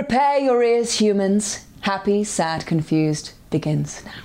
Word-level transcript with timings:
Prepare 0.00 0.38
your 0.38 0.62
ears, 0.62 0.94
humans. 0.94 1.66
Happy, 1.82 2.24
sad, 2.24 2.64
confused 2.64 3.32
begins 3.50 4.02
now. 4.02 4.22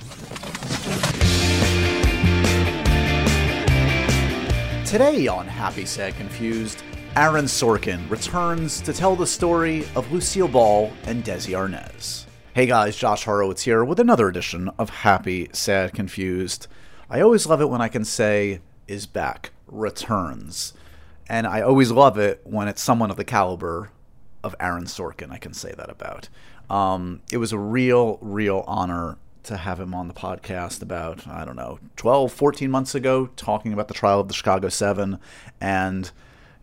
Today 4.86 5.28
on 5.28 5.46
Happy, 5.46 5.84
Sad, 5.84 6.16
Confused, 6.16 6.82
Aaron 7.18 7.44
Sorkin 7.44 8.10
returns 8.10 8.80
to 8.80 8.94
tell 8.94 9.18
the 9.18 9.28
story 9.28 9.86
of 9.98 10.10
Lucille 10.14 10.48
Ball 10.48 10.94
and 11.04 11.26
Desi 11.26 11.52
Arnaz. 11.52 12.24
Hey 12.54 12.68
guys, 12.68 12.96
Josh 12.96 13.26
Horowitz 13.26 13.64
here 13.64 13.84
with 13.84 14.00
another 14.00 14.30
edition 14.30 14.70
of 14.80 14.90
Happy, 14.90 15.50
Sad, 15.52 15.92
Confused. 15.94 16.68
I 17.10 17.20
always 17.20 17.48
love 17.48 17.60
it 17.60 17.70
when 17.70 17.82
I 17.82 17.90
can 17.90 18.06
say, 18.06 18.62
is 18.88 19.06
back, 19.06 19.52
returns. 19.68 20.72
And 21.28 21.46
I 21.46 21.60
always 21.60 21.92
love 21.92 22.18
it 22.18 22.40
when 22.46 22.70
it's 22.70 22.82
someone 22.82 23.12
of 23.12 23.18
the 23.18 23.26
caliber 23.26 23.92
of 24.46 24.56
Aaron 24.60 24.86
Sorkin, 24.86 25.32
I 25.32 25.38
can 25.38 25.54
say 25.54 25.74
that 25.76 25.90
about. 25.90 26.30
Um, 26.70 27.22
it 27.32 27.38
was 27.38 27.52
a 27.52 27.58
real, 27.58 28.20
real 28.22 28.64
honor 28.68 29.18
to 29.44 29.58
have 29.58 29.80
him 29.80 29.94
on 29.94 30.08
the 30.08 30.14
podcast 30.14 30.82
about, 30.82 31.28
I 31.28 31.46
don't 31.46 31.56
know, 31.56 31.80
12, 31.98 32.32
14 32.32 32.70
months 32.70 32.96
ago, 32.96 33.28
talking 33.36 33.74
about 33.74 33.88
the 33.88 33.94
trial 33.94 34.20
of 34.20 34.28
the 34.28 34.34
Chicago 34.34 34.70
Seven. 34.70 35.20
And 35.60 36.12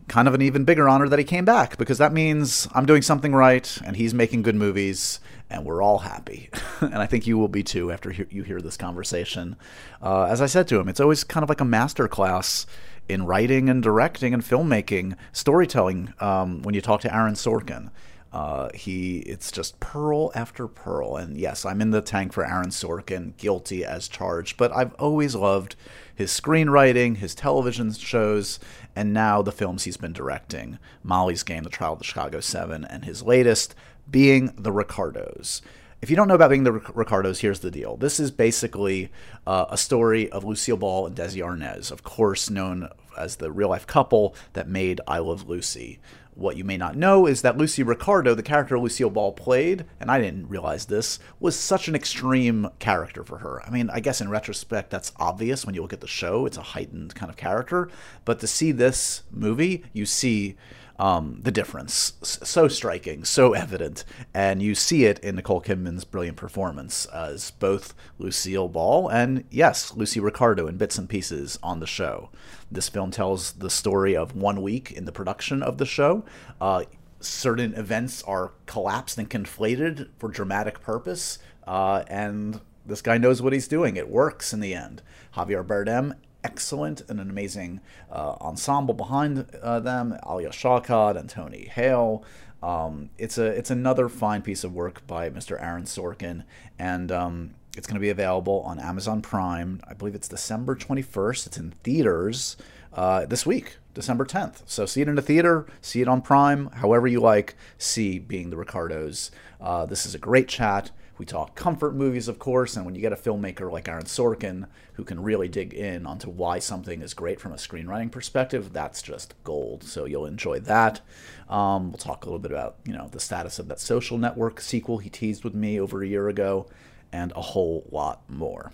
kind 0.09 0.29
of 0.29 0.35
an 0.35 0.43
even 0.43 0.65
bigger 0.65 0.89
honor 0.89 1.09
that 1.09 1.19
he 1.19 1.25
came 1.25 1.45
back 1.45 1.79
because 1.79 1.99
that 1.99 2.13
means 2.13 2.69
I'm 2.75 2.87
doing 2.87 3.03
something 3.03 3.35
right 3.35 3.79
and 3.85 3.97
he's 3.97 4.13
making 4.13 4.43
good 4.43 4.57
movies 4.57 5.21
and 5.49 5.65
we're 5.65 5.83
all 5.83 5.99
happy. 5.99 6.51
and 6.81 6.97
I 6.97 7.07
think 7.07 7.27
you 7.27 7.39
will 7.39 7.49
be 7.49 7.63
too 7.63 7.93
after 7.93 8.11
you 8.11 8.43
hear 8.43 8.61
this 8.61 8.77
conversation. 8.77 9.57
Uh, 10.03 10.25
as 10.25 10.41
I 10.41 10.47
said 10.47 10.67
to 10.69 10.81
him, 10.81 10.89
it's 10.89 11.01
always 11.01 11.25
kind 11.25 11.43
of 11.43 11.49
like 11.49 11.61
a 11.61 11.65
master 11.65 12.09
class 12.09 12.67
in 13.09 13.27
writing 13.27 13.69
and 13.69 13.83
directing 13.83 14.33
and 14.33 14.43
filmmaking, 14.43 15.17
storytelling 15.33 16.15
um, 16.21 16.63
when 16.63 16.75
you 16.75 16.81
talk 16.81 17.01
to 17.03 17.15
Aaron 17.15 17.35
Sorkin. 17.35 17.91
Uh, 18.33 18.71
he 18.73 19.19
it's 19.21 19.53
just 19.53 19.79
pearl 19.79 20.33
after 20.35 20.67
pearl, 20.67 21.17
and 21.17 21.37
yes, 21.37 21.67
I'm 21.67 21.83
in 21.83 21.91
the 21.91 22.01
tank 22.01 22.33
for 22.33 22.47
Aaron 22.47 22.71
Sorkin, 22.71 23.37
guilty 23.37 23.85
as 23.85 24.09
charged. 24.09 24.57
But 24.57 24.75
I've 24.75 24.95
always 24.95 25.35
loved 25.35 25.77
his 26.15 26.31
screenwriting, 26.31 27.19
his 27.19 27.35
television 27.35 27.93
shows, 27.93 28.59
and 28.97 29.13
now 29.13 29.43
the 29.43 29.53
films 29.53 29.85
he's 29.85 29.99
been 29.99 30.15
directing: 30.15 30.79
Molly's 31.03 31.43
Game, 31.43 31.63
The 31.63 31.69
Trial 31.69 31.93
of 31.93 31.99
the 31.99 32.07
Chicago 32.07 32.41
Seven, 32.41 32.87
and 32.87 33.05
his 33.05 33.23
latest, 33.23 33.75
being 34.11 34.51
The 34.57 34.73
Ricardos. 34.73 35.61
If 36.03 36.11
you 36.11 36.17
don't 36.17 36.27
know 36.27 36.35
about 36.35 36.51
being 36.51 36.65
the 36.65 36.73
Ricardos, 36.73 37.39
here's 37.39 37.61
the 37.61 37.71
deal. 37.71 37.97
This 37.97 38.19
is 38.19 38.33
basically 38.33 39.13
uh, 39.47 39.67
a 39.71 39.79
story 39.79 40.29
of 40.33 40.43
Lucille 40.43 40.77
Ball 40.77 41.07
and 41.07 41.15
Desi 41.15 41.41
Arnaz, 41.41 41.93
of 41.93 42.03
course 42.03 42.51
known 42.51 42.89
as 43.17 43.37
the 43.37 43.53
real 43.53 43.69
life 43.69 43.87
couple 43.87 44.35
that 44.55 44.69
made 44.69 45.01
I 45.07 45.19
Love 45.19 45.49
Lucy. 45.49 46.01
What 46.35 46.57
you 46.57 46.65
may 46.65 46.77
not 46.77 46.97
know 46.97 47.27
is 47.27 47.43
that 47.43 47.57
Lucy 47.57 47.85
Ricardo, 47.85 48.35
the 48.35 48.43
character 48.43 48.81
Lucille 48.81 49.11
Ball 49.11 49.31
played, 49.31 49.85
and 50.01 50.11
I 50.11 50.21
didn't 50.21 50.49
realize 50.49 50.87
this, 50.87 51.21
was 51.39 51.57
such 51.57 51.87
an 51.87 51.95
extreme 51.95 52.69
character 52.81 53.23
for 53.23 53.39
her. 53.39 53.63
I 53.65 53.71
mean, 53.71 53.89
I 53.89 54.01
guess 54.01 54.21
in 54.21 54.29
retrospect, 54.29 54.91
that's 54.91 55.13
obvious 55.19 55.65
when 55.65 55.77
you 55.77 55.83
look 55.83 55.93
at 55.93 56.01
the 56.01 56.09
show. 56.09 56.47
It's 56.47 56.57
a 56.57 56.63
heightened 56.63 57.15
kind 57.15 57.31
of 57.31 57.37
character. 57.37 57.89
But 58.25 58.41
to 58.41 58.49
see 58.49 58.73
this 58.73 59.23
movie, 59.31 59.85
you 59.93 60.07
see 60.07 60.57
um, 60.99 61.41
the 61.43 61.51
difference. 61.51 62.15
So 62.23 62.69
striking, 62.69 63.25
so 63.25 63.53
evident. 63.53 64.05
And 64.33 64.63
you 64.63 64.75
see 64.75 65.05
it 65.05 65.19
in 65.21 65.37
Nicole 65.37 65.61
Kidman's 65.61 66.05
brilliant 66.05 66.37
performance 66.37 67.07
as 67.07 67.51
both 67.53 67.95
Lucille 68.19 68.69
Ball 68.69 69.09
and, 69.09 69.45
yes, 69.51 69.95
Lucy 69.95 70.21
Ricardo 70.21 70.67
in 70.67 70.77
bits 70.77 70.99
and 70.99 71.09
pieces 71.09 71.59
on 71.63 71.81
the 71.81 71.87
show. 71.87 72.31
This 72.71 72.89
film 72.89 73.11
tells 73.11 73.53
the 73.53 73.71
story 73.71 74.17
of 74.17 74.37
one 74.37 74.63
week 74.63 74.93
in 74.93 75.05
the 75.05 75.13
production 75.13 75.63
of 75.63 75.79
the 75.79 75.87
show. 75.87 76.25
Uh, 76.61 76.85
certain 77.21 77.75
events 77.75 78.23
are 78.25 78.53
collapsed 78.67 79.19
and 79.19 79.31
conflated 79.31 80.09
for 80.19 80.29
dramatic 80.29 80.81
purpose, 80.81 81.39
uh, 81.67 82.03
and 82.09 82.61
this 82.85 83.03
guy 83.03 83.17
knows 83.17 83.41
what 83.41 83.53
he's 83.53 83.69
doing. 83.69 83.97
It 83.97 84.09
works 84.09 84.53
in 84.53 84.61
the 84.61 84.75
end. 84.75 85.03
Javier 85.37 85.65
Bardem 85.65 86.15
excellent 86.45 87.03
and 87.09 87.21
an 87.21 87.31
amazing 87.31 87.81
uh, 88.11 88.37
ensemble 88.41 88.95
behind 88.95 89.47
uh, 89.63 89.81
them. 89.81 90.17
Alia 90.29 90.51
Shawkat 90.51 91.17
and 91.17 91.29
Tony 91.29 91.71
Hale. 91.73 92.25
Um, 92.63 93.11
it's 93.19 93.39
a 93.39 93.47
it's 93.47 93.71
another 93.71 94.09
fine 94.09 94.43
piece 94.43 94.63
of 94.63 94.73
work 94.73 95.07
by 95.07 95.31
Mr. 95.31 95.61
Aaron 95.61 95.85
Sorkin, 95.85 96.45
and 96.79 97.11
um, 97.11 97.55
it's 97.77 97.87
going 97.87 97.97
to 97.97 98.01
be 98.01 98.11
available 98.11 98.61
on 98.67 98.79
Amazon 98.79 99.21
Prime. 99.21 99.81
I 99.89 99.95
believe 99.95 100.15
it's 100.15 100.29
December 100.29 100.77
21st. 100.77 101.47
It's 101.47 101.57
in 101.57 101.73
theaters 101.83 102.57
uh, 102.93 103.27
this 103.27 103.47
week, 103.47 103.79
December 103.95 104.25
10th. 104.25 104.63
So 104.67 104.87
see 104.87 105.01
it 105.01 105.09
in 105.09 105.15
the 105.15 105.23
theater, 105.23 105.67
see 105.81 106.03
it 106.03 106.09
on 106.09 106.23
Prime, 106.23 106.69
however 106.75 107.09
you 107.09 107.21
like. 107.21 107.57
See 107.79 108.19
being 108.19 108.51
the 108.51 108.57
Ricardos. 108.57 109.31
Uh, 109.61 109.87
this 109.87 110.05
is 110.07 110.15
a 110.15 110.19
great 110.19 110.49
chat. 110.49 110.91
We 111.19 111.27
talk 111.27 111.55
comfort 111.55 111.95
movies, 111.95 112.27
of 112.29 112.39
course, 112.39 112.77
and 112.77 112.85
when 112.85 112.95
you 112.95 113.01
get 113.01 113.13
a 113.13 113.17
filmmaker 113.17 113.71
like 113.71 113.89
Aaron 113.89 114.07
Sorkin 114.07 114.67
who 114.95 115.05
can 115.05 115.23
really 115.23 115.49
dig 115.49 115.73
in 115.73 116.07
onto 116.07 116.29
why 116.29 116.59
something 116.59 117.03
is 117.03 117.15
great 117.15 117.41
from 117.41 117.53
a 117.53 117.57
screenwriting 117.57 118.11
perspective, 118.11 118.73
that's 118.73 119.03
just 119.03 119.35
gold. 119.45 119.85
So 119.85 120.05
you'll 120.05 120.27
enjoy 120.27 120.61
that. 120.61 121.01
Um, 121.49 121.91
we'll 121.91 121.99
talk 121.99 122.25
a 122.25 122.27
little 122.27 122.39
bit 122.39 122.51
about 122.51 122.77
you 122.85 122.93
know 122.93 123.09
the 123.09 123.21
status 123.21 123.59
of 123.59 123.69
that 123.69 123.81
social 123.81 124.19
network 124.19 124.61
sequel 124.61 124.99
he 124.99 125.11
teased 125.11 125.45
with 125.45 125.55
me 125.55 125.79
over 125.79 126.03
a 126.03 126.09
year 126.09 126.29
ago, 126.29 126.67
and 127.13 127.33
a 127.33 127.43
whole 127.43 127.87
lot 127.91 128.23
more. 128.29 128.73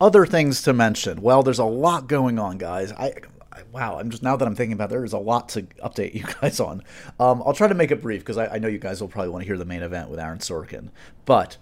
Other 0.00 0.26
things 0.26 0.62
to 0.62 0.72
mention. 0.72 1.22
Well, 1.22 1.42
there's 1.42 1.58
a 1.58 1.64
lot 1.64 2.06
going 2.06 2.38
on, 2.38 2.58
guys. 2.58 2.92
I 2.92 3.14
wow, 3.72 3.98
I'm 3.98 4.10
just 4.10 4.22
now 4.22 4.36
that 4.36 4.46
I'm 4.46 4.54
thinking 4.54 4.72
about 4.72 4.86
it, 4.86 4.90
there's 4.90 5.12
a 5.12 5.18
lot 5.18 5.48
to 5.50 5.62
update 5.82 6.14
you 6.14 6.24
guys 6.40 6.60
on. 6.60 6.82
Um, 7.18 7.42
I'll 7.44 7.54
try 7.54 7.68
to 7.68 7.74
make 7.74 7.90
it 7.90 8.02
brief 8.02 8.20
because 8.20 8.38
I, 8.38 8.46
I, 8.54 8.58
know 8.58 8.68
you 8.68 8.78
guys 8.78 9.00
will 9.00 9.08
probably 9.08 9.30
want 9.30 9.42
to 9.42 9.46
hear 9.46 9.58
the 9.58 9.64
main 9.64 9.82
event 9.82 10.10
with 10.10 10.20
Aaron 10.20 10.38
Sorkin. 10.38 10.90
But 11.24 11.56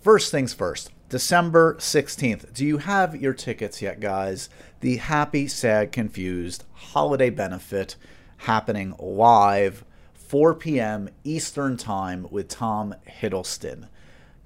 first 0.00 0.30
things 0.30 0.54
first, 0.54 0.90
December 1.08 1.74
16th. 1.76 2.52
Do 2.52 2.66
you 2.66 2.78
have 2.78 3.16
your 3.16 3.32
tickets 3.32 3.80
yet, 3.80 4.00
guys? 4.00 4.50
The 4.80 4.96
Happy, 4.96 5.46
Sad, 5.46 5.90
Confused 5.92 6.64
holiday 6.74 7.30
benefit 7.30 7.96
happening 8.38 8.94
live, 8.98 9.84
4 10.14 10.54
p.m. 10.54 11.08
Eastern 11.24 11.76
Time 11.76 12.26
with 12.30 12.48
Tom 12.48 12.94
Hiddleston. 13.08 13.88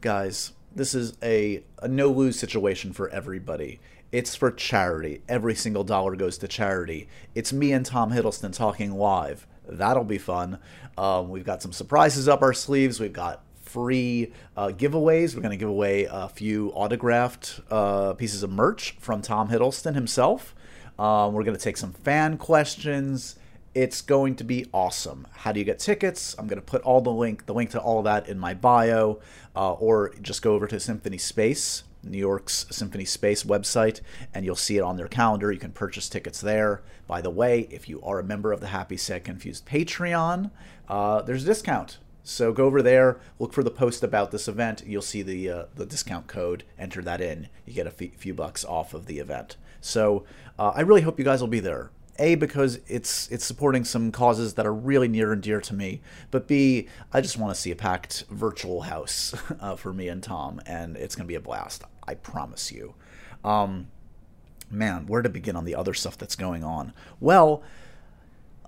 Guys, 0.00 0.52
this 0.74 0.94
is 0.94 1.16
a, 1.22 1.62
a 1.80 1.88
no 1.88 2.08
lose 2.08 2.38
situation 2.38 2.92
for 2.92 3.08
everybody. 3.10 3.80
It's 4.12 4.36
for 4.36 4.50
charity. 4.50 5.22
Every 5.26 5.54
single 5.54 5.84
dollar 5.84 6.14
goes 6.16 6.36
to 6.38 6.48
charity. 6.48 7.08
It's 7.34 7.50
me 7.50 7.72
and 7.72 7.84
Tom 7.84 8.12
Hiddleston 8.12 8.54
talking 8.54 8.92
live. 8.92 9.46
That'll 9.66 10.04
be 10.04 10.18
fun. 10.18 10.58
Um, 10.98 11.30
we've 11.30 11.46
got 11.46 11.62
some 11.62 11.72
surprises 11.72 12.28
up 12.28 12.42
our 12.42 12.52
sleeves. 12.52 13.00
We've 13.00 13.10
got 13.10 13.42
free 13.62 14.34
uh, 14.54 14.68
giveaways. 14.68 15.34
We're 15.34 15.40
going 15.40 15.52
to 15.52 15.56
give 15.56 15.70
away 15.70 16.06
a 16.10 16.28
few 16.28 16.72
autographed 16.72 17.60
uh, 17.70 18.12
pieces 18.12 18.42
of 18.42 18.50
merch 18.50 18.96
from 19.00 19.22
Tom 19.22 19.48
Hiddleston 19.48 19.94
himself. 19.94 20.54
Um, 20.98 21.32
we're 21.32 21.44
going 21.44 21.56
to 21.56 21.62
take 21.62 21.78
some 21.78 21.94
fan 21.94 22.36
questions. 22.36 23.36
It's 23.74 24.02
going 24.02 24.36
to 24.36 24.44
be 24.44 24.66
awesome. 24.74 25.26
How 25.32 25.52
do 25.52 25.58
you 25.58 25.64
get 25.64 25.78
tickets? 25.78 26.36
I'm 26.38 26.48
going 26.48 26.60
to 26.60 26.66
put 26.66 26.82
all 26.82 27.00
the 27.00 27.10
link, 27.10 27.46
the 27.46 27.54
link 27.54 27.70
to 27.70 27.80
all 27.80 28.00
of 28.00 28.04
that 28.04 28.28
in 28.28 28.38
my 28.38 28.52
bio, 28.52 29.20
uh, 29.56 29.72
or 29.72 30.14
just 30.20 30.42
go 30.42 30.52
over 30.52 30.66
to 30.66 30.78
Symphony 30.78 31.16
Space 31.16 31.84
New 32.04 32.18
York's 32.18 32.66
Symphony 32.70 33.04
Space 33.04 33.44
website, 33.44 34.00
and 34.34 34.44
you'll 34.44 34.56
see 34.56 34.76
it 34.76 34.82
on 34.82 34.96
their 34.96 35.08
calendar. 35.08 35.52
You 35.52 35.58
can 35.58 35.72
purchase 35.72 36.08
tickets 36.08 36.40
there. 36.40 36.82
By 37.06 37.20
the 37.20 37.30
way, 37.30 37.68
if 37.70 37.88
you 37.88 38.02
are 38.02 38.18
a 38.18 38.24
member 38.24 38.52
of 38.52 38.60
the 38.60 38.68
Happy 38.68 38.96
Sad 38.96 39.24
Confused 39.24 39.66
Patreon, 39.66 40.50
uh, 40.88 41.22
there's 41.22 41.44
a 41.44 41.46
discount. 41.46 41.98
So 42.24 42.52
go 42.52 42.66
over 42.66 42.82
there, 42.82 43.20
look 43.38 43.52
for 43.52 43.64
the 43.64 43.70
post 43.70 44.04
about 44.04 44.30
this 44.30 44.46
event. 44.46 44.84
You'll 44.86 45.02
see 45.02 45.22
the 45.22 45.50
uh, 45.50 45.64
the 45.74 45.86
discount 45.86 46.28
code. 46.28 46.64
Enter 46.78 47.02
that 47.02 47.20
in. 47.20 47.48
You 47.66 47.72
get 47.72 47.86
a 47.86 47.90
few 47.90 48.32
bucks 48.32 48.64
off 48.64 48.94
of 48.94 49.06
the 49.06 49.18
event. 49.18 49.56
So 49.80 50.24
uh, 50.58 50.72
I 50.74 50.82
really 50.82 51.00
hope 51.00 51.18
you 51.18 51.24
guys 51.24 51.40
will 51.40 51.48
be 51.48 51.60
there. 51.60 51.90
A 52.18 52.34
because 52.36 52.78
it's 52.86 53.28
it's 53.32 53.44
supporting 53.44 53.84
some 53.84 54.12
causes 54.12 54.54
that 54.54 54.66
are 54.66 54.74
really 54.74 55.08
near 55.08 55.32
and 55.32 55.42
dear 55.42 55.60
to 55.62 55.74
me, 55.74 56.00
but 56.30 56.46
B 56.46 56.86
I 57.12 57.20
just 57.20 57.38
want 57.38 57.54
to 57.54 57.60
see 57.60 57.70
a 57.70 57.76
packed 57.76 58.24
virtual 58.30 58.82
house 58.82 59.34
uh, 59.60 59.76
for 59.76 59.92
me 59.92 60.08
and 60.08 60.22
Tom, 60.22 60.60
and 60.66 60.96
it's 60.96 61.16
gonna 61.16 61.26
be 61.26 61.34
a 61.34 61.40
blast. 61.40 61.84
I 62.06 62.14
promise 62.14 62.72
you. 62.72 62.94
Um, 63.44 63.88
man, 64.70 65.06
where 65.06 65.22
to 65.22 65.28
begin 65.28 65.56
on 65.56 65.64
the 65.64 65.74
other 65.74 65.94
stuff 65.94 66.18
that's 66.18 66.36
going 66.36 66.64
on? 66.64 66.92
Well. 67.20 67.62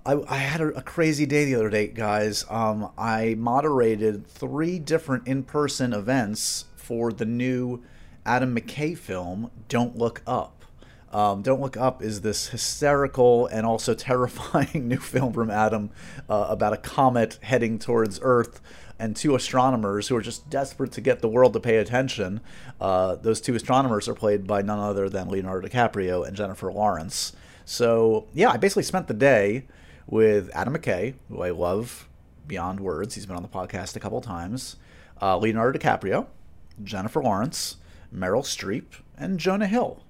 I, 0.07 0.21
I 0.29 0.37
had 0.37 0.61
a, 0.61 0.67
a, 0.67 0.83
crazy 0.83 1.25
day 1.25 1.45
the 1.45 1.55
other 1.55 1.71
day, 1.71 1.87
guys. 1.87 2.45
Um, 2.47 2.91
I 2.95 3.33
moderated 3.39 4.27
three 4.27 4.77
different 4.77 5.27
in 5.27 5.41
person 5.41 5.93
events 5.93 6.65
for 6.75 7.11
the 7.11 7.25
new 7.25 7.81
Adam 8.25 8.55
McKay 8.55 8.97
film, 8.97 9.51
Don't 9.67 9.97
Look 9.97 10.21
Up. 10.25 10.65
Um, 11.11 11.43
Don't 11.43 11.61
Look 11.61 11.77
Up 11.77 12.01
is 12.01 12.21
this 12.21 12.49
hysterical 12.49 13.47
and 13.47 13.65
also 13.65 13.93
terrifying 13.95 14.87
new 14.87 14.97
film 14.97 15.33
from 15.33 15.49
Adam 15.49 15.91
uh, 16.29 16.47
about 16.49 16.73
a 16.73 16.77
comet 16.77 17.39
heading 17.41 17.79
towards 17.79 18.19
Earth 18.21 18.61
and 18.99 19.15
two 19.15 19.35
astronomers 19.35 20.07
who 20.07 20.15
are 20.15 20.21
just 20.21 20.49
desperate 20.49 20.91
to 20.93 21.01
get 21.01 21.19
the 21.19 21.27
world 21.27 21.53
to 21.53 21.59
pay 21.59 21.77
attention. 21.77 22.41
Uh, 22.79 23.15
those 23.15 23.41
two 23.41 23.55
astronomers 23.55 24.07
are 24.07 24.13
played 24.13 24.47
by 24.47 24.61
none 24.61 24.79
other 24.79 25.09
than 25.09 25.29
Leonardo 25.29 25.67
DiCaprio 25.67 26.25
and 26.25 26.35
Jennifer 26.35 26.71
Lawrence. 26.71 27.33
So, 27.65 28.27
yeah, 28.33 28.49
I 28.51 28.57
basically 28.57 28.83
spent 28.83 29.07
the 29.07 29.13
day 29.13 29.65
with 30.07 30.49
Adam 30.53 30.75
McKay, 30.75 31.15
who 31.29 31.41
I 31.41 31.49
love 31.49 32.07
beyond 32.47 32.79
words. 32.79 33.15
He's 33.15 33.25
been 33.25 33.35
on 33.35 33.41
the 33.41 33.49
podcast 33.49 33.95
a 33.95 33.99
couple 33.99 34.21
times. 34.21 34.77
Uh, 35.21 35.37
Leonardo 35.37 35.77
DiCaprio, 35.77 36.27
Jennifer 36.83 37.21
Lawrence, 37.23 37.77
Meryl 38.13 38.43
Streep, 38.43 39.01
and 39.17 39.39
Jonah 39.39 39.67
Hill. 39.67 40.03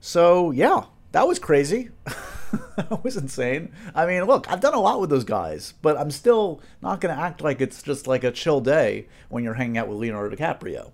So 0.00 0.50
yeah, 0.50 0.84
that 1.12 1.26
was 1.26 1.38
crazy. 1.38 1.90
that 2.76 3.02
was 3.02 3.16
insane. 3.16 3.72
I 3.94 4.06
mean, 4.06 4.24
look, 4.24 4.50
I've 4.50 4.60
done 4.60 4.74
a 4.74 4.80
lot 4.80 5.00
with 5.00 5.10
those 5.10 5.24
guys, 5.24 5.74
but 5.82 5.96
I'm 5.96 6.10
still 6.10 6.60
not 6.82 7.00
going 7.00 7.14
to 7.14 7.20
act 7.20 7.40
like 7.40 7.60
it's 7.60 7.82
just 7.82 8.06
like 8.06 8.24
a 8.24 8.30
chill 8.30 8.60
day 8.60 9.08
when 9.28 9.44
you're 9.44 9.54
hanging 9.54 9.78
out 9.78 9.88
with 9.88 9.98
Leonardo 9.98 10.34
DiCaprio. 10.34 10.92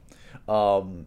Um, 0.49 1.07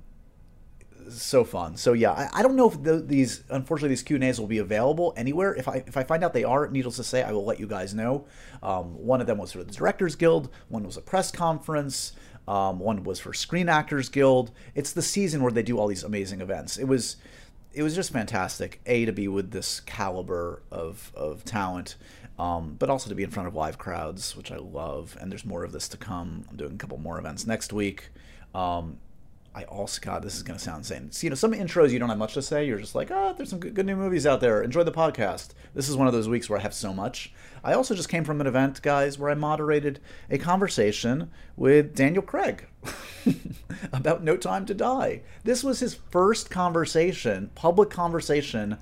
so 1.10 1.44
fun. 1.44 1.78
So 1.78 1.94
yeah, 1.94 2.12
I, 2.12 2.30
I 2.34 2.44
don't 2.44 2.56
know 2.56 2.70
if 2.70 2.82
the, 2.84 3.00
these 3.00 3.44
unfortunately 3.50 3.90
these 3.90 4.04
Q 4.04 4.16
and 4.16 4.24
A's 4.24 4.40
will 4.40 4.48
be 4.48 4.58
available 4.58 5.14
anywhere. 5.16 5.56
If 5.56 5.68
I 5.68 5.84
if 5.88 5.98
I 5.98 6.04
find 6.04 6.24
out 6.24 6.34
they 6.34 6.44
are, 6.44 6.68
needless 6.68 6.98
to 6.98 7.04
say, 7.04 7.24
I 7.24 7.32
will 7.32 7.46
let 7.46 7.60
you 7.60 7.68
guys 7.68 7.94
know. 7.94 8.26
Um, 8.62 8.94
one 9.06 9.22
of 9.22 9.28
them 9.28 9.38
was 9.38 9.52
for 9.52 9.64
the 9.64 9.72
Directors 9.72 10.16
Guild. 10.16 10.50
One 10.70 10.84
was 10.84 10.98
a 10.98 11.02
press 11.02 11.32
conference. 11.32 12.14
Um, 12.48 12.80
one 12.80 13.04
was 13.04 13.20
for 13.20 13.34
Screen 13.34 13.68
Actors 13.68 14.10
Guild. 14.10 14.52
It's 14.74 14.94
the 14.94 15.02
season 15.02 15.44
where 15.44 15.52
they 15.52 15.64
do 15.64 15.78
all 15.78 15.88
these 15.88 16.04
amazing 16.04 16.40
events. 16.40 16.78
It 16.78 16.86
was 16.86 17.18
it 17.74 17.84
was 17.84 17.96
just 17.96 18.12
fantastic. 18.12 18.82
A 18.86 19.06
to 19.06 19.12
be 19.12 19.28
with 19.28 19.52
this 19.52 19.80
caliber 19.82 20.62
of 20.72 21.12
of 21.16 21.46
talent, 21.46 21.96
um, 22.40 22.76
but 22.80 22.90
also 22.90 23.10
to 23.10 23.16
be 23.16 23.24
in 23.24 23.30
front 23.30 23.48
of 23.48 23.56
live 23.56 23.78
crowds, 23.78 24.36
which 24.36 24.52
I 24.52 24.58
love. 24.58 25.18
And 25.20 25.32
there's 25.32 25.46
more 25.46 25.64
of 25.64 25.72
this 25.72 25.88
to 25.90 25.98
come. 25.98 26.46
I'm 26.50 26.58
doing 26.58 26.74
a 26.74 26.78
couple 26.78 26.98
more 26.98 27.20
events 27.20 27.46
next 27.46 27.74
week. 27.74 28.10
Um, 28.56 28.98
I 29.58 29.64
also, 29.64 30.00
God, 30.00 30.22
this 30.22 30.36
is 30.36 30.44
going 30.44 30.60
to 30.60 30.64
sound 30.64 30.82
insane. 30.82 31.12
So, 31.12 31.26
you 31.26 31.32
know, 31.32 31.36
some 31.36 31.52
intros 31.52 31.90
you 31.90 31.98
don't 31.98 32.10
have 32.10 32.18
much 32.20 32.36
to 32.36 32.44
say. 32.44 32.68
You're 32.68 32.78
just 32.78 32.94
like, 32.94 33.10
oh, 33.10 33.34
there's 33.36 33.50
some 33.50 33.58
good, 33.58 33.74
good, 33.74 33.88
new 33.88 33.96
movies 33.96 34.28
out 34.28 34.40
there. 34.40 34.62
Enjoy 34.62 34.84
the 34.84 34.92
podcast. 34.92 35.50
This 35.74 35.90
is 35.90 35.98
one 35.98 36.06
of 36.06 36.14
those 36.14 36.30
weeks 36.30 36.48
where 36.48 36.60
I 36.60 36.62
have 36.62 36.76
so 36.76 36.94
much. 36.94 37.34
I 37.64 37.74
also 37.74 37.96
just 37.96 38.08
came 38.08 38.24
from 38.24 38.40
an 38.40 38.46
event, 38.46 38.84
guys, 38.84 39.18
where 39.18 39.32
I 39.32 39.34
moderated 39.34 40.00
a 40.30 40.38
conversation 40.38 41.32
with 41.56 41.96
Daniel 41.96 42.22
Craig 42.22 42.68
about 43.92 44.24
No 44.24 44.38
Time 44.38 44.64
to 44.68 44.76
Die. 44.76 45.24
This 45.44 45.64
was 45.64 45.80
his 45.80 45.96
first 45.96 46.52
conversation, 46.52 47.50
public 47.56 47.90
conversation, 47.90 48.78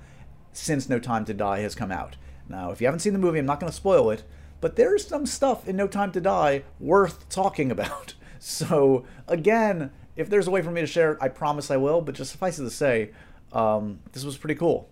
since 0.52 0.90
No 0.90 0.98
Time 0.98 1.24
to 1.24 1.32
Die 1.32 1.60
has 1.60 1.74
come 1.74 1.90
out. 1.90 2.16
Now, 2.50 2.70
if 2.70 2.82
you 2.82 2.86
haven't 2.86 3.00
seen 3.00 3.14
the 3.14 3.18
movie, 3.18 3.38
I'm 3.38 3.46
not 3.46 3.60
going 3.60 3.70
to 3.72 3.74
spoil 3.74 4.10
it, 4.10 4.24
but 4.60 4.76
there's 4.76 5.06
some 5.06 5.24
stuff 5.24 5.66
in 5.66 5.74
No 5.74 5.86
Time 5.86 6.12
to 6.12 6.20
Die 6.20 6.64
worth 6.78 7.30
talking 7.30 7.70
about. 7.70 8.12
So, 8.38 9.06
again, 9.26 9.90
if 10.16 10.28
there's 10.28 10.46
a 10.46 10.50
way 10.50 10.62
for 10.62 10.70
me 10.70 10.80
to 10.80 10.86
share 10.86 11.12
it, 11.12 11.18
I 11.20 11.28
promise 11.28 11.70
I 11.70 11.76
will. 11.76 12.00
But 12.00 12.14
just 12.14 12.32
suffice 12.32 12.58
it 12.58 12.64
to 12.64 12.70
say, 12.70 13.10
um, 13.52 14.00
this 14.12 14.24
was 14.24 14.36
pretty 14.36 14.54
cool. 14.54 14.88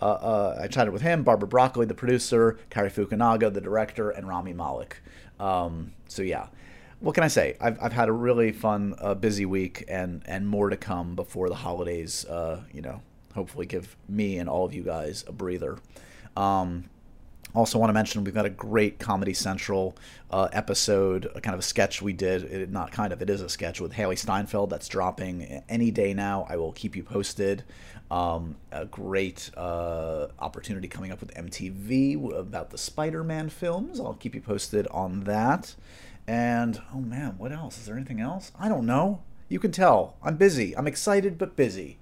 Uh, 0.00 0.04
uh, 0.04 0.58
I 0.62 0.66
chatted 0.68 0.92
with 0.92 1.02
him, 1.02 1.22
Barbara 1.22 1.48
Broccoli, 1.48 1.86
the 1.86 1.94
producer, 1.94 2.58
Cary 2.68 2.90
Fukunaga, 2.90 3.52
the 3.52 3.60
director, 3.60 4.10
and 4.10 4.28
Rami 4.28 4.52
Malek. 4.52 4.98
Um, 5.40 5.92
so 6.06 6.22
yeah, 6.22 6.48
what 7.00 7.14
can 7.14 7.24
I 7.24 7.28
say? 7.28 7.56
I've, 7.60 7.78
I've 7.82 7.92
had 7.92 8.08
a 8.08 8.12
really 8.12 8.52
fun, 8.52 8.94
uh, 8.98 9.14
busy 9.14 9.46
week, 9.46 9.84
and 9.88 10.22
and 10.26 10.46
more 10.46 10.68
to 10.68 10.76
come 10.76 11.14
before 11.14 11.48
the 11.48 11.54
holidays. 11.54 12.24
Uh, 12.26 12.62
you 12.72 12.82
know, 12.82 13.00
hopefully 13.34 13.66
give 13.66 13.96
me 14.08 14.38
and 14.38 14.48
all 14.48 14.64
of 14.64 14.74
you 14.74 14.82
guys 14.82 15.24
a 15.26 15.32
breather. 15.32 15.78
Um, 16.36 16.90
also, 17.54 17.78
want 17.78 17.88
to 17.88 17.94
mention 17.94 18.22
we've 18.24 18.34
got 18.34 18.44
a 18.44 18.50
great 18.50 18.98
Comedy 18.98 19.32
Central 19.32 19.96
uh, 20.30 20.48
episode, 20.52 21.30
a 21.34 21.40
kind 21.40 21.54
of 21.54 21.60
a 21.60 21.62
sketch 21.62 22.02
we 22.02 22.12
did. 22.12 22.44
It, 22.44 22.70
not 22.70 22.92
kind 22.92 23.12
of, 23.12 23.22
it 23.22 23.30
is 23.30 23.40
a 23.40 23.48
sketch 23.48 23.80
with 23.80 23.92
Hailee 23.94 24.18
Steinfeld 24.18 24.68
that's 24.68 24.88
dropping 24.88 25.62
any 25.68 25.90
day 25.90 26.12
now. 26.12 26.46
I 26.50 26.56
will 26.56 26.72
keep 26.72 26.94
you 26.96 27.02
posted. 27.02 27.64
Um, 28.10 28.56
a 28.70 28.84
great 28.84 29.50
uh, 29.56 30.28
opportunity 30.38 30.86
coming 30.86 31.10
up 31.10 31.20
with 31.20 31.34
MTV 31.34 32.38
about 32.38 32.70
the 32.70 32.78
Spider 32.78 33.24
Man 33.24 33.48
films. 33.48 33.98
I'll 33.98 34.14
keep 34.14 34.34
you 34.34 34.40
posted 34.40 34.86
on 34.88 35.24
that. 35.24 35.74
And 36.26 36.80
oh 36.94 37.00
man, 37.00 37.36
what 37.38 37.52
else? 37.52 37.78
Is 37.78 37.86
there 37.86 37.96
anything 37.96 38.20
else? 38.20 38.52
I 38.58 38.68
don't 38.68 38.86
know. 38.86 39.22
You 39.48 39.58
can 39.58 39.72
tell. 39.72 40.16
I'm 40.22 40.36
busy. 40.36 40.76
I'm 40.76 40.86
excited 40.86 41.38
but 41.38 41.56
busy. 41.56 41.98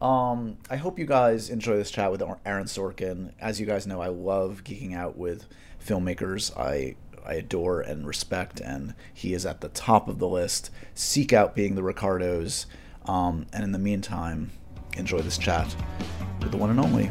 Um, 0.00 0.58
I 0.70 0.76
hope 0.76 0.98
you 0.98 1.06
guys 1.06 1.50
enjoy 1.50 1.76
this 1.76 1.90
chat 1.90 2.12
with 2.12 2.22
Aaron 2.46 2.66
Sorkin. 2.66 3.32
As 3.40 3.58
you 3.58 3.66
guys 3.66 3.86
know, 3.86 4.00
I 4.00 4.08
love 4.08 4.62
geeking 4.62 4.94
out 4.94 5.16
with 5.16 5.46
filmmakers. 5.84 6.56
I 6.56 6.94
I 7.26 7.34
adore 7.34 7.80
and 7.80 8.06
respect, 8.06 8.60
and 8.60 8.94
he 9.12 9.34
is 9.34 9.44
at 9.44 9.60
the 9.60 9.68
top 9.70 10.08
of 10.08 10.18
the 10.18 10.28
list. 10.28 10.70
Seek 10.94 11.32
out 11.32 11.54
being 11.54 11.74
the 11.74 11.82
Ricardos, 11.82 12.66
um, 13.06 13.46
and 13.52 13.64
in 13.64 13.72
the 13.72 13.78
meantime, 13.78 14.52
enjoy 14.96 15.18
this 15.18 15.36
chat 15.36 15.74
with 16.40 16.52
the 16.52 16.56
one 16.56 16.70
and 16.70 16.78
only 16.78 17.10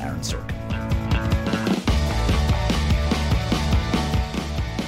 Aaron 0.00 0.20
Sorkin. 0.20 0.58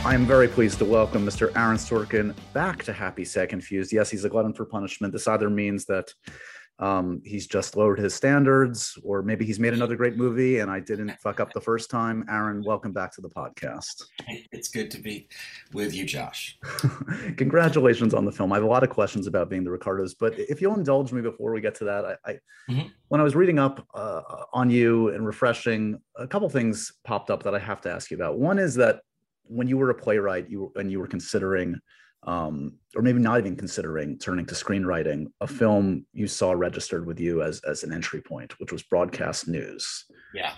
I 0.04 0.14
am 0.14 0.24
very 0.24 0.48
pleased 0.48 0.78
to 0.78 0.84
welcome 0.84 1.26
Mr. 1.26 1.54
Aaron 1.56 1.78
Sorkin 1.78 2.34
back 2.52 2.84
to 2.84 2.92
Happy 2.92 3.24
Sad 3.24 3.48
Confused. 3.48 3.92
Yes, 3.92 4.08
he's 4.10 4.24
a 4.24 4.28
glutton 4.28 4.52
for 4.52 4.64
punishment. 4.64 5.12
This 5.12 5.26
either 5.26 5.50
means 5.50 5.86
that 5.86 6.14
um, 6.80 7.22
he's 7.24 7.46
just 7.46 7.76
lowered 7.76 8.00
his 8.00 8.14
standards, 8.14 8.98
or 9.04 9.22
maybe 9.22 9.44
he's 9.44 9.60
made 9.60 9.74
another 9.74 9.94
great 9.94 10.16
movie 10.16 10.58
and 10.58 10.70
I 10.70 10.80
didn't 10.80 11.10
fuck 11.22 11.38
up 11.38 11.52
the 11.52 11.60
first 11.60 11.88
time. 11.88 12.24
Aaron, 12.28 12.64
welcome 12.64 12.92
back 12.92 13.12
to 13.14 13.20
the 13.20 13.30
podcast. 13.30 14.02
It's 14.50 14.68
good 14.68 14.90
to 14.90 15.00
be 15.00 15.28
with 15.72 15.94
you, 15.94 16.04
Josh. 16.04 16.58
Congratulations 17.36 18.12
on 18.12 18.24
the 18.24 18.32
film. 18.32 18.52
I 18.52 18.56
have 18.56 18.64
a 18.64 18.68
lot 18.68 18.82
of 18.82 18.90
questions 18.90 19.28
about 19.28 19.48
being 19.48 19.62
the 19.62 19.70
Ricardos, 19.70 20.14
but 20.14 20.36
if 20.36 20.60
you'll 20.60 20.74
indulge 20.74 21.12
me 21.12 21.22
before 21.22 21.52
we 21.52 21.60
get 21.60 21.76
to 21.76 21.84
that, 21.84 22.04
I, 22.04 22.16
I 22.24 22.32
mm-hmm. 22.68 22.88
when 23.08 23.20
I 23.20 23.24
was 23.24 23.36
reading 23.36 23.60
up 23.60 23.86
uh, 23.94 24.22
on 24.52 24.68
you 24.68 25.10
and 25.10 25.24
refreshing, 25.24 26.00
a 26.16 26.26
couple 26.26 26.48
things 26.48 26.92
popped 27.04 27.30
up 27.30 27.44
that 27.44 27.54
I 27.54 27.60
have 27.60 27.80
to 27.82 27.90
ask 27.90 28.10
you 28.10 28.16
about. 28.16 28.38
One 28.38 28.58
is 28.58 28.74
that 28.76 29.00
when 29.44 29.68
you 29.68 29.78
were 29.78 29.90
a 29.90 29.94
playwright, 29.94 30.48
you 30.48 30.72
and 30.74 30.90
you 30.90 30.98
were 30.98 31.06
considering 31.06 31.78
um, 32.24 32.72
or 32.96 33.02
maybe 33.02 33.18
not 33.18 33.38
even 33.38 33.56
considering 33.56 34.18
turning 34.18 34.46
to 34.46 34.54
screenwriting, 34.54 35.26
a 35.40 35.46
film 35.46 36.06
you 36.12 36.26
saw 36.26 36.52
registered 36.52 37.06
with 37.06 37.20
you 37.20 37.42
as, 37.42 37.60
as 37.60 37.82
an 37.84 37.92
entry 37.92 38.20
point, 38.20 38.58
which 38.60 38.72
was 38.72 38.82
broadcast 38.82 39.48
news. 39.48 40.06
Yeah. 40.32 40.54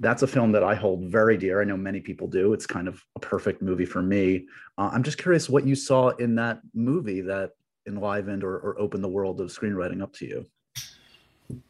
That's 0.00 0.22
a 0.22 0.26
film 0.26 0.52
that 0.52 0.62
I 0.62 0.74
hold 0.74 1.10
very 1.10 1.36
dear. 1.36 1.60
I 1.60 1.64
know 1.64 1.76
many 1.76 2.00
people 2.00 2.28
do. 2.28 2.52
It's 2.52 2.66
kind 2.66 2.86
of 2.86 3.02
a 3.16 3.20
perfect 3.20 3.62
movie 3.62 3.86
for 3.86 4.02
me. 4.02 4.46
Uh, 4.76 4.90
I'm 4.92 5.02
just 5.02 5.18
curious 5.18 5.48
what 5.48 5.66
you 5.66 5.74
saw 5.74 6.10
in 6.10 6.34
that 6.36 6.60
movie 6.74 7.20
that 7.22 7.52
enlivened 7.86 8.44
or, 8.44 8.58
or 8.58 8.78
opened 8.78 9.02
the 9.02 9.08
world 9.08 9.40
of 9.40 9.48
screenwriting 9.48 10.02
up 10.02 10.12
to 10.14 10.26
you. 10.26 10.46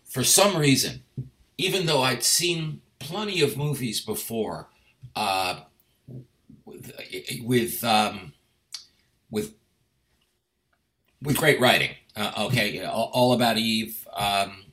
For 0.05 0.25
some 0.25 0.57
reason, 0.57 1.03
even 1.57 1.87
though 1.87 2.03
I'd 2.03 2.23
seen 2.23 2.83
plenty 2.99 3.41
of 3.41 3.57
movies 3.57 4.01
before, 4.01 4.69
uh, 5.15 5.61
with, 6.65 6.93
with 7.43 7.85
um, 7.85 8.33
with 9.31 9.55
with 11.23 11.37
great 11.37 11.61
writing. 11.61 11.91
Uh, 12.17 12.47
okay, 12.47 12.83
all, 12.85 13.11
all, 13.13 13.33
about 13.33 13.59
Eve, 13.59 14.07
um, 14.17 14.65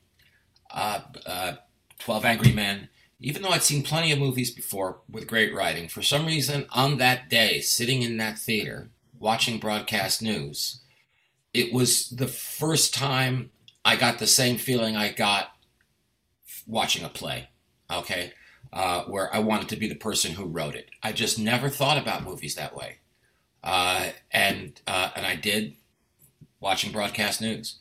uh, 0.71 1.01
uh, 1.25 1.53
Twelve 2.00 2.25
Angry 2.25 2.51
Men. 2.51 2.89
Even 3.19 3.41
though 3.41 3.50
I'd 3.50 3.63
seen 3.63 3.81
plenty 3.81 4.12
of 4.12 4.19
movies 4.19 4.51
before 4.51 5.00
with 5.09 5.27
great 5.27 5.53
writing, 5.53 5.88
for 5.88 6.01
some 6.01 6.25
reason 6.25 6.65
on 6.71 6.97
that 6.97 7.29
day, 7.29 7.62
sitting 7.62 8.01
in 8.01 8.17
that 8.17 8.38
theater 8.38 8.89
watching 9.17 9.57
broadcast 9.57 10.21
news, 10.21 10.81
it 11.53 11.74
was 11.74 12.09
the 12.09 12.27
first 12.27 12.93
time 12.93 13.51
I 13.83 13.95
got 13.95 14.19
the 14.19 14.27
same 14.27 14.57
feeling 14.57 14.95
I 14.95 15.12
got 15.12 15.51
watching 16.67 17.05
a 17.05 17.09
play. 17.09 17.50
Okay. 17.89 18.33
Uh, 18.74 19.03
where 19.05 19.33
I 19.33 19.39
wanted 19.39 19.69
to 19.69 19.77
be 19.77 19.88
the 19.88 19.95
person 19.95 20.33
who 20.33 20.45
wrote 20.45 20.75
it. 20.75 20.89
I 21.01 21.13
just 21.13 21.39
never 21.39 21.69
thought 21.69 21.97
about 21.97 22.25
movies 22.25 22.55
that 22.55 22.75
way 22.75 22.97
uh, 23.65 24.10
and 24.31 24.79
uh, 24.88 25.10
and 25.15 25.25
I 25.25 25.36
did 25.36 25.75
watching 26.60 26.91
broadcast 26.91 27.41
news. 27.41 27.79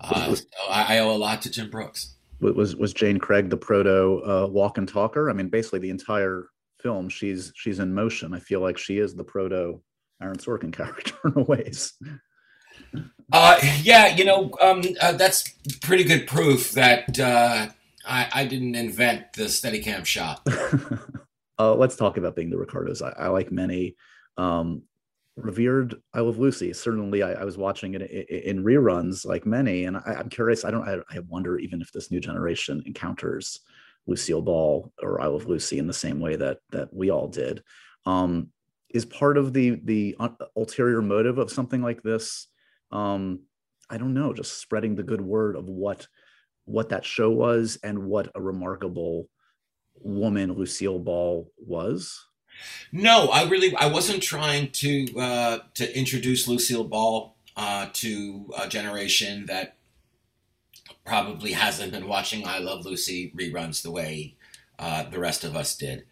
Uh, 0.00 0.34
so 0.34 0.44
I, 0.68 0.96
I, 0.96 0.98
owe 0.98 1.10
a 1.10 1.16
lot 1.16 1.40
to 1.42 1.50
Jim 1.50 1.70
Brooks. 1.70 2.14
Was 2.40 2.74
was 2.76 2.92
Jane 2.92 3.18
Craig 3.18 3.48
the 3.48 3.56
proto 3.56 4.22
uh, 4.26 4.46
walk 4.46 4.78
and 4.78 4.88
talker? 4.88 5.30
I 5.30 5.32
mean, 5.32 5.48
basically 5.48 5.78
the 5.78 5.90
entire 5.90 6.48
film, 6.80 7.08
she's 7.08 7.52
she's 7.54 7.78
in 7.78 7.94
motion. 7.94 8.34
I 8.34 8.40
feel 8.40 8.60
like 8.60 8.78
she 8.78 8.98
is 8.98 9.14
the 9.14 9.24
proto 9.24 9.80
Aaron 10.20 10.36
Sorkin 10.38 10.72
character 10.72 11.14
in 11.24 11.32
a 11.36 11.42
ways. 11.42 11.94
Uh, 13.32 13.58
yeah, 13.82 14.14
you 14.14 14.24
know, 14.24 14.50
um, 14.60 14.82
uh, 15.00 15.12
that's 15.12 15.48
pretty 15.82 16.04
good 16.04 16.26
proof 16.26 16.72
that 16.72 17.18
uh, 17.18 17.68
I, 18.06 18.28
I 18.32 18.44
didn't 18.44 18.74
invent 18.74 19.32
the 19.32 19.44
Steadicam 19.44 20.04
shot. 20.04 20.46
uh, 21.58 21.74
let's 21.74 21.96
talk 21.96 22.16
about 22.18 22.36
being 22.36 22.50
the 22.50 22.58
Ricardos. 22.58 23.02
I, 23.02 23.10
I 23.10 23.28
like 23.28 23.50
many. 23.50 23.96
Um, 24.36 24.82
revered 25.36 25.94
I 26.14 26.20
Love 26.20 26.38
Lucy. 26.38 26.72
Certainly, 26.72 27.22
I, 27.22 27.32
I 27.32 27.44
was 27.44 27.58
watching 27.58 27.94
it 27.94 28.02
in, 28.02 28.64
reruns, 28.64 29.24
like 29.24 29.46
many, 29.46 29.84
and 29.84 29.96
I, 29.98 30.20
am 30.20 30.28
curious. 30.28 30.64
I 30.64 30.70
don't. 30.70 30.88
I, 30.88 30.98
I, 31.10 31.20
wonder 31.20 31.58
even 31.58 31.80
if 31.80 31.92
this 31.92 32.10
new 32.10 32.20
generation 32.20 32.82
encounters 32.86 33.60
Lucille 34.06 34.42
Ball 34.42 34.92
or 35.02 35.20
I 35.20 35.26
Love 35.26 35.46
Lucy 35.46 35.78
in 35.78 35.86
the 35.86 35.92
same 35.92 36.20
way 36.20 36.36
that 36.36 36.58
that 36.70 36.92
we 36.92 37.10
all 37.10 37.28
did. 37.28 37.62
Um, 38.06 38.48
is 38.90 39.04
part 39.04 39.36
of 39.36 39.52
the 39.52 39.80
the 39.84 40.16
ulterior 40.56 41.02
motive 41.02 41.38
of 41.38 41.52
something 41.52 41.82
like 41.82 42.02
this? 42.02 42.48
Um, 42.90 43.40
I 43.90 43.98
don't 43.98 44.14
know. 44.14 44.32
Just 44.32 44.60
spreading 44.60 44.94
the 44.94 45.02
good 45.02 45.20
word 45.20 45.56
of 45.56 45.68
what 45.68 46.06
what 46.64 46.88
that 46.88 47.04
show 47.04 47.30
was 47.30 47.78
and 47.84 48.06
what 48.06 48.30
a 48.34 48.40
remarkable 48.40 49.28
woman 50.00 50.52
Lucille 50.52 50.98
Ball 50.98 51.50
was. 51.58 52.25
No, 52.92 53.28
I 53.28 53.48
really 53.48 53.74
I 53.76 53.86
wasn't 53.86 54.22
trying 54.22 54.70
to 54.72 55.18
uh, 55.18 55.58
to 55.74 55.98
introduce 55.98 56.48
Lucille 56.48 56.84
Ball 56.84 57.34
uh, 57.56 57.88
to 57.94 58.52
a 58.58 58.68
generation 58.68 59.46
that 59.46 59.76
probably 61.04 61.52
hasn't 61.52 61.92
been 61.92 62.08
watching 62.08 62.46
I 62.46 62.58
Love 62.58 62.84
Lucy 62.84 63.32
reruns 63.36 63.82
the 63.82 63.90
way 63.90 64.34
uh, 64.78 65.04
the 65.04 65.18
rest 65.18 65.44
of 65.44 65.56
us 65.56 65.76
did. 65.76 66.04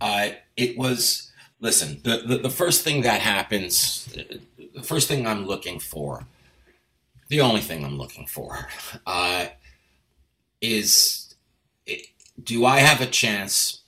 Uh, 0.00 0.30
it 0.56 0.76
was 0.76 1.30
listen 1.60 2.00
the, 2.04 2.22
the 2.26 2.38
the 2.38 2.50
first 2.50 2.82
thing 2.82 3.02
that 3.02 3.20
happens, 3.20 4.06
the 4.74 4.82
first 4.82 5.08
thing 5.08 5.26
I'm 5.26 5.46
looking 5.46 5.78
for, 5.78 6.26
the 7.28 7.40
only 7.40 7.60
thing 7.60 7.84
I'm 7.84 7.98
looking 7.98 8.26
for, 8.26 8.68
uh, 9.06 9.46
is 10.60 11.34
do 12.42 12.64
I 12.64 12.78
have 12.80 13.00
a 13.00 13.06
chance 13.06 13.79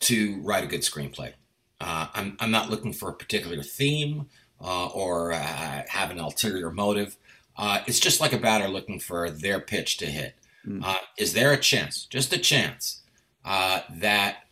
to 0.00 0.40
write 0.42 0.64
a 0.64 0.68
good 0.68 0.82
screenplay? 0.82 1.32
Uh, 1.80 2.08
I'm, 2.14 2.36
I'm 2.40 2.50
not 2.50 2.70
looking 2.70 2.92
for 2.92 3.08
a 3.08 3.14
particular 3.14 3.62
theme 3.62 4.26
uh, 4.60 4.86
or 4.88 5.32
uh, 5.32 5.82
have 5.88 6.10
an 6.10 6.18
ulterior 6.18 6.70
motive. 6.70 7.16
Uh, 7.56 7.80
it's 7.86 8.00
just 8.00 8.20
like 8.20 8.32
a 8.32 8.38
batter 8.38 8.68
looking 8.68 8.98
for 8.98 9.30
their 9.30 9.60
pitch 9.60 9.96
to 9.98 10.06
hit. 10.06 10.34
Mm. 10.66 10.98
is 11.16 11.32
there 11.32 11.52
a 11.52 11.56
chance, 11.56 12.04
just 12.04 12.32
a 12.32 12.38
chance, 12.38 13.00
uh, 13.44 13.80
that 13.88 14.44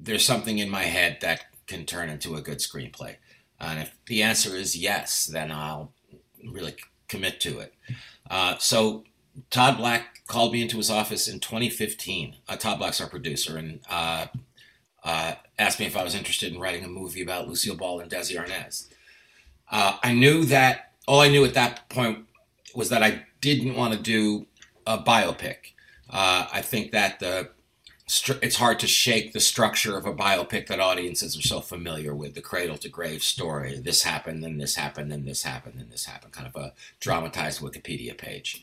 there's 0.00 0.24
something 0.24 0.58
in 0.58 0.70
my 0.70 0.84
head 0.84 1.18
that 1.20 1.44
can 1.66 1.84
turn 1.84 2.08
into 2.08 2.36
a 2.36 2.40
good 2.40 2.58
screenplay? 2.58 3.16
And 3.60 3.80
if 3.80 3.94
the 4.06 4.22
answer 4.22 4.56
is 4.56 4.76
yes, 4.76 5.26
then 5.26 5.52
I'll 5.52 5.92
really 6.50 6.76
commit 7.08 7.40
to 7.40 7.58
it. 7.58 7.74
so 8.58 9.04
Todd 9.50 9.76
Black 9.76 10.26
called 10.26 10.52
me 10.52 10.62
into 10.62 10.78
his 10.78 10.90
office 10.90 11.28
in 11.28 11.40
2015. 11.40 12.36
Todd 12.58 12.78
Black's 12.78 13.00
our 13.00 13.08
producer, 13.08 13.58
and 13.58 13.80
uh, 13.90 14.26
asked 15.04 15.80
me 15.80 15.86
if 15.86 15.96
I 15.96 16.02
was 16.02 16.14
interested 16.14 16.52
in 16.52 16.60
writing 16.60 16.84
a 16.84 16.88
movie 16.88 17.22
about 17.22 17.48
Lucille 17.48 17.76
Ball 17.76 18.00
and 18.00 18.10
Desi 18.10 18.36
Arnaz. 18.36 18.88
Uh, 19.70 19.98
I 20.02 20.12
knew 20.12 20.44
that 20.46 20.92
all 21.06 21.20
I 21.20 21.28
knew 21.28 21.44
at 21.44 21.54
that 21.54 21.88
point 21.88 22.26
was 22.74 22.88
that 22.88 23.02
I 23.02 23.26
didn't 23.40 23.74
want 23.74 23.94
to 23.94 24.00
do 24.00 24.46
a 24.86 24.98
biopic. 24.98 25.72
Uh, 26.10 26.46
I 26.52 26.62
think 26.62 26.92
that 26.92 27.20
the 27.20 27.50
it's 28.42 28.56
hard 28.56 28.78
to 28.80 28.86
shake 28.86 29.32
the 29.32 29.40
structure 29.40 29.96
of 29.96 30.04
a 30.04 30.12
biopic 30.12 30.66
that 30.66 30.78
audiences 30.78 31.38
are 31.38 31.42
so 31.42 31.60
familiar 31.62 32.14
with 32.14 32.34
the 32.34 32.42
cradle 32.42 32.76
to 32.76 32.88
grave 32.90 33.22
story. 33.22 33.78
This 33.78 34.02
happened, 34.02 34.44
then 34.44 34.58
this 34.58 34.74
happened, 34.74 35.10
then 35.10 35.24
this 35.24 35.42
happened, 35.42 35.78
then 35.78 35.88
this 35.88 36.04
happened. 36.04 36.32
Kind 36.32 36.46
of 36.46 36.54
a 36.54 36.74
dramatized 37.00 37.62
Wikipedia 37.62 38.16
page. 38.16 38.62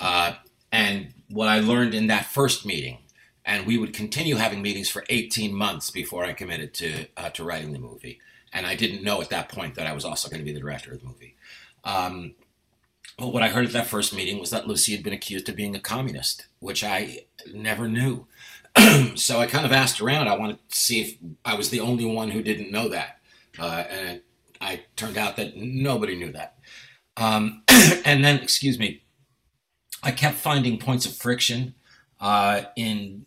Uh, 0.00 0.34
and 0.70 1.12
what 1.28 1.48
I 1.48 1.58
learned 1.58 1.94
in 1.94 2.06
that 2.08 2.26
first 2.26 2.64
meeting 2.64 2.98
and 3.46 3.64
we 3.64 3.78
would 3.78 3.94
continue 3.94 4.36
having 4.36 4.60
meetings 4.60 4.90
for 4.90 5.04
18 5.08 5.54
months 5.54 5.90
before 5.90 6.24
I 6.24 6.32
committed 6.32 6.74
to 6.74 7.06
uh, 7.16 7.30
to 7.30 7.44
writing 7.44 7.72
the 7.72 7.78
movie. 7.78 8.20
And 8.52 8.66
I 8.66 8.74
didn't 8.74 9.04
know 9.04 9.22
at 9.22 9.30
that 9.30 9.48
point 9.48 9.76
that 9.76 9.86
I 9.86 9.92
was 9.92 10.04
also 10.04 10.28
going 10.28 10.40
to 10.40 10.44
be 10.44 10.52
the 10.52 10.60
director 10.60 10.92
of 10.92 11.00
the 11.00 11.06
movie. 11.06 11.36
Um, 11.84 12.34
but 13.16 13.28
what 13.28 13.42
I 13.42 13.48
heard 13.48 13.64
at 13.64 13.72
that 13.72 13.86
first 13.86 14.14
meeting 14.14 14.38
was 14.38 14.50
that 14.50 14.66
Lucy 14.66 14.92
had 14.92 15.04
been 15.04 15.12
accused 15.12 15.48
of 15.48 15.56
being 15.56 15.74
a 15.74 15.80
communist, 15.80 16.46
which 16.58 16.84
I 16.84 17.20
never 17.52 17.88
knew. 17.88 18.26
so 19.14 19.38
I 19.38 19.46
kind 19.46 19.64
of 19.64 19.72
asked 19.72 20.00
around. 20.00 20.28
I 20.28 20.36
wanted 20.36 20.58
to 20.68 20.76
see 20.76 21.00
if 21.00 21.16
I 21.44 21.54
was 21.54 21.70
the 21.70 21.80
only 21.80 22.04
one 22.04 22.30
who 22.30 22.42
didn't 22.42 22.70
know 22.70 22.88
that, 22.88 23.20
uh, 23.58 23.84
and 23.88 24.08
it, 24.08 24.24
I 24.60 24.82
turned 24.96 25.16
out 25.16 25.36
that 25.36 25.56
nobody 25.56 26.16
knew 26.16 26.32
that. 26.32 26.58
Um, 27.16 27.62
and 28.04 28.24
then, 28.24 28.40
excuse 28.40 28.78
me, 28.78 29.02
I 30.02 30.10
kept 30.10 30.36
finding 30.36 30.78
points 30.78 31.06
of 31.06 31.14
friction 31.14 31.74
uh, 32.20 32.62
in 32.76 33.24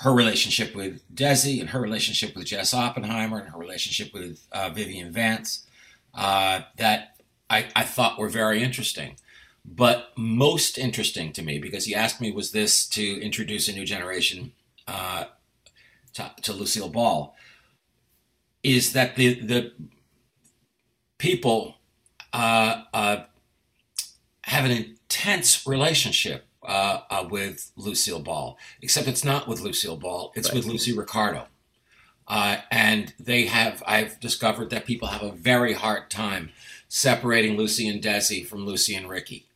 her 0.00 0.14
relationship 0.14 0.74
with 0.74 1.02
Desi 1.14 1.60
and 1.60 1.70
her 1.70 1.80
relationship 1.80 2.34
with 2.34 2.46
Jess 2.46 2.72
Oppenheimer 2.72 3.38
and 3.38 3.50
her 3.50 3.58
relationship 3.58 4.14
with 4.14 4.40
uh, 4.50 4.70
Vivian 4.70 5.12
Vance 5.12 5.66
uh, 6.14 6.62
that 6.78 7.20
I, 7.50 7.66
I, 7.76 7.82
thought 7.82 8.18
were 8.18 8.30
very 8.30 8.62
interesting. 8.62 9.16
But 9.62 10.12
most 10.16 10.78
interesting 10.78 11.34
to 11.34 11.42
me, 11.42 11.58
because 11.58 11.84
he 11.84 11.94
asked 11.94 12.18
me, 12.18 12.32
was 12.32 12.52
this 12.52 12.88
to 12.88 13.20
introduce 13.20 13.68
a 13.68 13.74
new 13.74 13.84
generation 13.84 14.52
uh, 14.88 15.24
to, 16.14 16.32
to, 16.42 16.54
Lucille 16.54 16.88
Ball, 16.88 17.36
is 18.62 18.94
that 18.94 19.16
the, 19.16 19.34
the 19.34 19.72
people 21.18 21.76
uh, 22.32 22.84
uh, 22.94 23.24
have 24.44 24.64
an 24.64 24.70
intense 24.70 25.66
relationship 25.66 26.46
uh, 26.62 27.00
uh, 27.10 27.26
with 27.28 27.70
Lucille 27.76 28.20
Ball, 28.20 28.58
except 28.82 29.08
it's 29.08 29.24
not 29.24 29.48
with 29.48 29.60
Lucille 29.60 29.96
Ball, 29.96 30.32
it's 30.34 30.48
right. 30.48 30.56
with 30.56 30.66
Lucy 30.66 30.96
Ricardo. 30.96 31.46
Uh, 32.28 32.58
and 32.70 33.12
they 33.18 33.46
have, 33.46 33.82
I've 33.86 34.20
discovered 34.20 34.70
that 34.70 34.86
people 34.86 35.08
have 35.08 35.22
a 35.22 35.32
very 35.32 35.72
hard 35.72 36.10
time 36.10 36.50
separating 36.88 37.56
Lucy 37.56 37.88
and 37.88 38.02
Desi 38.02 38.46
from 38.46 38.64
Lucy 38.64 38.94
and 38.94 39.08
Ricky. 39.08 39.46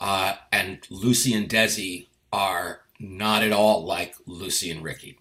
Uh, 0.00 0.36
and 0.52 0.86
Lucy 0.90 1.34
and 1.34 1.48
Desi 1.48 2.06
are 2.32 2.80
not 2.98 3.42
at 3.42 3.52
all 3.52 3.84
like 3.84 4.14
Lucy 4.26 4.70
and 4.70 4.82
Ricky. 4.82 5.18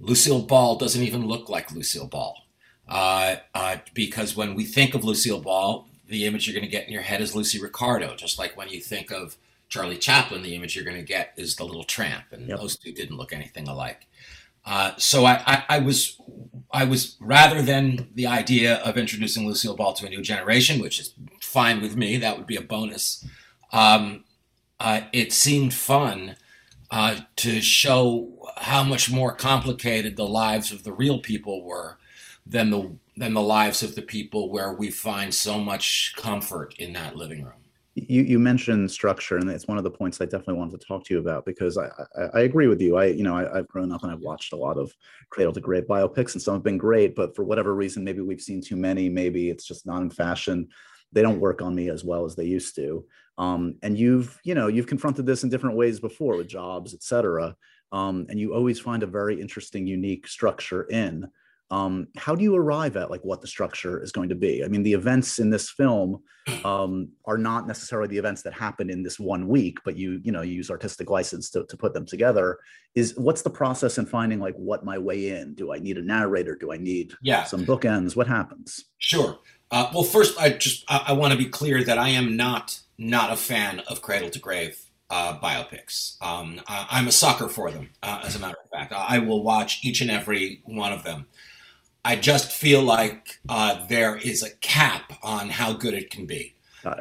Lucille 0.00 0.42
Ball 0.42 0.76
doesn't 0.76 1.02
even 1.02 1.26
look 1.26 1.48
like 1.48 1.72
Lucille 1.72 2.06
Ball. 2.06 2.36
Uh, 2.88 3.36
uh, 3.54 3.76
because 3.94 4.36
when 4.36 4.54
we 4.54 4.64
think 4.64 4.94
of 4.94 5.04
Lucille 5.04 5.40
Ball, 5.40 5.86
the 6.08 6.26
image 6.26 6.46
you're 6.46 6.54
going 6.54 6.64
to 6.64 6.70
get 6.70 6.86
in 6.86 6.92
your 6.92 7.02
head 7.02 7.20
is 7.20 7.34
Lucy 7.34 7.60
Ricardo, 7.60 8.14
just 8.14 8.38
like 8.38 8.56
when 8.56 8.68
you 8.68 8.80
think 8.80 9.10
of 9.10 9.36
Charlie 9.74 9.98
Chaplin, 9.98 10.44
the 10.44 10.54
image 10.54 10.76
you're 10.76 10.84
going 10.84 10.96
to 10.96 11.02
get 11.02 11.32
is 11.36 11.56
the 11.56 11.64
little 11.64 11.82
tramp, 11.82 12.26
and 12.30 12.46
yep. 12.46 12.60
those 12.60 12.76
two 12.76 12.92
didn't 12.92 13.16
look 13.16 13.32
anything 13.32 13.66
alike. 13.66 14.06
Uh, 14.64 14.92
so 14.98 15.24
I, 15.24 15.42
I, 15.44 15.64
I, 15.68 15.78
was, 15.80 16.20
I 16.70 16.84
was 16.84 17.16
rather 17.18 17.60
than 17.60 18.08
the 18.14 18.28
idea 18.28 18.76
of 18.76 18.96
introducing 18.96 19.48
Lucille 19.48 19.74
Ball 19.74 19.92
to 19.94 20.06
a 20.06 20.10
new 20.10 20.22
generation, 20.22 20.80
which 20.80 21.00
is 21.00 21.14
fine 21.40 21.82
with 21.82 21.96
me. 21.96 22.16
That 22.18 22.38
would 22.38 22.46
be 22.46 22.54
a 22.54 22.62
bonus. 22.62 23.26
Um, 23.72 24.22
uh, 24.78 25.00
it 25.12 25.32
seemed 25.32 25.74
fun 25.74 26.36
uh, 26.92 27.16
to 27.34 27.60
show 27.60 28.48
how 28.58 28.84
much 28.84 29.10
more 29.10 29.34
complicated 29.34 30.14
the 30.14 30.28
lives 30.28 30.70
of 30.70 30.84
the 30.84 30.92
real 30.92 31.18
people 31.18 31.64
were 31.64 31.98
than 32.46 32.70
the 32.70 32.96
than 33.16 33.34
the 33.34 33.42
lives 33.42 33.82
of 33.82 33.96
the 33.96 34.02
people 34.02 34.52
where 34.52 34.72
we 34.72 34.90
find 34.90 35.34
so 35.34 35.58
much 35.58 36.14
comfort 36.16 36.74
in 36.78 36.92
that 36.92 37.16
living 37.16 37.42
room 37.42 37.63
you, 37.94 38.22
you 38.22 38.38
mentioned 38.38 38.90
structure 38.90 39.36
and 39.36 39.48
it's 39.48 39.68
one 39.68 39.78
of 39.78 39.84
the 39.84 39.90
points 39.90 40.20
i 40.20 40.24
definitely 40.24 40.54
wanted 40.54 40.80
to 40.80 40.86
talk 40.86 41.04
to 41.04 41.14
you 41.14 41.20
about 41.20 41.44
because 41.44 41.78
i 41.78 41.86
i, 42.18 42.24
I 42.34 42.40
agree 42.40 42.66
with 42.66 42.80
you. 42.80 42.96
I 42.96 43.06
you 43.06 43.22
know 43.22 43.36
I, 43.36 43.56
have 43.56 43.68
grown 43.68 43.92
up 43.92 44.02
and 44.02 44.12
i've 44.12 44.20
watched 44.20 44.52
a 44.52 44.56
lot 44.56 44.78
of 44.78 44.92
cradle 45.30 45.52
to 45.52 45.60
grave 45.60 45.84
biopics 45.88 46.32
and 46.32 46.42
some 46.42 46.54
have 46.54 46.62
been 46.62 46.78
great 46.78 47.14
but 47.14 47.36
for 47.36 47.44
whatever 47.44 47.74
reason 47.74 48.04
maybe 48.04 48.20
we've 48.20 48.40
seen 48.40 48.60
too 48.60 48.76
many 48.76 49.08
maybe 49.08 49.48
it's 49.48 49.66
just 49.66 49.86
not 49.86 50.02
in 50.02 50.10
fashion. 50.10 50.68
They 51.12 51.22
don't 51.22 51.40
work 51.40 51.62
on 51.62 51.74
me 51.74 51.90
as 51.90 52.02
well 52.02 52.24
as 52.24 52.34
they 52.34 52.44
used 52.44 52.74
to. 52.74 53.04
Um, 53.38 53.76
and 53.82 53.96
you've 53.96 54.40
you 54.44 54.54
know 54.54 54.66
you've 54.66 54.88
confronted 54.88 55.26
this 55.26 55.44
in 55.44 55.50
different 55.50 55.76
ways 55.76 56.00
before 56.00 56.36
with 56.36 56.48
jobs 56.48 56.94
et 56.94 57.02
cetera. 57.02 57.56
Um, 57.92 58.26
and 58.28 58.40
you 58.40 58.54
always 58.54 58.80
find 58.80 59.04
a 59.04 59.06
very 59.06 59.40
interesting 59.40 59.86
unique 59.86 60.26
structure 60.26 60.82
in 60.84 61.28
um, 61.74 62.06
how 62.16 62.36
do 62.36 62.44
you 62.44 62.54
arrive 62.54 62.96
at 62.96 63.10
like 63.10 63.24
what 63.24 63.40
the 63.40 63.48
structure 63.48 64.00
is 64.00 64.12
going 64.12 64.28
to 64.28 64.34
be 64.34 64.64
i 64.64 64.68
mean 64.68 64.84
the 64.84 64.92
events 64.92 65.38
in 65.40 65.50
this 65.50 65.70
film 65.70 66.22
um, 66.62 67.08
are 67.24 67.38
not 67.38 67.66
necessarily 67.66 68.06
the 68.06 68.18
events 68.18 68.42
that 68.42 68.52
happen 68.52 68.90
in 68.90 69.02
this 69.02 69.18
one 69.18 69.48
week 69.48 69.78
but 69.84 69.96
you 69.96 70.20
you 70.22 70.30
know 70.30 70.42
you 70.42 70.52
use 70.52 70.70
artistic 70.70 71.10
license 71.10 71.50
to, 71.50 71.64
to 71.64 71.76
put 71.76 71.92
them 71.92 72.06
together 72.06 72.58
is 72.94 73.14
what's 73.16 73.42
the 73.42 73.50
process 73.50 73.98
in 73.98 74.06
finding 74.06 74.38
like 74.38 74.54
what 74.54 74.84
my 74.84 74.96
way 74.96 75.30
in 75.30 75.54
do 75.54 75.72
i 75.72 75.78
need 75.78 75.98
a 75.98 76.02
narrator 76.02 76.54
do 76.54 76.72
i 76.72 76.76
need 76.76 77.12
yeah. 77.22 77.44
some 77.44 77.66
bookends 77.66 78.14
what 78.14 78.28
happens 78.28 78.84
sure 78.98 79.38
uh, 79.72 79.90
well 79.92 80.04
first 80.04 80.38
i 80.38 80.50
just 80.50 80.84
i, 80.88 81.06
I 81.08 81.12
want 81.12 81.32
to 81.32 81.38
be 81.38 81.46
clear 81.46 81.82
that 81.82 81.98
i 81.98 82.10
am 82.10 82.36
not 82.36 82.78
not 82.98 83.32
a 83.32 83.36
fan 83.36 83.80
of 83.88 84.00
cradle 84.00 84.30
to 84.30 84.38
grave 84.38 84.78
uh, 85.10 85.38
biopics. 85.38 86.20
Um, 86.22 86.60
I, 86.66 86.98
am 86.98 87.06
a 87.06 87.12
sucker 87.12 87.48
for 87.48 87.70
them, 87.70 87.90
uh, 88.02 88.22
as 88.24 88.36
a 88.36 88.38
matter 88.38 88.56
of 88.64 88.70
fact. 88.70 88.92
I 88.92 89.18
will 89.18 89.42
watch 89.42 89.84
each 89.84 90.00
and 90.00 90.10
every 90.10 90.62
one 90.64 90.92
of 90.92 91.04
them. 91.04 91.26
I 92.04 92.16
just 92.16 92.52
feel 92.52 92.82
like 92.82 93.40
uh, 93.48 93.86
there 93.86 94.16
is 94.16 94.42
a 94.42 94.54
cap 94.56 95.14
on 95.22 95.48
how 95.48 95.72
good 95.72 95.94
it 95.94 96.10
can 96.10 96.26
be 96.26 96.54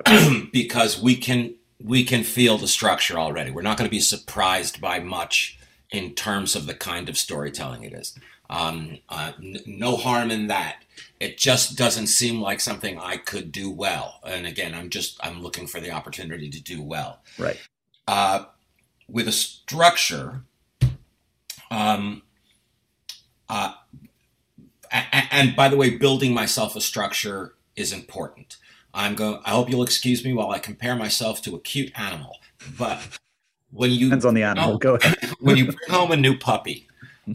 because 0.54 1.02
we 1.02 1.16
can 1.16 1.56
we 1.84 2.06
can 2.06 2.24
feel 2.24 2.58
the 2.58 2.68
structure 2.68 3.20
already. 3.20 3.52
We're 3.52 3.62
not 3.62 3.78
going 3.78 3.90
to 3.90 3.92
be 3.92 4.00
surprised 4.00 4.80
by 4.80 5.00
much 5.00 5.60
in 5.92 6.16
terms 6.16 6.56
of 6.56 6.66
the 6.66 6.74
kind 6.74 7.10
of 7.10 7.18
storytelling 7.18 7.84
it 7.84 7.94
is. 7.94 8.18
Um, 8.50 9.00
uh, 9.10 9.34
n- 9.38 9.60
no 9.66 9.98
harm 9.98 10.32
in 10.32 10.48
that. 10.48 10.86
It 11.20 11.38
just 11.38 11.78
doesn't 11.78 12.08
seem 12.08 12.40
like 12.40 12.62
something 12.62 12.98
I 12.98 13.18
could 13.18 13.52
do 13.52 13.70
well. 13.70 14.20
And 14.26 14.48
again, 14.48 14.74
I'm 14.74 14.90
just 14.90 15.20
I'm 15.22 15.42
looking 15.42 15.68
for 15.68 15.82
the 15.82 15.92
opportunity 15.92 16.50
to 16.50 16.62
do 16.62 16.82
well. 16.82 17.22
Right. 17.38 17.60
Uh, 18.08 18.46
with 19.10 19.28
a 19.28 19.32
structure, 19.32 20.44
um, 21.70 22.22
uh, 23.50 23.74
and 24.94 25.56
by 25.56 25.70
the 25.70 25.78
way, 25.78 25.90
building 25.92 26.34
myself 26.34 26.76
a 26.76 26.82
structure 26.82 27.56
is 27.76 27.92
important. 27.92 28.58
I'm 28.94 29.16
going. 29.16 29.40
I 29.46 29.52
hope 29.52 29.70
you'll 29.70 29.84
excuse 29.84 30.24
me 30.24 30.34
while 30.34 30.52
I 30.52 30.60
compare 30.60 30.96
myself 30.96 31.42
to 31.44 31.56
a 31.56 31.60
cute 31.60 31.92
animal. 31.96 32.38
But 32.78 33.00
when 33.72 33.92
you 33.92 34.08
depends 34.08 34.26
on 34.26 34.36
the 34.36 34.44
animal. 34.44 34.78
Go 34.78 34.96
ahead. 34.96 35.18
when 35.40 35.58
you 35.58 35.66
bring 35.66 35.90
home 35.90 36.12
a 36.12 36.18
new 36.18 36.38
puppy, 36.38 36.88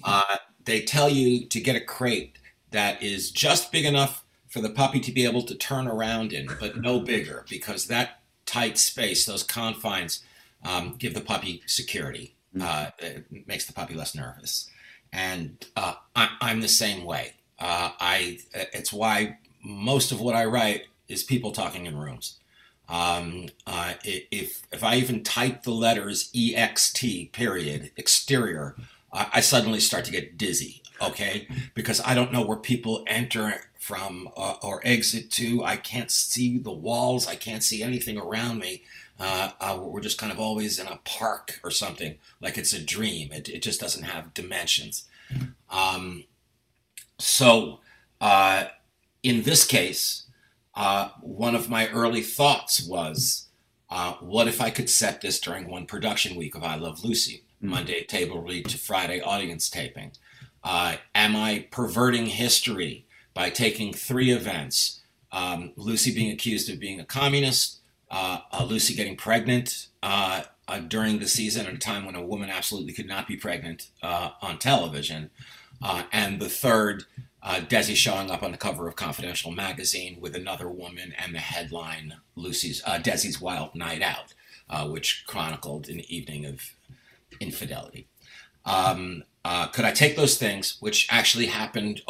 uh, 0.05 0.37
they 0.65 0.83
tell 0.83 1.09
you 1.09 1.47
to 1.47 1.61
get 1.61 1.77
a 1.77 1.81
crate 1.81 2.39
that 2.71 3.03
is 3.03 3.31
just 3.31 3.73
big 3.73 3.85
enough 3.85 4.25
for 4.47 4.61
the 4.61 4.71
puppy 4.71 5.01
to 5.01 5.13
be 5.13 5.25
able 5.25 5.43
to 5.43 5.55
turn 5.55 5.87
around 5.87 6.33
in, 6.33 6.49
but 6.61 6.81
no 6.81 7.01
bigger, 7.01 7.45
because 7.51 7.87
that 7.87 8.21
tight 8.47 8.79
space, 8.79 9.27
those 9.27 9.43
confines, 9.43 10.23
um, 10.65 10.95
give 10.99 11.15
the 11.15 11.21
puppy 11.21 11.63
security. 11.67 12.35
Mm. 12.57 12.63
Uh, 12.63 12.91
it 12.99 13.47
makes 13.47 13.67
the 13.67 13.73
puppy 13.73 13.95
less 13.95 14.15
nervous, 14.15 14.71
and 15.13 15.67
uh, 15.77 15.95
I, 16.17 16.51
am 16.51 16.61
the 16.61 16.69
same 16.69 17.05
way. 17.05 17.35
Uh, 17.59 17.93
I 17.99 18.39
it's 18.55 18.93
why 18.93 19.39
most 19.65 20.13
of 20.13 20.21
what 20.21 20.35
I 20.35 20.45
write 20.45 20.87
is 21.09 21.23
people 21.23 21.53
talking 21.53 21.87
in 21.87 21.99
rooms. 21.99 22.39
Um, 22.89 23.49
uh, 23.67 23.95
if 24.05 24.63
if 24.73 24.83
I 24.83 24.97
even 24.97 25.23
type 25.23 25.63
the 25.63 25.73
letters 25.73 26.31
ext 26.33 27.33
period 27.33 27.91
exterior, 27.97 28.77
I, 29.13 29.29
I 29.35 29.41
suddenly 29.41 29.81
start 29.81 30.05
to 30.07 30.13
get 30.13 30.39
dizzy. 30.39 30.83
Okay, 31.01 31.47
because 31.75 32.01
I 32.05 32.15
don't 32.15 32.33
know 32.33 32.45
where 32.45 32.57
people 32.57 33.05
enter 33.07 33.55
from 33.79 34.29
uh, 34.37 34.57
or 34.63 34.81
exit 34.85 35.31
to. 35.33 35.63
I 35.63 35.77
can't 35.77 36.11
see 36.11 36.59
the 36.59 36.73
walls. 36.73 37.29
I 37.29 37.37
can't 37.37 37.63
see 37.63 37.83
anything 37.83 38.19
around 38.19 38.59
me. 38.59 38.83
Uh, 39.21 39.51
uh, 39.61 39.79
we're 39.81 40.01
just 40.01 40.19
kind 40.19 40.33
of 40.33 40.39
always 40.41 40.79
in 40.79 40.87
a 40.87 41.01
park 41.05 41.61
or 41.63 41.71
something, 41.71 42.17
like 42.41 42.59
it's 42.59 42.73
a 42.73 42.83
dream. 42.83 43.33
It, 43.33 43.49
it 43.49 43.63
just 43.63 43.81
doesn't 43.81 44.05
have 44.05 44.35
dimensions. 44.35 45.05
Um, 45.71 46.25
so, 47.19 47.81
uh, 48.21 48.65
in 49.23 49.43
this 49.43 49.65
case, 49.65 50.25
uh, 50.75 51.11
one 51.21 51.55
of 51.55 51.69
my 51.69 51.89
early 51.89 52.23
thoughts 52.23 52.87
was, 52.87 53.49
uh, 53.91 54.15
what 54.21 54.49
if 54.49 54.61
I 54.61 54.71
could 54.71 54.91
set 54.91 55.21
this 55.21 55.41
during 55.41 55.69
one 55.69 55.87
production 55.87 56.37
week 56.37 56.55
of 56.55 56.63
I 56.63 56.77
Love 56.77 57.05
Lucy, 57.05 57.45
mm-hmm. 57.57 57.71
Monday 57.71 58.05
table 58.05 58.43
read 58.43 58.67
to 58.69 58.79
Friday 58.79 59.21
audience 59.21 59.69
taping? 59.69 60.13
am 60.65 61.35
I 61.35 61.67
perverting 61.71 62.27
history 62.27 63.07
by 63.33 63.49
taking 63.49 63.95
three 63.95 64.31
events 64.31 64.99
um, 65.33 65.73
Lucy 65.77 66.15
being 66.15 66.31
accused 66.31 66.71
of 66.71 66.79
being 66.79 67.01
a 67.01 67.05
communist, 67.05 67.81
uh, 68.11 68.41
uh, 68.53 68.65
Lucy 68.65 68.95
getting 68.95 69.17
pregnant 69.17 69.89
uh, 70.03 70.43
uh, 70.67 70.79
during 70.79 71.19
the 71.19 71.29
season 71.29 71.67
at 71.67 71.75
a 71.75 71.79
time 71.79 72.05
when 72.05 72.15
a 72.15 72.25
woman 72.25 72.51
absolutely 72.51 72.93
could 72.93 73.07
not 73.09 73.27
be 73.27 73.37
pregnant 73.37 73.91
uh, 74.03 74.31
on 74.41 74.59
television, 74.59 75.31
uh, 75.83 76.05
and 76.13 76.41
the 76.41 76.49
third, 76.49 77.05
Desi 77.45 77.95
showing 77.95 78.31
up 78.31 78.43
on 78.43 78.53
the 78.53 78.59
cover 78.59 78.89
of 78.89 78.97
Confidential 78.97 79.51
magazine 79.51 80.19
with 80.21 80.35
another 80.35 80.69
woman 80.69 81.15
and 81.17 81.35
the 81.35 81.39
headline 81.39 82.17
Lucy's 82.37 82.83
Desi's 82.83 83.41
Wild 83.41 83.75
Night 83.75 84.03
Out, 84.03 84.35
which 84.91 85.25
chronicled 85.27 85.89
an 85.89 86.01
evening 86.11 86.45
of 86.45 86.75
infidelity. 87.41 88.07
Um, 88.67 89.25
could 89.73 89.87
I 89.87 89.93
take 89.93 90.17
those 90.17 90.37
things, 90.37 90.77
which 90.81 91.07
actually 91.11 91.47
happened 91.47 92.03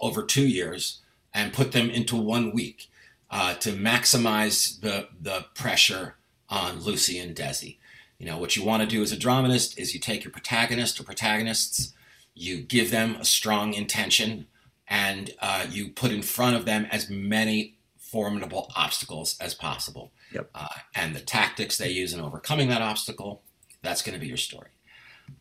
over 0.00 0.22
two 0.22 0.46
years 0.46 1.00
and 1.32 1.52
put 1.52 1.72
them 1.72 1.88
into 1.88 2.16
one 2.16 2.52
week 2.52 2.90
uh, 3.30 3.54
to 3.54 3.72
maximize 3.72 4.80
the, 4.80 5.08
the 5.20 5.46
pressure 5.54 6.16
on 6.50 6.80
Lucy 6.80 7.18
and 7.18 7.34
Desi. 7.34 7.78
You 8.18 8.26
know, 8.26 8.36
what 8.38 8.56
you 8.56 8.64
want 8.64 8.82
to 8.82 8.88
do 8.88 9.02
as 9.02 9.10
a 9.10 9.16
dramatist 9.16 9.78
is 9.78 9.94
you 9.94 10.00
take 10.00 10.22
your 10.22 10.30
protagonist 10.30 11.00
or 11.00 11.04
protagonists, 11.04 11.94
you 12.34 12.62
give 12.62 12.90
them 12.90 13.16
a 13.16 13.24
strong 13.24 13.74
intention, 13.74 14.46
and 14.88 15.30
uh, 15.40 15.66
you 15.70 15.90
put 15.90 16.10
in 16.10 16.22
front 16.22 16.56
of 16.56 16.64
them 16.64 16.86
as 16.90 17.10
many 17.10 17.76
formidable 17.96 18.70
obstacles 18.76 19.36
as 19.40 19.54
possible. 19.54 20.12
Yep. 20.32 20.50
Uh, 20.54 20.68
and 20.94 21.14
the 21.14 21.20
tactics 21.20 21.78
they 21.78 21.90
use 21.90 22.12
in 22.12 22.20
overcoming 22.20 22.68
that 22.68 22.82
obstacle, 22.82 23.42
that's 23.82 24.02
going 24.02 24.14
to 24.14 24.20
be 24.20 24.26
your 24.26 24.36
story. 24.36 24.68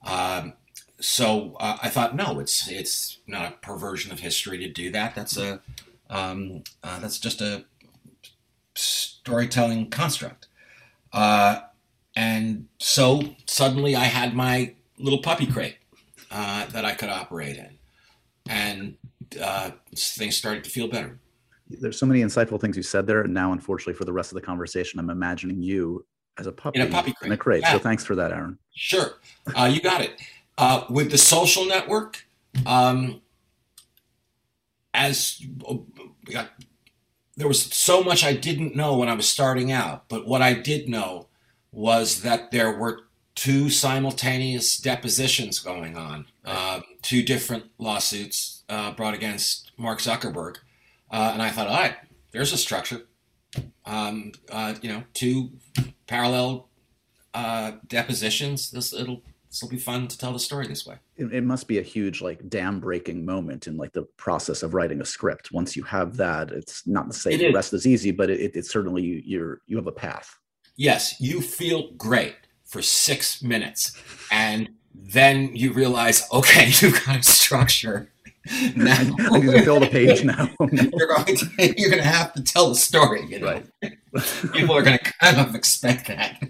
Um, 0.06 0.54
so 1.00 1.58
uh, 1.60 1.78
I 1.82 1.90
thought, 1.90 2.16
no, 2.16 2.40
it's 2.40 2.70
it's 2.70 3.18
not 3.28 3.52
a 3.52 3.56
perversion 3.58 4.12
of 4.12 4.20
history 4.20 4.58
to 4.60 4.70
do 4.70 4.92
that. 4.92 5.16
That's 5.16 5.38
a 5.38 5.62
um, 6.10 6.64
uh, 6.84 7.00
that's 7.00 7.20
just 7.20 7.42
a 7.42 7.66
storytelling 8.76 9.90
construct. 9.90 10.48
Uh, 11.12 11.62
and 12.16 12.68
so 12.78 13.22
suddenly 13.48 13.96
I 13.96 14.06
had 14.06 14.36
my 14.36 14.76
little 14.98 15.22
puppy 15.22 15.48
crate 15.48 15.78
uh, 16.32 16.66
that 16.68 16.86
I 16.86 16.94
could 16.94 17.10
operate 17.10 17.58
in, 17.58 17.78
and 18.48 18.96
uh, 19.42 19.72
things 19.96 20.38
started 20.38 20.64
to 20.64 20.70
feel 20.70 20.88
better. 20.88 21.20
There's 21.70 21.98
so 22.00 22.06
many 22.06 22.22
insightful 22.22 22.60
things 22.60 22.76
you 22.76 22.84
said 22.84 23.08
there, 23.08 23.22
and 23.22 23.34
now, 23.34 23.54
unfortunately, 23.54 23.94
for 23.94 24.06
the 24.06 24.14
rest 24.14 24.32
of 24.32 24.36
the 24.36 24.42
conversation, 24.42 25.00
I'm 25.00 25.10
imagining 25.10 25.62
you 25.62 26.06
as 26.38 26.48
a 26.48 26.52
puppy 26.52 26.80
in 26.80 26.88
a 26.88 26.90
puppy 26.90 27.14
crate. 27.14 27.28
In 27.28 27.34
a 27.34 27.38
crate. 27.38 27.62
Yeah. 27.62 27.74
So 27.74 27.80
thanks 27.80 28.04
for 28.04 28.16
that, 28.16 28.32
Aaron. 28.32 28.58
Sure, 28.74 29.20
uh, 29.56 29.66
you 29.72 29.82
got 29.82 30.02
it. 30.02 30.20
Uh, 30.58 30.86
with 30.90 31.12
the 31.12 31.18
social 31.18 31.66
network, 31.66 32.26
um, 32.66 33.22
as 34.94 35.42
there 37.38 37.48
was 37.48 37.62
so 37.74 38.04
much 38.04 38.24
I 38.24 38.34
didn't 38.34 38.76
know 38.76 38.98
when 38.98 39.10
I 39.10 39.14
was 39.14 39.28
starting 39.28 39.72
out, 39.72 40.08
but 40.10 40.28
what 40.28 40.42
I 40.42 40.54
did 40.54 40.90
know 40.90 41.28
was 41.72 42.22
that 42.22 42.52
there 42.52 42.78
were 42.78 43.08
two 43.42 43.72
simultaneous 43.72 44.78
depositions 44.78 45.58
going 45.58 45.98
on, 45.98 46.28
uh, 46.46 46.80
two 47.02 47.24
different 47.24 47.64
lawsuits 47.80 48.64
uh, 48.70 48.92
brought 48.92 49.16
against 49.16 49.72
Mark 49.78 49.98
Zuckerberg, 49.98 50.58
uh, 51.10 51.32
and 51.34 51.42
I 51.42 51.50
thought, 51.50 51.66
all 51.66 51.82
right, 51.82 51.96
there's 52.30 52.54
a 52.54 52.58
structure. 52.58 53.08
Um, 53.84 54.34
uh, 54.52 54.76
you 54.84 54.90
know, 54.90 55.04
two 55.16 55.50
parallel 56.06 56.70
uh, 57.34 57.72
depositions. 57.88 58.70
This 58.70 58.94
it'll 58.94 59.24
this 59.50 59.64
will 59.64 59.70
be 59.70 59.80
fun 59.80 60.08
to 60.08 60.18
tell 60.20 60.34
the 60.34 60.40
story 60.40 60.68
this 60.68 60.86
way. 60.86 60.98
It, 61.18 61.34
it, 61.34 61.44
must 61.44 61.68
be 61.68 61.80
a 61.80 61.82
huge 61.82 62.22
like 62.22 62.48
dam 62.48 62.80
breaking 62.80 63.26
moment 63.26 63.66
in 63.66 63.76
like 63.76 63.92
the 63.92 64.04
process 64.18 64.62
of 64.62 64.76
writing 64.76 65.02
a 65.02 65.06
script. 65.06 65.52
Once 65.52 65.76
you 65.76 65.82
have 65.82 66.16
that, 66.18 66.52
it's 66.52 66.86
not 66.86 67.10
to 67.10 67.18
say 67.18 67.38
the 67.38 67.52
rest 67.52 67.74
is 67.74 67.88
easy, 67.88 68.12
but 68.12 68.30
it, 68.30 68.56
it, 68.56 68.66
certainly 68.68 69.02
you, 69.02 69.22
you're 69.26 69.62
you 69.66 69.78
have 69.78 69.88
a 69.88 69.92
path. 69.92 70.38
Yes, 70.78 71.20
you 71.20 71.42
feel 71.42 71.92
great 71.94 72.36
for 72.72 72.82
six 72.82 73.44
minutes, 73.44 73.92
and 74.32 74.70
then 74.94 75.54
you 75.54 75.74
realize, 75.74 76.28
okay, 76.32 76.68
you've 76.80 77.06
got 77.06 77.20
a 77.20 77.24
structure. 77.24 78.08
Now 78.76 78.98
I 78.98 79.38
need 79.38 79.52
to 79.52 79.62
fill 79.62 79.80
the 79.80 79.86
page 79.86 80.24
now. 80.24 80.50
you're 80.60 81.08
going 81.08 81.38
to 81.38 81.80
you're 81.80 81.92
going 81.92 82.02
to 82.02 82.10
have 82.10 82.34
to 82.34 82.42
tell 82.42 82.70
the 82.70 82.76
story. 82.76 83.24
You 83.28 83.38
know? 83.38 83.62
Right. 83.84 84.52
People 84.52 84.76
are 84.76 84.82
going 84.82 84.98
to 84.98 85.14
kind 85.22 85.38
of 85.38 85.54
expect 85.54 86.08
that. 86.08 86.42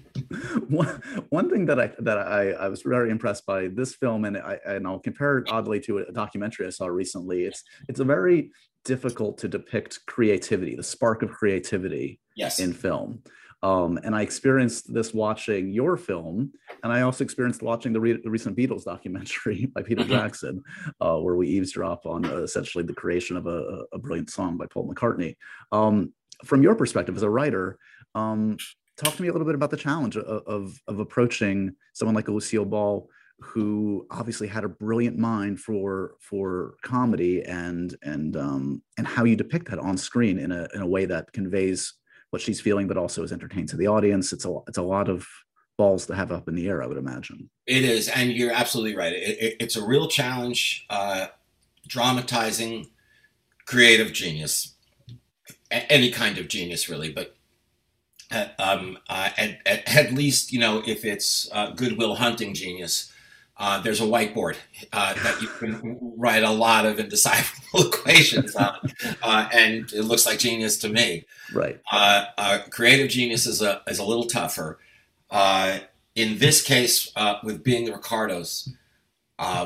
one, 0.70 1.02
one 1.32 1.50
thing 1.50 1.66
that 1.66 1.82
I 1.82 1.92
that 2.00 2.18
I, 2.18 2.52
I 2.52 2.70
was 2.70 2.84
very 2.84 3.12
impressed 3.12 3.46
by 3.46 3.68
this 3.68 3.94
film, 3.94 4.24
and 4.24 4.38
I 4.38 4.58
and 4.66 4.88
I'll 4.88 5.00
compare 5.00 5.40
it 5.40 5.52
oddly 5.52 5.82
to 5.82 5.98
a 5.98 6.12
documentary 6.14 6.66
I 6.66 6.70
saw 6.70 6.86
recently. 6.86 7.44
It's 7.44 7.62
it's 7.90 8.00
a 8.00 8.06
very 8.06 8.52
difficult 8.86 9.38
to 9.40 9.50
depict 9.50 10.00
creativity, 10.06 10.78
the 10.78 10.84
spark 10.84 11.24
of 11.24 11.32
creativity 11.32 12.22
yes. 12.38 12.60
in 12.60 12.72
film. 12.72 13.22
Um, 13.64 14.00
and 14.04 14.16
I 14.16 14.22
experienced 14.22 14.92
this 14.92 15.14
watching 15.14 15.70
your 15.70 15.96
film, 15.96 16.52
and 16.84 16.92
I 16.92 17.02
also 17.02 17.24
experienced 17.24 17.62
watching 17.62 17.94
the, 17.94 18.00
re- 18.00 18.20
the 18.22 18.30
recent 18.30 18.58
Beatles 18.58 18.86
documentary 18.86 19.66
by 19.76 19.84
Peter 19.84 20.02
mm-hmm. 20.02 20.12
Jackson, 20.12 20.64
uh, 21.00 21.18
where 21.18 21.36
we 21.36 21.48
eavesdrop 21.48 22.06
on 22.06 22.26
uh, 22.26 22.38
essentially 22.38 22.84
the 22.84 22.94
creation 22.94 23.38
of 23.38 23.46
a, 23.46 23.84
a, 23.94 24.00
brilliant 24.00 24.32
song 24.32 24.58
by 24.58 24.66
Paul 24.66 24.92
McCartney. 24.92 25.36
Um, 25.72 26.14
from 26.44 26.64
your 26.64 26.74
perspective 26.74 27.16
as 27.16 27.22
a 27.22 27.30
writer, 27.30 27.78
um, 28.16 28.58
talk 28.98 29.16
to 29.16 29.22
me 29.22 29.28
a 29.28 29.32
little 29.32 29.46
bit 29.46 29.56
about 29.56 29.70
the 29.70 29.78
challenge 29.78 30.18
of, 30.18 30.44
of, 30.48 30.82
of 30.88 31.00
approaching 31.00 31.76
someone 31.94 32.16
like 32.16 32.28
Lucille 32.28 32.66
Ball 32.66 33.08
who 33.42 34.06
obviously 34.12 34.48
had 34.48 34.64
a 34.64 34.70
brilliant 34.70 35.18
mind 35.18 35.60
for 35.60 36.14
for 36.20 36.76
comedy 36.84 37.42
and 37.44 37.96
and 38.04 38.38
um, 38.38 38.84
and 38.98 39.08
how 39.08 39.24
you 39.24 39.36
depict 39.36 39.68
that 39.70 39.80
on 39.80 39.98
screen 39.98 40.38
in 40.38 40.52
a 40.52 40.68
in 40.76 40.82
a 40.82 40.88
way 40.88 41.06
that 41.06 41.34
conveys 41.34 41.96
what 42.32 42.42
she's 42.42 42.60
feeling, 42.60 42.88
but 42.88 42.98
also 42.98 43.24
is 43.24 43.32
entertaining 43.32 43.68
to 43.68 43.78
the 43.78 43.88
audience. 43.88 44.34
It's 44.34 44.46
a 44.46 44.58
it's 44.68 44.78
a 44.78 44.84
lot 44.84 45.08
of 45.08 45.28
balls 45.78 46.06
to 46.08 46.16
have 46.16 46.32
up 46.32 46.48
in 46.48 46.56
the 46.56 46.68
air, 46.68 46.84
I 46.84 46.88
would 46.88 46.98
imagine. 46.98 47.50
It 47.66 47.84
is, 47.84 48.10
and 48.10 48.32
you're 48.32 48.54
absolutely 48.54 48.96
right. 48.96 49.14
It, 49.14 49.38
it, 49.40 49.56
it's 49.60 49.76
a 49.76 49.86
real 49.86 50.08
challenge, 50.08 50.86
uh, 50.90 51.28
dramatizing 51.88 52.88
creative 53.66 54.12
genius, 54.14 54.76
any 55.72 56.12
kind 56.12 56.38
of 56.38 56.48
genius, 56.48 56.90
really, 56.90 57.12
but 57.12 57.36
um, 58.60 58.98
uh, 59.10 59.30
at, 59.38 59.60
at, 59.66 59.96
at, 59.96 60.14
least, 60.14 60.54
you 60.54 60.60
know, 60.60 60.82
if 60.86 61.04
it's 61.04 61.50
uh, 61.52 61.72
Good 61.72 61.98
Will 61.98 62.16
Hunting 62.16 62.54
genius, 62.54 63.11
uh, 63.62 63.80
there's 63.80 64.02
a 64.02 64.06
whiteboard 64.06 64.56
uh, 64.92 65.14
that 65.14 65.40
you 65.40 65.48
can 65.48 65.96
write 66.18 66.42
a 66.42 66.50
lot 66.50 66.84
of 66.84 66.98
indecipherable 67.00 67.88
equations 67.94 68.56
on, 68.56 68.76
uh, 69.22 69.48
and 69.54 69.94
it 69.94 70.02
looks 70.02 70.26
like 70.26 70.40
genius 70.40 70.80
to 70.80 70.90
me. 70.90 71.26
Right. 71.54 71.80
Uh, 71.92 72.60
creative 72.72 73.10
genius 73.10 73.46
is 73.46 73.62
a 73.62 73.84
is 73.88 74.00
a 74.00 74.04
little 74.04 74.26
tougher. 74.26 74.80
in 76.16 76.40
this 76.40 76.64
case, 76.64 77.14
with 77.44 77.64
being 77.64 77.86
the 77.86 77.94
Ricardos, 77.94 78.68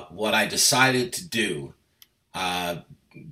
what 0.09 0.33
I 0.33 0.45
decided 0.45 1.13
to 1.13 1.25
do, 1.25 1.73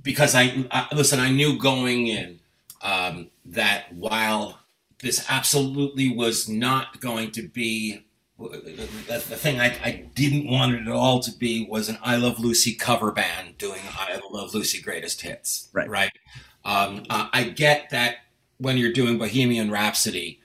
because 0.01 0.33
I, 0.33 0.65
I, 0.71 0.87
listen, 0.95 1.19
I 1.19 1.29
knew 1.29 1.59
going 1.59 2.07
in 2.07 2.39
um, 2.81 3.31
that 3.43 3.93
while 3.93 4.59
this 5.01 5.25
absolutely 5.27 6.15
was 6.15 6.47
not 6.47 7.01
going 7.01 7.31
to 7.31 7.49
be 7.49 8.05
the, 8.39 9.07
the 9.07 9.19
thing 9.19 9.59
I, 9.59 9.67
I, 9.83 10.09
didn't 10.15 10.49
want 10.49 10.73
it 10.73 10.81
at 10.81 10.87
all 10.87 11.19
to 11.21 11.31
be 11.31 11.67
was 11.69 11.89
an 11.89 11.97
I 12.03 12.15
Love 12.17 12.39
Lucy 12.39 12.73
cover 12.73 13.11
band 13.11 13.57
doing 13.57 13.81
I 13.91 14.19
Love 14.31 14.53
Lucy 14.53 14.81
greatest 14.81 15.21
hits. 15.21 15.69
Right. 15.71 15.89
Right. 15.89 16.11
Um, 16.65 17.03
uh, 17.09 17.29
I 17.31 17.43
get 17.43 17.89
that 17.91 18.17
when 18.57 18.77
you're 18.77 18.93
doing 18.93 19.17
Bohemian 19.17 19.69
Rhapsody, 19.69 20.39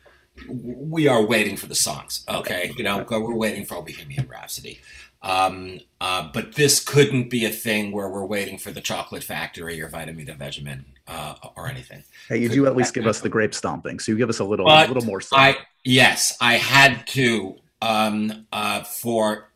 we 0.48 1.08
are 1.08 1.24
waiting 1.24 1.56
for 1.56 1.66
the 1.66 1.74
songs. 1.74 2.24
Okay. 2.28 2.72
You 2.76 2.84
know, 2.84 3.04
we're 3.08 3.34
waiting 3.34 3.64
for 3.64 3.82
Bohemian 3.82 4.28
Rhapsody. 4.28 4.80
Um, 5.20 5.80
uh, 6.00 6.28
but 6.32 6.54
this 6.54 6.82
couldn't 6.84 7.28
be 7.28 7.44
a 7.44 7.50
thing 7.50 7.90
where 7.90 8.08
we're 8.08 8.24
waiting 8.24 8.56
for 8.56 8.70
the 8.70 8.80
Chocolate 8.80 9.24
Factory 9.24 9.80
or 9.80 9.88
Vitameatavegamin 9.88 10.84
uh, 11.08 11.34
or 11.56 11.66
anything. 11.66 12.04
Hey, 12.28 12.38
you 12.38 12.48
do 12.48 12.66
at 12.66 12.76
least 12.76 12.94
give 12.94 13.06
us 13.06 13.20
the 13.20 13.28
grape 13.28 13.52
stomping, 13.52 13.98
so 13.98 14.12
you 14.12 14.18
give 14.18 14.28
us 14.28 14.38
a 14.38 14.44
little, 14.44 14.68
a 14.68 14.86
little 14.86 15.04
more. 15.04 15.20
I 15.32 15.56
yes, 15.84 16.36
I 16.40 16.54
had 16.54 17.04
to 17.08 17.56
um, 17.80 18.46
uh, 18.52 18.82
for 18.82 19.50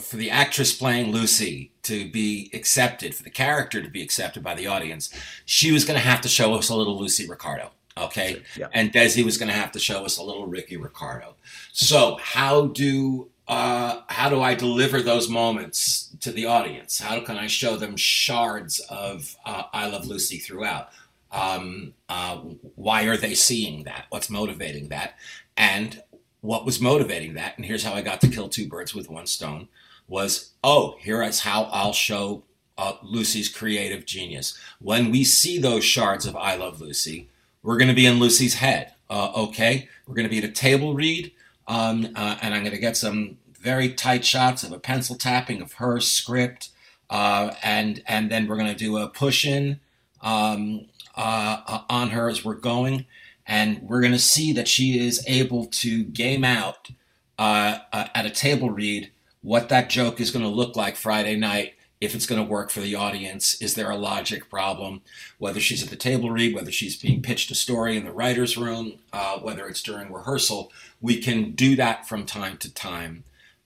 for 0.00 0.16
the 0.16 0.30
actress 0.30 0.72
playing 0.72 1.10
Lucy 1.12 1.72
to 1.82 2.08
be 2.10 2.50
accepted, 2.54 3.14
for 3.14 3.22
the 3.22 3.30
character 3.30 3.82
to 3.82 3.88
be 3.88 4.02
accepted 4.02 4.42
by 4.42 4.54
the 4.54 4.66
audience, 4.66 5.12
she 5.44 5.72
was 5.72 5.84
going 5.84 5.98
to 5.98 6.06
have 6.06 6.20
to 6.20 6.28
show 6.28 6.54
us 6.54 6.68
a 6.68 6.76
little 6.76 6.98
Lucy 6.98 7.28
Ricardo. 7.28 7.70
Okay. 7.96 8.42
Yeah. 8.56 8.68
And 8.72 8.92
Desi 8.92 9.24
was 9.24 9.38
going 9.38 9.48
to 9.48 9.54
have 9.54 9.72
to 9.72 9.78
show 9.78 10.04
us 10.04 10.18
a 10.18 10.22
little 10.22 10.46
Ricky 10.46 10.76
Ricardo. 10.76 11.34
So 11.72 12.18
how 12.20 12.66
do 12.66 13.30
uh, 13.48 14.02
how 14.08 14.28
do 14.28 14.42
I 14.42 14.54
deliver 14.54 15.00
those 15.00 15.28
moments 15.28 16.14
to 16.20 16.30
the 16.30 16.46
audience? 16.46 17.00
How 17.00 17.20
can 17.20 17.38
I 17.38 17.46
show 17.46 17.76
them 17.76 17.96
shards 17.96 18.78
of 18.90 19.34
uh, 19.44 19.64
I 19.72 19.88
Love 19.88 20.06
Lucy 20.06 20.38
throughout? 20.38 20.90
Um, 21.32 21.94
uh, 22.08 22.36
why 22.74 23.04
are 23.04 23.16
they 23.16 23.34
seeing 23.34 23.84
that? 23.84 24.04
What's 24.10 24.30
motivating 24.30 24.88
that? 24.88 25.14
And 25.56 26.02
what 26.40 26.64
was 26.64 26.80
motivating 26.80 27.34
that, 27.34 27.56
and 27.56 27.66
here's 27.66 27.84
how 27.84 27.94
I 27.94 28.02
got 28.02 28.20
to 28.20 28.28
kill 28.28 28.48
two 28.48 28.68
birds 28.68 28.94
with 28.94 29.10
one 29.10 29.26
stone, 29.26 29.68
was 30.06 30.52
oh, 30.62 30.96
here 31.00 31.22
is 31.22 31.40
how 31.40 31.64
I'll 31.64 31.92
show 31.92 32.44
uh, 32.76 32.94
Lucy's 33.02 33.48
creative 33.48 34.06
genius. 34.06 34.56
When 34.80 35.10
we 35.10 35.24
see 35.24 35.58
those 35.58 35.84
shards 35.84 36.26
of 36.26 36.36
I 36.36 36.56
Love 36.56 36.80
Lucy, 36.80 37.28
we're 37.62 37.76
going 37.76 37.88
to 37.88 37.94
be 37.94 38.06
in 38.06 38.20
Lucy's 38.20 38.54
head. 38.54 38.92
Uh, 39.10 39.32
okay, 39.34 39.88
we're 40.06 40.14
going 40.14 40.28
to 40.28 40.30
be 40.30 40.38
at 40.38 40.44
a 40.44 40.52
table 40.52 40.94
read, 40.94 41.32
um, 41.66 42.08
uh, 42.14 42.36
and 42.40 42.54
I'm 42.54 42.62
going 42.62 42.74
to 42.74 42.80
get 42.80 42.96
some 42.96 43.38
very 43.60 43.92
tight 43.92 44.24
shots 44.24 44.62
of 44.62 44.72
a 44.72 44.78
pencil 44.78 45.16
tapping 45.16 45.60
of 45.60 45.74
her 45.74 45.98
script, 46.00 46.70
uh, 47.10 47.52
and 47.62 48.02
and 48.06 48.30
then 48.30 48.46
we're 48.46 48.56
going 48.56 48.72
to 48.72 48.78
do 48.78 48.96
a 48.98 49.08
push 49.08 49.44
in 49.44 49.80
um, 50.20 50.86
uh, 51.16 51.60
uh, 51.66 51.80
on 51.90 52.10
her 52.10 52.28
as 52.28 52.44
we're 52.44 52.54
going 52.54 53.06
and 53.48 53.80
we're 53.82 54.02
going 54.02 54.12
to 54.12 54.18
see 54.18 54.52
that 54.52 54.68
she 54.68 55.00
is 55.00 55.24
able 55.26 55.64
to 55.66 56.04
game 56.04 56.44
out 56.44 56.90
uh, 57.38 57.78
uh, 57.92 58.08
at 58.14 58.26
a 58.26 58.30
table 58.30 58.70
read 58.70 59.10
what 59.40 59.70
that 59.70 59.88
joke 59.88 60.20
is 60.20 60.30
going 60.30 60.44
to 60.44 60.50
look 60.50 60.76
like 60.76 60.96
Friday 60.96 61.34
night. 61.34 61.74
If 62.00 62.14
it's 62.14 62.26
going 62.26 62.40
to 62.40 62.48
work 62.48 62.70
for 62.70 62.80
the 62.80 62.94
audience, 62.94 63.60
is 63.60 63.74
there 63.74 63.90
a 63.90 63.96
logic 63.96 64.48
problem? 64.48 65.00
Whether 65.38 65.58
she's 65.58 65.82
at 65.82 65.88
the 65.88 65.96
table 65.96 66.30
read, 66.30 66.54
whether 66.54 66.70
she's 66.70 66.96
being 66.96 67.22
pitched 67.22 67.50
a 67.50 67.56
story 67.56 67.96
in 67.96 68.04
the 68.04 68.12
writer's 68.12 68.56
room, 68.56 68.98
uh, 69.12 69.38
whether 69.38 69.66
it's 69.66 69.82
during 69.82 70.12
rehearsal, 70.12 70.70
we 71.00 71.20
can 71.20 71.52
do 71.52 71.74
that 71.74 72.06
from 72.06 72.24
time 72.24 72.56
to 72.58 72.72
time. 72.72 73.24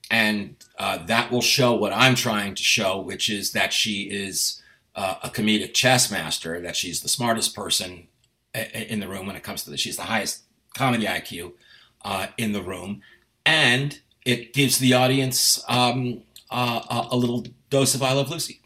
And 0.09 0.55
uh, 0.79 1.05
that 1.05 1.31
will 1.31 1.41
show 1.41 1.75
what 1.75 1.93
I'm 1.93 2.15
trying 2.15 2.55
to 2.55 2.63
show, 2.63 2.99
which 2.99 3.29
is 3.29 3.51
that 3.51 3.71
she 3.71 4.03
is 4.03 4.61
uh, 4.95 5.15
a 5.21 5.29
comedic 5.29 5.73
chess 5.73 6.09
master, 6.09 6.59
that 6.59 6.75
she's 6.75 7.01
the 7.01 7.09
smartest 7.09 7.55
person 7.55 8.07
in 8.53 8.99
the 8.99 9.07
room 9.07 9.25
when 9.25 9.35
it 9.35 9.43
comes 9.43 9.63
to 9.63 9.71
this. 9.71 9.79
She's 9.79 9.97
the 9.97 10.03
highest 10.03 10.43
comedy 10.75 11.05
IQ 11.05 11.53
uh, 12.03 12.27
in 12.37 12.51
the 12.51 12.61
room, 12.61 13.01
and 13.45 13.99
it 14.25 14.53
gives 14.53 14.79
the 14.79 14.93
audience 14.93 15.63
um, 15.67 16.23
uh, 16.49 17.07
a 17.11 17.15
little 17.15 17.45
dose 17.69 17.95
of 17.95 18.03
I 18.03 18.13
Love 18.13 18.29
Lucy. 18.29 18.61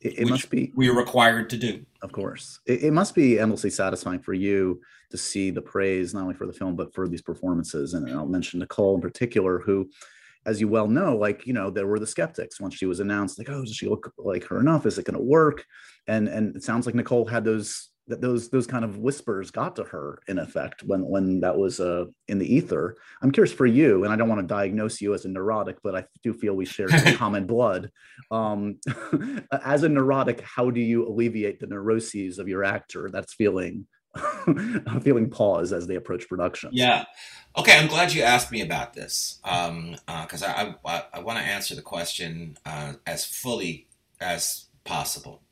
It, 0.00 0.20
it 0.20 0.28
must 0.28 0.50
be 0.50 0.72
we 0.74 0.88
are 0.88 0.94
required 0.94 1.50
to 1.50 1.56
do. 1.56 1.84
Of 2.02 2.12
course, 2.12 2.60
it, 2.66 2.84
it, 2.84 2.92
must 2.92 3.14
be 3.14 3.38
endlessly 3.38 3.70
satisfying 3.70 4.20
for 4.20 4.34
you 4.34 4.80
to 5.10 5.16
see 5.16 5.50
the 5.50 5.62
praise 5.62 6.12
not 6.12 6.22
only 6.22 6.34
for 6.34 6.46
the 6.46 6.52
film 6.52 6.76
but 6.76 6.94
for 6.94 7.08
these 7.08 7.22
performances. 7.22 7.94
And 7.94 8.10
I'll 8.10 8.26
mention 8.26 8.60
Nicole 8.60 8.96
in 8.96 9.00
particular, 9.00 9.58
who 9.58 9.88
as 10.44 10.60
you 10.60 10.68
well 10.68 10.86
know, 10.86 11.16
like, 11.16 11.46
you 11.46 11.52
know, 11.52 11.70
there 11.70 11.88
were 11.88 11.98
the 11.98 12.06
skeptics 12.06 12.60
once 12.60 12.74
she 12.74 12.86
was 12.86 13.00
announced, 13.00 13.36
like, 13.38 13.48
oh, 13.48 13.64
does 13.64 13.74
she 13.74 13.88
look 13.88 14.12
like 14.16 14.44
her 14.44 14.60
enough? 14.60 14.86
Is 14.86 14.96
it 14.96 15.04
going 15.04 15.18
to 15.18 15.22
work? 15.22 15.64
And 16.06 16.28
and 16.28 16.54
it 16.54 16.62
sounds 16.62 16.86
like 16.86 16.94
Nicole 16.94 17.26
had 17.26 17.44
those 17.44 17.88
that 18.08 18.20
those 18.20 18.48
those 18.50 18.66
kind 18.66 18.84
of 18.84 18.98
whispers 18.98 19.50
got 19.50 19.76
to 19.76 19.84
her 19.84 20.20
in 20.28 20.38
effect 20.38 20.82
when 20.84 21.04
when 21.06 21.40
that 21.40 21.56
was 21.56 21.80
uh, 21.80 22.04
in 22.28 22.38
the 22.38 22.54
ether. 22.54 22.96
I'm 23.22 23.32
curious 23.32 23.52
for 23.52 23.66
you, 23.66 24.04
and 24.04 24.12
I 24.12 24.16
don't 24.16 24.28
want 24.28 24.40
to 24.40 24.46
diagnose 24.46 25.00
you 25.00 25.14
as 25.14 25.24
a 25.24 25.28
neurotic, 25.28 25.78
but 25.82 25.96
I 25.96 26.04
do 26.22 26.32
feel 26.32 26.54
we 26.54 26.64
share 26.64 26.88
some 26.88 27.14
common 27.16 27.46
blood. 27.46 27.90
Um, 28.30 28.78
as 29.64 29.82
a 29.82 29.88
neurotic, 29.88 30.40
how 30.40 30.70
do 30.70 30.80
you 30.80 31.06
alleviate 31.06 31.60
the 31.60 31.66
neuroses 31.66 32.38
of 32.38 32.48
your 32.48 32.64
actor 32.64 33.10
that's 33.12 33.34
feeling 33.34 33.86
feeling 35.02 35.28
pause 35.30 35.72
as 35.72 35.86
they 35.86 35.96
approach 35.96 36.28
production? 36.28 36.70
Yeah. 36.72 37.04
Okay, 37.56 37.76
I'm 37.76 37.88
glad 37.88 38.12
you 38.12 38.22
asked 38.22 38.52
me 38.52 38.60
about 38.60 38.92
this 38.92 39.40
because 39.42 39.68
um, 39.68 39.96
uh, 40.06 40.22
I 40.46 40.74
I, 40.84 41.04
I 41.14 41.20
want 41.20 41.38
to 41.38 41.44
answer 41.44 41.74
the 41.74 41.82
question 41.82 42.56
uh, 42.64 42.94
as 43.06 43.24
fully 43.24 43.88
as 44.20 44.66
possible. 44.84 45.42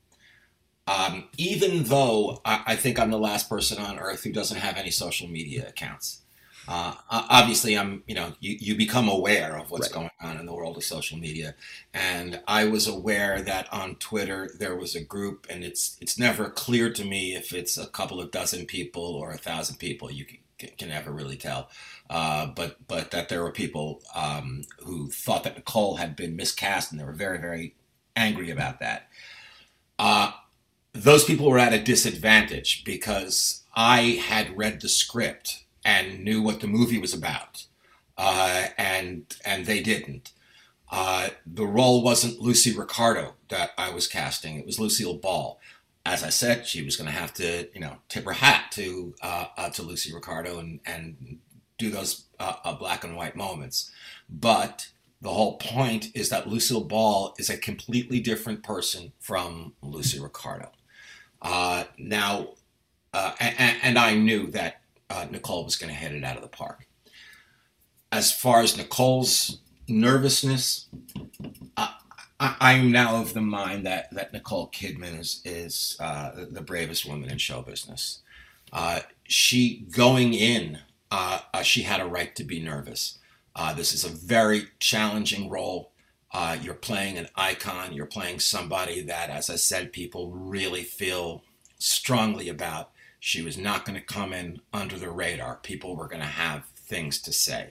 Um, 0.87 1.29
even 1.37 1.83
though 1.83 2.41
I, 2.45 2.63
I, 2.67 2.75
think 2.75 2.99
I'm 2.99 3.09
the 3.09 3.17
last 3.17 3.49
person 3.49 3.79
on 3.79 3.97
earth 3.97 4.23
who 4.23 4.31
doesn't 4.31 4.57
have 4.57 4.77
any 4.77 4.91
social 4.91 5.27
media 5.27 5.67
accounts. 5.67 6.21
Uh, 6.67 6.93
obviously, 7.09 7.77
I'm, 7.77 8.03
you 8.07 8.15
know, 8.15 8.33
you, 8.39 8.57
you 8.59 8.75
become 8.75 9.07
aware 9.07 9.57
of 9.57 9.69
what's 9.69 9.87
right. 9.87 9.93
going 9.93 10.09
on 10.21 10.39
in 10.39 10.45
the 10.45 10.53
world 10.53 10.77
of 10.77 10.83
social 10.83 11.17
media. 11.17 11.55
And 11.93 12.41
I 12.47 12.65
was 12.65 12.87
aware 12.87 13.41
that 13.41 13.71
on 13.71 13.95
Twitter 13.95 14.49
there 14.57 14.75
was 14.75 14.95
a 14.95 15.03
group, 15.03 15.45
and 15.49 15.63
it's 15.63 15.97
it's 16.01 16.17
never 16.17 16.49
clear 16.49 16.91
to 16.91 17.05
me 17.05 17.35
if 17.35 17.53
it's 17.53 17.77
a 17.77 17.87
couple 17.87 18.19
of 18.19 18.31
dozen 18.31 18.65
people 18.65 19.03
or 19.03 19.31
a 19.31 19.37
thousand 19.37 19.77
people. 19.77 20.11
You 20.11 20.25
can, 20.25 20.69
can 20.77 20.89
never 20.89 21.11
really 21.11 21.37
tell. 21.37 21.69
Uh, 22.09 22.47
but 22.47 22.77
but 22.87 23.11
that 23.11 23.29
there 23.29 23.43
were 23.43 23.51
people 23.51 24.01
um, 24.15 24.63
who 24.79 25.09
thought 25.11 25.43
that 25.43 25.55
Nicole 25.55 25.97
had 25.97 26.15
been 26.15 26.35
miscast, 26.35 26.91
and 26.91 26.99
they 26.99 27.05
were 27.05 27.13
very 27.13 27.37
very 27.37 27.75
angry 28.15 28.49
about 28.49 28.79
that. 28.79 29.07
Uh, 29.99 30.31
those 30.95 31.25
people 31.25 31.49
were 31.49 31.59
at 31.59 31.73
a 31.73 31.83
disadvantage 31.83 32.83
because 32.83 33.63
I 33.75 34.21
had 34.27 34.57
read 34.57 34.81
the 34.81 34.89
script 34.89 35.65
and 35.83 36.23
knew 36.23 36.41
what 36.41 36.61
the 36.61 36.67
movie 36.67 36.97
was 36.97 37.13
about, 37.13 37.65
uh, 38.17 38.67
and 38.77 39.35
and 39.45 39.65
they 39.65 39.81
didn't. 39.81 40.31
Uh, 40.89 41.29
the 41.45 41.65
role 41.65 42.01
wasn't 42.01 42.39
Lucy 42.39 42.75
Ricardo 42.75 43.33
that 43.49 43.71
I 43.77 43.91
was 43.91 44.07
casting; 44.07 44.57
it 44.57 44.65
was 44.65 44.79
Lucille 44.79 45.17
Ball. 45.17 45.59
As 46.05 46.23
I 46.23 46.29
said, 46.29 46.67
she 46.67 46.83
was 46.83 46.95
going 46.95 47.07
to 47.07 47.17
have 47.17 47.33
to, 47.35 47.67
you 47.73 47.81
know, 47.81 47.97
tip 48.09 48.25
her 48.25 48.33
hat 48.33 48.71
to 48.71 49.15
uh, 49.21 49.47
uh 49.57 49.69
to 49.71 49.83
Lucy 49.83 50.13
Ricardo 50.13 50.59
and 50.59 50.79
and 50.85 51.39
do 51.77 51.89
those 51.91 52.25
uh, 52.39 52.53
uh, 52.63 52.73
black 52.73 53.03
and 53.03 53.17
white 53.17 53.35
moments. 53.35 53.91
But 54.29 54.89
the 55.21 55.33
whole 55.33 55.57
point 55.57 56.09
is 56.15 56.29
that 56.29 56.47
Lucille 56.47 56.83
Ball 56.83 57.35
is 57.37 57.49
a 57.49 57.57
completely 57.57 58.19
different 58.19 58.63
person 58.63 59.11
from 59.19 59.73
Lucy 59.81 60.19
Ricardo. 60.19 60.71
Uh, 61.45 61.83
now, 61.99 62.47
uh, 63.13 63.35
and, 63.39 63.77
and, 63.83 63.99
I 63.99 64.15
knew 64.15 64.47
that 64.47 64.81
uh, 65.11 65.27
Nicole 65.29 65.63
was 65.63 65.75
going 65.75 65.93
to 65.93 65.95
hit 65.95 66.11
it 66.11 66.23
out 66.23 66.37
of 66.37 66.41
the 66.41 66.47
park. 66.47 66.87
As 68.11 68.31
far 68.31 68.61
as 68.61 68.75
Nicole's 68.75 69.59
nervousness, 69.87 70.87
I, 71.77 72.73
am 72.73 72.91
now 72.91 73.21
of 73.21 73.35
the 73.35 73.41
mind 73.41 73.85
that, 73.85 74.11
that 74.13 74.33
Nicole 74.33 74.71
Kidman 74.71 75.19
is, 75.19 75.41
is 75.45 75.97
uh, 75.99 76.31
the 76.49 76.61
bravest 76.61 77.07
woman 77.07 77.29
in 77.29 77.37
show 77.37 77.61
business. 77.61 78.23
Uh, 78.73 79.01
she 79.25 79.85
going 79.91 80.33
in, 80.33 80.79
uh, 81.11 81.41
she 81.61 81.83
had 81.83 82.01
a 82.01 82.07
right 82.07 82.35
to 82.37 82.43
be 82.43 82.59
nervous. 82.59 83.19
this 83.75 83.93
is 83.93 84.03
a 84.03 84.09
very 84.09 84.69
challenging 84.79 85.47
role. 85.47 85.91
Uh, 86.37 86.57
you're 86.61 86.73
playing 86.73 87.17
an 87.17 87.29
icon. 87.37 87.93
You're 87.93 88.05
playing 88.05 88.41
somebody 88.41 88.99
that, 89.03 89.29
as 89.29 89.49
I 89.49 89.55
said, 89.55 89.93
people 89.93 90.31
really 90.31 90.83
feel 90.83 91.43
strongly 91.79 92.49
about. 92.49 92.89
She 93.21 93.41
was 93.41 93.57
not 93.57 93.85
going 93.85 93.97
to 93.97 94.05
come 94.05 94.33
in 94.33 94.59
under 94.73 94.97
the 94.97 95.09
radar. 95.09 95.59
People 95.63 95.95
were 95.95 96.09
going 96.09 96.19
to 96.19 96.27
have 96.27 96.65
things 96.75 97.21
to 97.21 97.31
say. 97.31 97.69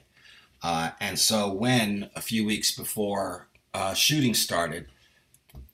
Uh, 0.62 0.92
and 0.98 1.18
so, 1.18 1.53
when 1.53 2.09
a 2.16 2.22
few 2.22 2.46
weeks 2.46 2.74
before 2.74 3.48
uh, 3.74 3.92
shooting 3.92 4.33
started, 4.33 4.87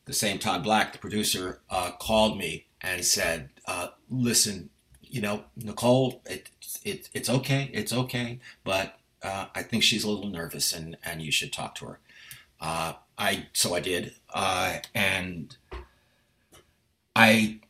the 0.07 0.13
same 0.13 0.41
Todd 0.41 0.65
Black, 0.65 0.93
the 0.93 0.99
producer, 0.99 1.61
uh, 1.71 1.93
called 1.93 2.39
me 2.39 2.67
and 2.81 3.05
said, 3.05 3.51
uh, 3.69 3.91
"Listen, 4.11 4.69
you 5.01 5.21
know, 5.21 5.45
Nicole, 5.55 6.23
it, 6.27 6.51
it, 6.83 7.09
it's 7.15 7.31
okay, 7.31 7.71
it's 7.73 7.93
okay, 7.93 8.41
but 8.65 8.99
uh, 9.23 9.47
I 9.55 9.63
think 9.63 9.85
she's 9.85 10.03
a 10.03 10.11
little 10.11 10.29
nervous, 10.29 10.73
and 10.73 10.97
and 11.05 11.23
you 11.23 11.31
should 11.31 11.53
talk 11.53 11.77
to 11.77 11.85
her." 11.87 12.01
Uh, 12.61 12.95
I 13.17 13.47
so 13.53 13.75
I 13.75 13.81
did, 13.81 14.15
uh, 14.33 14.79
and 14.95 15.57
I 17.17 17.61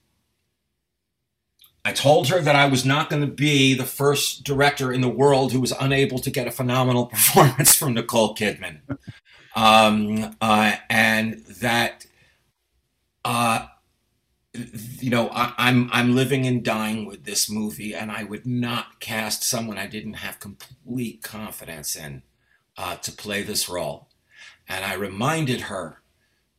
I 1.85 1.93
told 1.93 2.29
her 2.29 2.41
that 2.41 2.57
I 2.57 2.67
was 2.67 2.85
not 2.85 3.09
going 3.09 3.23
to 3.23 3.33
be 3.33 3.75
the 3.75 3.87
first 3.87 4.45
director 4.45 4.93
in 4.93 5.01
the 5.01 5.09
world 5.09 5.53
who 5.53 5.61
was 5.61 5.73
unable 5.81 6.19
to 6.19 6.31
get 6.31 6.47
a 6.47 6.51
phenomenal 6.53 7.07
performance 7.15 7.75
from 7.75 7.95
Nicole 7.95 8.35
Kidman, 8.35 8.81
um, 9.57 10.37
uh, 10.41 10.77
and 10.91 11.45
that 11.61 12.07
uh, 13.25 13.67
you 14.53 15.11
know 15.11 15.31
I, 15.31 15.55
I'm 15.57 15.89
I'm 15.93 16.15
living 16.15 16.47
and 16.47 16.63
dying 16.63 17.07
with 17.07 17.25
this 17.25 17.51
movie, 17.51 17.95
and 17.95 18.13
I 18.13 18.25
would 18.25 18.47
not 18.47 19.01
cast 19.01 19.43
someone 19.43 19.79
I 19.79 19.87
didn't 19.87 20.15
have 20.15 20.39
complete 20.39 21.23
confidence 21.23 21.97
in 21.97 22.23
uh, 22.77 22.97
to 22.97 23.11
play 23.11 23.43
this 23.43 23.69
role. 23.69 24.10
And 24.71 24.85
I 24.85 24.95
reminded 24.95 25.63
her, 25.63 26.01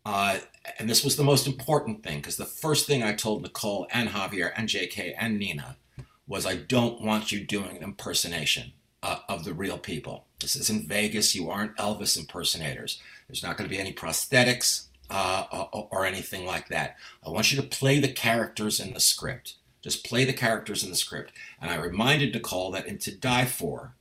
uh, 0.06 0.39
and 0.78 0.89
this 0.89 1.04
was 1.04 1.15
the 1.15 1.24
most 1.24 1.47
important 1.47 2.04
thing, 2.04 2.17
because 2.17 2.36
the 2.36 2.45
first 2.45 2.86
thing 2.86 3.02
I 3.02 3.13
told 3.13 3.41
Nicole 3.41 3.88
and 3.91 4.10
Javier 4.10 4.52
and 4.56 4.67
JK 4.67 5.15
and 5.17 5.39
Nina 5.39 5.78
was, 6.28 6.45
I 6.45 6.58
don't 6.58 7.02
want 7.02 7.32
you 7.32 7.43
doing 7.43 7.78
an 7.78 7.84
impersonation 7.84 8.74
uh, 9.02 9.19
of 9.30 9.45
the 9.45 9.54
real 9.54 9.78
people. 9.78 10.26
This 10.41 10.58
isn't 10.58 10.89
Vegas. 10.89 11.34
You 11.36 11.50
aren't 11.50 11.78
Elvis 11.78 12.17
impersonators. 12.17 13.02
There's 13.28 13.43
not 13.43 13.58
going 13.58 13.69
to 13.69 13.74
be 13.74 13.82
any 13.82 13.93
prosthetics 13.93 14.88
uh, 15.10 15.45
or, 15.71 15.88
or 15.89 16.06
anything 16.06 16.45
like 16.45 16.67
that. 16.67 16.97
I 17.26 17.30
want 17.30 17.52
you 17.52 17.62
to 17.62 17.67
play 17.67 18.00
the 18.00 18.12
characters 18.12 18.80
in 18.82 18.93
the 18.93 19.00
script. 19.00 19.56
Just 19.82 20.06
play 20.06 20.26
the 20.26 20.34
characters 20.34 20.84
in 20.84 20.89
the 20.89 20.95
script. 20.97 21.32
And 21.62 21.71
I 21.71 21.76
reminded 21.76 22.34
Nicole 22.34 22.71
that 22.71 22.88
in 22.88 22.97
To 23.00 23.15
Die 23.15 23.45
For, 23.45 23.95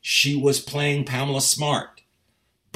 she 0.00 0.36
was 0.36 0.60
playing 0.60 1.04
Pamela 1.04 1.40
Smart. 1.40 1.95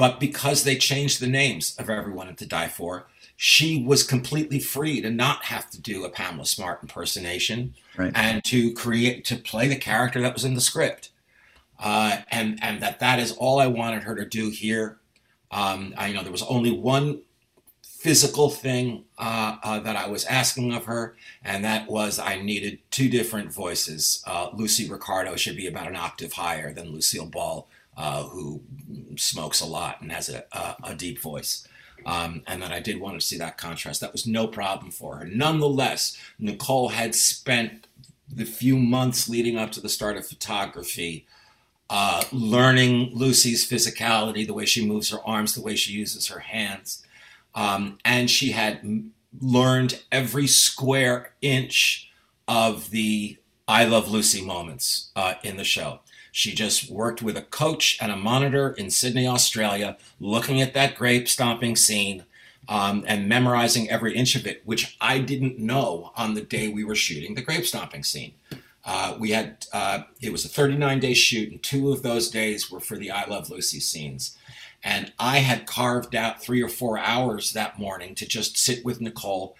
But 0.01 0.19
because 0.19 0.65
they 0.65 0.77
changed 0.77 1.21
the 1.21 1.27
names 1.27 1.77
of 1.79 1.91
everyone 1.91 2.27
in 2.27 2.35
To 2.37 2.47
Die 2.47 2.69
For, 2.69 3.07
she 3.37 3.85
was 3.85 4.03
completely 4.03 4.59
free 4.59 5.03
to 5.03 5.11
not 5.11 5.45
have 5.45 5.69
to 5.73 5.79
do 5.79 6.07
a 6.07 6.09
Pamela 6.09 6.47
Smart 6.47 6.79
impersonation 6.81 7.75
right. 7.99 8.11
and 8.15 8.43
to 8.45 8.73
create 8.73 9.27
to 9.27 9.37
play 9.37 9.69
the 9.69 9.77
character 9.77 10.23
that 10.23 10.33
was 10.33 10.43
in 10.43 10.55
the 10.55 10.61
script. 10.63 11.11
Uh, 11.79 12.23
and 12.31 12.59
and 12.63 12.81
that 12.81 12.99
that 13.01 13.19
is 13.19 13.33
all 13.33 13.59
I 13.59 13.67
wanted 13.67 14.05
her 14.05 14.15
to 14.15 14.25
do 14.25 14.49
here. 14.49 14.97
Um, 15.51 15.93
I 15.99 16.13
know 16.13 16.23
there 16.23 16.33
was 16.33 16.45
only 16.45 16.71
one 16.71 17.21
physical 17.83 18.49
thing 18.49 19.05
uh, 19.19 19.59
uh, 19.63 19.81
that 19.81 19.97
I 19.97 20.09
was 20.09 20.25
asking 20.25 20.73
of 20.73 20.87
her, 20.87 21.15
and 21.45 21.63
that 21.67 21.91
was 21.91 22.19
I 22.19 22.41
needed 22.41 22.79
two 22.91 23.11
different 23.11 23.53
voices. 23.53 24.25
Uh, 24.27 24.49
Lucy 24.55 24.89
Ricardo 24.89 25.37
should 25.37 25.57
be 25.57 25.67
about 25.67 25.89
an 25.89 25.97
octave 25.97 26.33
higher 26.33 26.73
than 26.73 26.91
Lucille 26.91 27.27
Ball, 27.27 27.69
uh, 28.01 28.23
who 28.23 28.63
smokes 29.17 29.61
a 29.61 29.67
lot 29.67 30.01
and 30.01 30.11
has 30.11 30.31
a, 30.31 30.43
a, 30.53 30.77
a 30.85 30.95
deep 30.95 31.21
voice. 31.21 31.69
Um, 32.07 32.43
and 32.47 32.63
that 32.63 32.73
I 32.73 32.81
did 32.81 32.99
want 32.99 33.21
to 33.21 33.27
see 33.27 33.37
that 33.37 33.59
contrast. 33.59 34.01
That 34.01 34.13
was 34.13 34.27
no 34.27 34.47
problem 34.47 34.91
for 34.91 35.17
her. 35.17 35.27
Nonetheless, 35.27 36.17
Nicole 36.39 36.89
had 36.89 37.15
spent 37.15 37.87
the 38.27 38.47
few 38.47 38.79
months 38.79 39.29
leading 39.29 39.59
up 39.59 39.71
to 39.73 39.83
the 39.83 39.91
start 39.91 40.17
of 40.17 40.27
photography 40.27 41.27
uh, 41.91 42.23
learning 42.33 43.11
Lucy's 43.13 43.69
physicality, 43.69 44.47
the 44.47 44.55
way 44.55 44.65
she 44.65 44.87
moves 44.87 45.11
her 45.11 45.19
arms, 45.27 45.55
the 45.55 45.61
way 45.61 45.77
she 45.77 45.93
uses 45.93 46.29
her 46.29 46.39
hands. 46.39 47.05
Um, 47.55 47.99
and 48.03 48.31
she 48.31 48.53
had 48.53 49.11
learned 49.39 50.01
every 50.11 50.47
square 50.47 51.35
inch 51.43 52.11
of 52.49 52.91
the 52.91 53.37
I 53.69 53.85
Love 53.85 54.09
Lucy 54.11 54.43
moments 54.43 55.11
uh, 55.15 55.35
in 55.43 55.59
the 55.59 55.65
show. 55.65 56.01
She 56.33 56.55
just 56.55 56.91
worked 56.91 57.23
with 57.23 57.37
a 57.37 57.43
coach 57.43 57.99
and 58.01 58.13
a 58.13 58.17
monitor 58.17 58.71
in 58.71 58.91
Sydney, 58.91 59.27
Australia, 59.27 59.97
looking 60.21 60.61
at 60.61 60.75
that 60.75 60.95
grape 60.95 61.29
stomping 61.29 61.77
scene 61.77 62.25
um, 62.69 63.05
and 63.07 63.29
memorizing 63.29 63.91
every 63.91 64.15
inch 64.15 64.37
of 64.37 64.47
it, 64.47 64.63
which 64.65 64.97
I 65.01 65.19
didn't 65.19 65.59
know 65.59 66.13
on 66.17 66.35
the 66.35 66.41
day 66.41 66.69
we 66.69 66.85
were 66.85 66.95
shooting 66.95 67.35
the 67.35 67.43
grape 67.43 67.67
stomping 67.67 68.05
scene. 68.05 68.33
Uh, 68.85 69.17
we 69.19 69.31
had 69.31 69.67
uh, 69.73 70.05
it 70.21 70.33
was 70.33 70.45
a 70.45 70.49
39 70.49 71.01
day 71.01 71.15
shoot, 71.15 71.51
and 71.51 71.63
two 71.63 71.93
of 71.93 72.03
those 72.03 72.31
days 72.31 72.71
were 72.71 72.81
for 72.81 72.97
the 72.97 73.11
I 73.11 73.27
Love 73.27 73.51
Lucy 73.51 73.81
scenes. 73.81 74.37
And 74.83 75.13
I 75.19 75.39
had 75.39 75.67
carved 75.67 76.15
out 76.15 76.43
three 76.43 76.63
or 76.63 76.69
four 76.69 76.99
hours 76.99 77.53
that 77.53 77.79
morning 77.79 78.15
to 78.15 78.27
just 78.27 78.57
sit 78.57 78.85
with 78.85 79.01
Nicole 79.01 79.55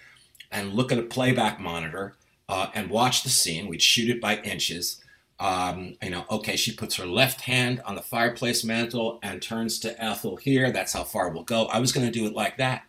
and 0.51 0.73
look 0.73 0.91
at 0.91 0.97
a 0.97 1.03
playback 1.03 1.59
monitor 1.59 2.15
uh, 2.49 2.67
and 2.73 2.89
watch 2.89 3.23
the 3.23 3.29
scene. 3.29 3.67
We'd 3.67 3.83
shoot 3.83 4.09
it 4.09 4.19
by 4.19 4.37
inches. 4.37 5.01
Um, 5.41 5.95
you 6.03 6.11
know, 6.11 6.25
okay, 6.29 6.55
she 6.55 6.71
puts 6.71 6.95
her 6.95 7.05
left 7.05 7.41
hand 7.41 7.81
on 7.85 7.95
the 7.95 8.01
fireplace 8.01 8.63
mantle 8.63 9.19
and 9.23 9.41
turns 9.41 9.79
to 9.79 10.03
Ethel 10.03 10.37
here. 10.37 10.71
That's 10.71 10.93
how 10.93 11.03
far 11.03 11.29
we'll 11.29 11.43
go. 11.43 11.65
I 11.65 11.79
was 11.79 11.91
going 11.91 12.05
to 12.05 12.11
do 12.11 12.27
it 12.27 12.33
like 12.33 12.57
that. 12.57 12.83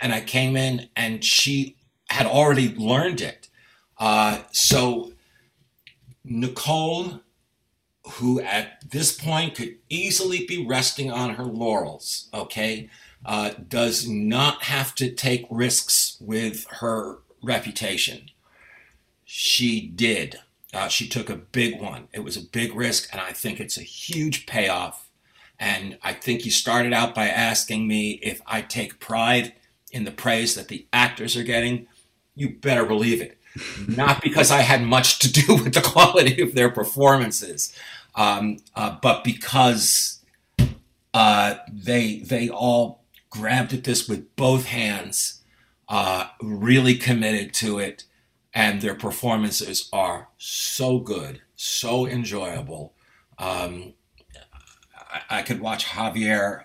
And 0.00 0.12
I 0.12 0.20
came 0.20 0.56
in 0.56 0.88
and 0.94 1.24
she 1.24 1.76
had 2.10 2.26
already 2.26 2.74
learned 2.74 3.20
it. 3.22 3.48
Uh, 3.98 4.42
so 4.52 5.12
Nicole 6.24 7.20
who 8.12 8.40
at 8.40 8.82
this 8.90 9.12
point 9.12 9.54
could 9.54 9.76
easily 9.88 10.44
be 10.46 10.64
resting 10.64 11.10
on 11.10 11.34
her 11.34 11.44
laurels, 11.44 12.28
okay, 12.34 12.88
uh, 13.24 13.52
does 13.68 14.06
not 14.08 14.64
have 14.64 14.94
to 14.94 15.10
take 15.10 15.46
risks 15.50 16.18
with 16.20 16.66
her 16.68 17.18
reputation. 17.42 18.28
She 19.24 19.86
did. 19.86 20.36
Uh, 20.74 20.88
she 20.88 21.08
took 21.08 21.30
a 21.30 21.36
big 21.36 21.80
one. 21.80 22.08
It 22.12 22.24
was 22.24 22.36
a 22.36 22.42
big 22.42 22.74
risk, 22.74 23.08
and 23.12 23.20
I 23.20 23.32
think 23.32 23.60
it's 23.60 23.78
a 23.78 23.82
huge 23.82 24.46
payoff. 24.46 25.08
And 25.58 25.98
I 26.02 26.12
think 26.12 26.44
you 26.44 26.50
started 26.50 26.92
out 26.92 27.14
by 27.14 27.28
asking 27.28 27.86
me 27.86 28.18
if 28.22 28.42
I 28.46 28.60
take 28.60 28.98
pride 28.98 29.54
in 29.92 30.04
the 30.04 30.10
praise 30.10 30.56
that 30.56 30.68
the 30.68 30.86
actors 30.92 31.36
are 31.36 31.44
getting. 31.44 31.86
You 32.34 32.50
better 32.50 32.84
believe 32.84 33.22
it. 33.22 33.38
Not 33.88 34.20
because 34.20 34.50
I 34.50 34.62
had 34.62 34.82
much 34.82 35.20
to 35.20 35.32
do 35.32 35.54
with 35.54 35.74
the 35.74 35.80
quality 35.80 36.42
of 36.42 36.54
their 36.54 36.70
performances, 36.70 37.72
um, 38.16 38.58
uh, 38.74 38.96
but 39.00 39.22
because 39.22 40.24
uh, 41.12 41.54
they 41.72 42.18
they 42.18 42.48
all 42.48 43.04
grabbed 43.30 43.72
at 43.72 43.84
this 43.84 44.08
with 44.08 44.34
both 44.34 44.66
hands, 44.66 45.42
uh, 45.88 46.26
really 46.42 46.96
committed 46.96 47.54
to 47.54 47.78
it, 47.78 48.04
and 48.54 48.80
their 48.80 48.94
performances 48.94 49.88
are 49.92 50.28
so 50.38 50.98
good, 50.98 51.42
so 51.56 52.06
enjoyable. 52.06 52.94
Um, 53.38 53.94
I, 54.96 55.38
I, 55.38 55.42
could 55.42 55.60
watch 55.60 55.84
Javier 55.86 56.64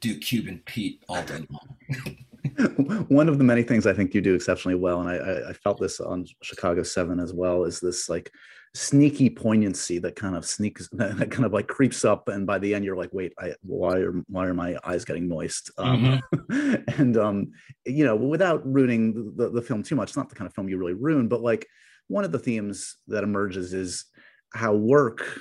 do 0.00 0.16
Cuban 0.16 0.62
Pete 0.64 1.02
all 1.08 1.22
day 1.24 1.44
long. 1.50 3.06
One 3.08 3.28
of 3.28 3.38
the 3.38 3.44
many 3.44 3.64
things 3.64 3.84
I 3.84 3.92
think 3.92 4.14
you 4.14 4.20
do 4.20 4.34
exceptionally 4.34 4.76
well, 4.76 5.00
and 5.00 5.10
I, 5.10 5.50
I 5.50 5.52
felt 5.52 5.80
this 5.80 6.00
on 6.00 6.26
Chicago 6.42 6.84
Seven 6.84 7.18
as 7.18 7.32
well, 7.32 7.64
is 7.64 7.80
this 7.80 8.08
like 8.08 8.30
sneaky 8.74 9.30
poignancy 9.30 10.00
that 10.00 10.16
kind 10.16 10.34
of 10.34 10.44
sneaks 10.44 10.88
that 10.92 11.30
kind 11.30 11.44
of 11.44 11.52
like 11.52 11.68
creeps 11.68 12.04
up 12.04 12.28
and 12.28 12.46
by 12.46 12.58
the 12.58 12.74
end 12.74 12.84
you're 12.84 12.96
like 12.96 13.12
wait 13.12 13.32
I, 13.38 13.54
why 13.62 13.98
are 13.98 14.22
why 14.28 14.46
are 14.46 14.54
my 14.54 14.76
eyes 14.84 15.04
getting 15.04 15.28
moist 15.28 15.70
um, 15.78 16.20
mm-hmm. 16.34 16.74
and 17.00 17.16
um 17.16 17.52
you 17.86 18.04
know 18.04 18.16
without 18.16 18.66
ruining 18.66 19.32
the, 19.36 19.50
the 19.50 19.62
film 19.62 19.84
too 19.84 19.94
much 19.94 20.10
it's 20.10 20.16
not 20.16 20.28
the 20.28 20.34
kind 20.34 20.48
of 20.48 20.54
film 20.54 20.68
you 20.68 20.76
really 20.76 20.94
ruin 20.94 21.28
but 21.28 21.40
like 21.40 21.66
one 22.08 22.24
of 22.24 22.32
the 22.32 22.38
themes 22.38 22.96
that 23.06 23.22
emerges 23.22 23.72
is 23.72 24.06
how 24.52 24.74
work 24.74 25.38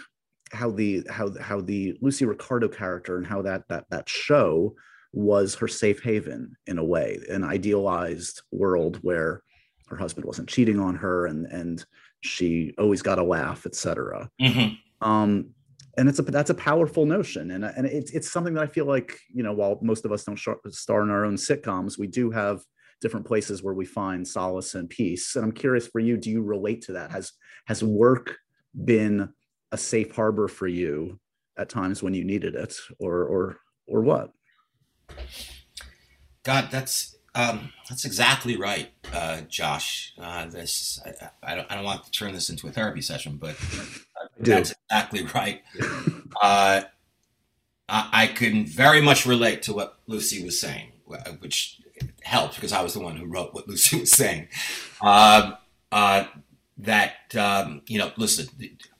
how 0.51 0.69
the 0.69 1.03
how 1.09 1.31
how 1.41 1.59
the 1.59 1.97
lucy 2.01 2.25
ricardo 2.25 2.67
character 2.67 3.17
and 3.17 3.25
how 3.25 3.41
that 3.41 3.63
that 3.67 3.85
that 3.89 4.07
show 4.07 4.75
was 5.11 5.55
her 5.55 5.67
safe 5.67 6.03
haven 6.03 6.55
in 6.67 6.77
a 6.77 6.83
way 6.83 7.19
an 7.29 7.43
idealized 7.43 8.43
world 8.51 8.99
where 9.01 9.41
her 9.87 9.97
husband 9.97 10.25
wasn't 10.25 10.47
cheating 10.47 10.79
on 10.79 10.95
her 10.95 11.25
and 11.25 11.47
and 11.47 11.85
she 12.23 12.73
always 12.77 13.01
got 13.01 13.19
a 13.19 13.23
laugh, 13.23 13.65
etc. 13.65 14.29
Mm-hmm. 14.41 15.07
Um, 15.07 15.51
and 15.97 16.09
it's 16.09 16.19
a 16.19 16.23
that's 16.23 16.49
a 16.49 16.55
powerful 16.55 17.05
notion, 17.05 17.51
and 17.51 17.63
and 17.65 17.85
it's 17.85 18.11
it's 18.11 18.31
something 18.31 18.53
that 18.55 18.63
I 18.63 18.67
feel 18.67 18.85
like 18.85 19.19
you 19.31 19.43
know 19.43 19.53
while 19.53 19.77
most 19.81 20.05
of 20.05 20.11
us 20.11 20.23
don't 20.23 20.39
star 20.69 21.03
in 21.03 21.09
our 21.09 21.25
own 21.25 21.35
sitcoms, 21.35 21.99
we 21.99 22.07
do 22.07 22.31
have 22.31 22.61
different 23.01 23.25
places 23.25 23.61
where 23.61 23.73
we 23.73 23.85
find 23.85 24.27
solace 24.27 24.75
and 24.75 24.89
peace. 24.89 25.35
And 25.35 25.43
I'm 25.43 25.51
curious 25.51 25.87
for 25.87 25.99
you, 25.99 26.17
do 26.17 26.31
you 26.31 26.41
relate 26.41 26.81
to 26.83 26.93
that? 26.93 27.11
Has 27.11 27.33
has 27.67 27.83
work 27.83 28.37
been 28.85 29.29
a 29.71 29.77
safe 29.77 30.15
harbor 30.15 30.47
for 30.47 30.67
you 30.67 31.19
at 31.57 31.69
times 31.69 32.01
when 32.01 32.13
you 32.13 32.23
needed 32.23 32.55
it, 32.55 32.75
or 32.99 33.23
or 33.25 33.57
or 33.85 34.01
what? 34.01 34.31
God, 36.43 36.69
that's 36.71 37.15
um, 37.35 37.73
that's 37.89 38.05
exactly 38.05 38.57
right, 38.57 38.89
uh, 39.11 39.41
Josh. 39.41 40.13
Uh, 40.19 40.45
this 40.45 40.99
I, 41.05 41.51
I, 41.51 41.55
don't, 41.55 41.71
I 41.71 41.75
don't 41.75 41.83
want 41.83 42.03
to 42.05 42.11
turn 42.11 42.33
this 42.33 42.49
into 42.49 42.67
a 42.67 42.71
therapy 42.71 43.01
session, 43.01 43.37
but 43.37 43.55
that's 44.39 44.73
exactly 44.89 45.25
right. 45.33 45.61
Uh, 46.41 46.81
I, 47.89 48.09
I 48.13 48.27
can 48.27 48.65
very 48.65 49.01
much 49.01 49.25
relate 49.25 49.63
to 49.63 49.73
what 49.73 49.99
Lucy 50.07 50.43
was 50.43 50.59
saying, 50.59 50.91
which 51.39 51.81
helped 52.21 52.55
because 52.55 52.71
I 52.71 52.83
was 52.83 52.93
the 52.93 52.99
one 52.99 53.15
who 53.15 53.25
wrote 53.25 53.53
what 53.53 53.67
Lucy 53.67 53.99
was 53.99 54.11
saying. 54.11 54.47
Um, 55.01 55.57
uh, 55.91 56.25
that 56.79 57.35
um, 57.35 57.81
you 57.87 57.97
know, 57.97 58.11
listen. 58.17 58.47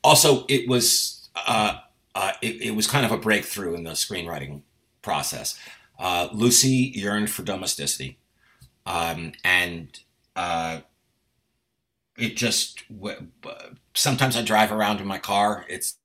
Also, 0.04 0.46
it 0.48 0.68
was 0.68 1.30
uh, 1.36 1.78
uh, 2.16 2.32
it, 2.42 2.62
it 2.62 2.76
was 2.76 2.88
kind 2.88 3.06
of 3.06 3.12
a 3.12 3.18
breakthrough 3.18 3.76
in 3.76 3.84
the 3.84 3.92
screenwriting 3.92 4.62
process. 5.02 5.60
Uh, 6.00 6.28
Lucy 6.34 6.92
yearned 6.96 7.30
for 7.30 7.44
domesticity 7.44 8.18
um, 8.86 9.34
and 9.44 10.00
uh, 10.36 10.82
it 12.18 12.36
just 12.36 12.84
sometimes 13.94 14.36
I 14.38 14.42
drive 14.42 14.72
around 14.72 15.00
in 15.00 15.08
my 15.08 15.18
car. 15.18 15.66
It's 15.70 15.98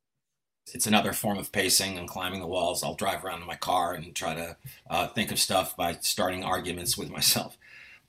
it's 0.75 0.87
another 0.87 1.13
form 1.13 1.39
of 1.39 1.53
pacing 1.53 1.97
and 1.99 2.09
climbing 2.09 2.41
the 2.41 2.47
walls. 2.47 2.83
I'll 2.83 2.95
drive 2.95 3.25
around 3.25 3.41
in 3.41 3.47
my 3.47 3.57
car 3.57 3.95
and 3.95 4.15
try 4.15 4.35
to 4.35 4.57
uh, 4.91 5.09
think 5.09 5.31
of 5.31 5.39
stuff 5.39 5.77
by 5.77 5.97
starting 6.01 6.45
arguments 6.45 6.97
with 6.99 7.11
myself. 7.11 7.57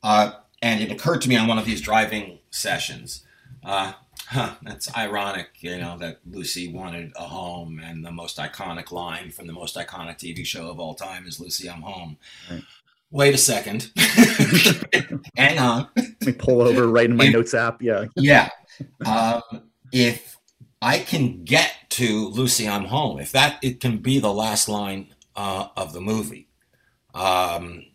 Uh, 0.04 0.32
and 0.62 0.82
it 0.82 0.92
occurred 0.92 1.22
to 1.22 1.30
me 1.30 1.38
on 1.38 1.48
one 1.48 1.58
of 1.58 1.66
these 1.66 1.82
driving 1.82 2.40
sessions. 2.52 3.24
Uh, 3.64 3.94
huh, 4.28 4.56
that's 4.62 4.96
ironic, 4.96 5.50
you 5.60 5.78
know, 5.78 5.98
that 5.98 6.20
Lucy 6.30 6.72
wanted 6.72 7.12
a 7.16 7.24
home, 7.24 7.80
and 7.84 8.06
the 8.06 8.12
most 8.12 8.38
iconic 8.38 8.92
line 8.92 9.32
from 9.32 9.48
the 9.48 9.54
most 9.54 9.76
iconic 9.76 10.18
TV 10.18 10.46
show 10.46 10.70
of 10.70 10.80
all 10.80 10.94
time 10.96 11.26
is 11.28 11.40
"Lucy, 11.40 11.70
I'm 11.70 11.82
home." 11.82 12.18
Right. 12.50 12.64
Wait 13.12 13.34
a 13.34 13.38
second. 13.38 13.92
Hang 15.36 15.58
on. 15.58 15.88
Let 15.96 16.26
me 16.26 16.32
pull 16.34 16.62
over 16.62 16.88
right 16.88 17.10
in 17.10 17.16
my 17.16 17.26
if, 17.26 17.34
notes 17.34 17.54
app. 17.54 17.82
Yeah. 17.82 18.06
yeah. 18.16 18.50
Um, 19.06 19.42
if 19.92 20.38
I 20.82 21.00
can 21.00 21.44
get 21.44 21.72
to 21.90 22.30
Lucy, 22.30 22.68
I'm 22.68 22.86
home, 22.86 23.20
if 23.20 23.32
that 23.32 23.60
it 23.62 23.80
can 23.80 23.98
be 23.98 24.20
the 24.20 24.34
last 24.34 24.70
line 24.70 25.14
uh, 25.36 25.68
of 25.76 25.94
the 25.94 26.02
movie, 26.02 26.48
um, 27.14 27.86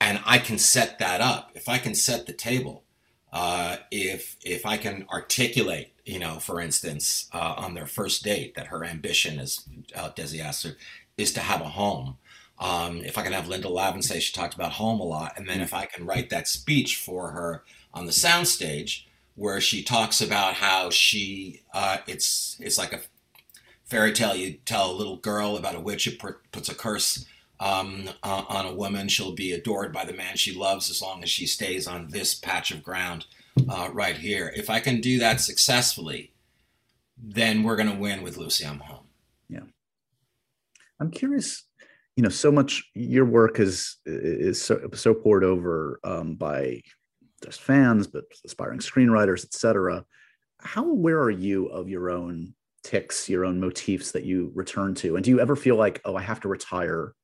and 0.00 0.20
I 0.26 0.38
can 0.38 0.58
set 0.58 0.98
that 0.98 1.20
up, 1.20 1.52
if 1.54 1.68
I 1.68 1.78
can 1.78 1.94
set 1.94 2.26
the 2.26 2.32
table, 2.32 2.84
uh, 3.32 3.76
if 3.90 4.36
if 4.44 4.66
I 4.66 4.76
can 4.76 5.06
articulate, 5.12 5.92
you 6.04 6.18
know, 6.18 6.40
for 6.40 6.60
instance, 6.60 7.28
uh, 7.32 7.54
on 7.56 7.74
their 7.74 7.86
first 7.86 8.24
date, 8.24 8.54
that 8.56 8.66
her 8.66 8.84
ambition 8.84 9.38
is, 9.38 9.64
uh, 9.94 10.10
Desi 10.10 10.42
her, 10.42 10.76
is 11.16 11.32
to 11.34 11.40
have 11.40 11.60
a 11.60 11.68
home. 11.68 12.16
Um, 12.60 12.98
if 12.98 13.16
I 13.16 13.22
can 13.22 13.32
have 13.32 13.48
Linda 13.48 13.68
Lavin 13.68 14.02
say 14.02 14.20
she 14.20 14.32
talked 14.32 14.54
about 14.54 14.72
home 14.72 15.00
a 15.00 15.04
lot, 15.04 15.32
and 15.36 15.48
then 15.48 15.60
if 15.60 15.72
I 15.72 15.86
can 15.86 16.06
write 16.06 16.30
that 16.30 16.46
speech 16.46 16.96
for 16.96 17.30
her 17.30 17.64
on 17.94 18.06
the 18.06 18.12
soundstage, 18.12 19.04
where 19.34 19.60
she 19.60 19.82
talks 19.82 20.20
about 20.20 20.54
how 20.54 20.90
she, 20.90 21.62
uh, 21.72 21.98
it's 22.06 22.58
it's 22.60 22.76
like 22.76 22.92
a 22.92 23.00
fairy 23.84 24.12
tale. 24.12 24.36
You 24.36 24.58
tell 24.66 24.90
a 24.90 24.92
little 24.92 25.16
girl 25.16 25.56
about 25.56 25.74
a 25.74 25.80
witch 25.80 26.04
who 26.04 26.32
puts 26.52 26.68
a 26.68 26.74
curse 26.74 27.24
um, 27.58 28.10
uh, 28.22 28.44
on 28.48 28.66
a 28.66 28.74
woman. 28.74 29.08
She'll 29.08 29.32
be 29.34 29.52
adored 29.52 29.92
by 29.92 30.04
the 30.04 30.12
man 30.12 30.36
she 30.36 30.54
loves 30.54 30.90
as 30.90 31.00
long 31.00 31.22
as 31.22 31.30
she 31.30 31.46
stays 31.46 31.86
on 31.86 32.08
this 32.08 32.34
patch 32.34 32.70
of 32.70 32.82
ground 32.82 33.26
uh, 33.68 33.88
right 33.92 34.16
here. 34.16 34.52
If 34.54 34.68
I 34.68 34.80
can 34.80 35.00
do 35.00 35.18
that 35.18 35.40
successfully, 35.40 36.32
then 37.16 37.62
we're 37.62 37.76
going 37.76 37.90
to 37.90 37.98
win 37.98 38.22
with 38.22 38.36
Lucy 38.36 38.66
I'm 38.66 38.80
Home. 38.80 39.06
Yeah. 39.48 39.60
I'm 41.00 41.10
curious, 41.10 41.64
you 42.20 42.22
know, 42.22 42.28
so 42.28 42.52
much 42.52 42.84
your 42.92 43.24
work 43.24 43.58
is 43.60 43.96
is 44.04 44.60
so, 44.60 44.90
so 44.92 45.14
pored 45.14 45.42
over 45.42 45.98
um, 46.04 46.34
by 46.34 46.82
just 47.42 47.62
fans, 47.62 48.06
but 48.06 48.24
aspiring 48.44 48.78
screenwriters, 48.78 49.42
etc. 49.42 50.04
How 50.58 50.84
aware 50.84 51.18
are 51.18 51.30
you 51.30 51.68
of 51.68 51.88
your 51.88 52.10
own 52.10 52.52
tics, 52.84 53.30
your 53.30 53.46
own 53.46 53.58
motifs 53.58 54.12
that 54.12 54.24
you 54.24 54.52
return 54.54 54.94
to? 54.96 55.16
And 55.16 55.24
do 55.24 55.30
you 55.30 55.40
ever 55.40 55.56
feel 55.56 55.76
like, 55.76 56.02
oh, 56.04 56.14
I 56.14 56.20
have 56.20 56.40
to 56.40 56.48
retire 56.48 57.14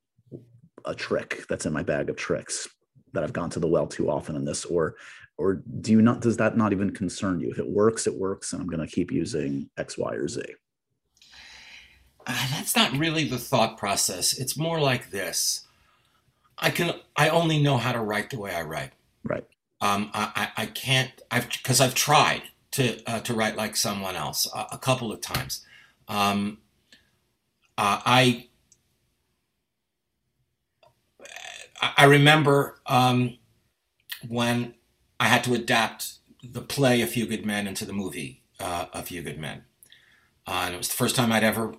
a 0.87 0.95
trick 0.95 1.45
that's 1.47 1.67
in 1.67 1.75
my 1.75 1.83
bag 1.83 2.09
of 2.09 2.17
tricks 2.17 2.67
that 3.13 3.23
I've 3.23 3.35
gone 3.35 3.51
to 3.51 3.61
the 3.61 3.69
well 3.69 3.87
too 3.87 4.11
often 4.11 4.35
in 4.35 4.47
this, 4.47 4.65
or 4.65 4.95
or 5.37 5.63
do 5.83 5.93
you 5.93 6.01
not? 6.01 6.23
Does 6.23 6.39
that 6.39 6.57
not 6.57 6.73
even 6.73 6.91
concern 6.91 7.39
you? 7.39 7.51
If 7.51 7.59
it 7.59 7.69
works, 7.69 8.07
it 8.07 8.19
works, 8.19 8.55
and 8.55 8.63
I'm 8.63 8.69
going 8.69 8.81
to 8.81 8.91
keep 8.91 9.13
using 9.13 9.69
X, 9.77 9.99
Y, 9.99 10.15
or 10.15 10.27
Z. 10.27 10.41
Uh, 12.27 12.47
that's 12.51 12.75
not 12.75 12.93
really 12.93 13.25
the 13.25 13.39
thought 13.39 13.79
process. 13.79 14.37
It's 14.37 14.57
more 14.57 14.81
like 14.81 15.11
this. 15.11 15.65
I 16.59 16.71
can. 16.71 16.95
I 17.17 17.29
only 17.29 17.63
know 17.63 17.77
how 17.77 17.93
to 17.93 18.01
write 18.01 18.31
the 18.31 18.39
way 18.39 18.55
I 18.55 18.63
write. 18.63 18.93
Right. 19.23 19.47
Um, 19.81 20.11
I, 20.13 20.51
I, 20.57 20.63
I 20.63 20.67
can't. 20.67 21.11
I've 21.31 21.49
because 21.49 21.81
I've 21.81 21.95
tried 21.95 22.43
to 22.73 22.99
uh, 23.07 23.21
to 23.21 23.35
write 23.35 23.57
like 23.57 23.77
someone 23.77 24.17
else 24.17 24.49
a, 24.55 24.67
a 24.73 24.79
couple 24.79 25.13
of 25.13 25.21
times. 25.21 25.65
Um, 26.09 26.59
uh, 27.79 28.01
I 28.05 28.49
I 31.97 32.05
remember 32.05 32.81
um, 32.87 33.39
when 34.27 34.75
I 35.21 35.29
had 35.29 35.45
to 35.45 35.55
adapt 35.55 36.15
the 36.43 36.63
play 36.63 37.03
A 37.03 37.07
Few 37.07 37.27
Good 37.27 37.45
Men 37.45 37.67
into 37.67 37.85
the 37.85 37.93
movie 37.93 38.43
uh, 38.59 38.87
A 38.93 39.03
Few 39.03 39.23
Good 39.23 39.39
Men. 39.39 39.65
Uh, 40.47 40.63
and 40.67 40.75
it 40.75 40.79
was 40.79 40.89
the 40.89 40.95
first 40.95 41.17
time 41.17 41.33
I'd 41.33 41.45
ever 41.45 41.75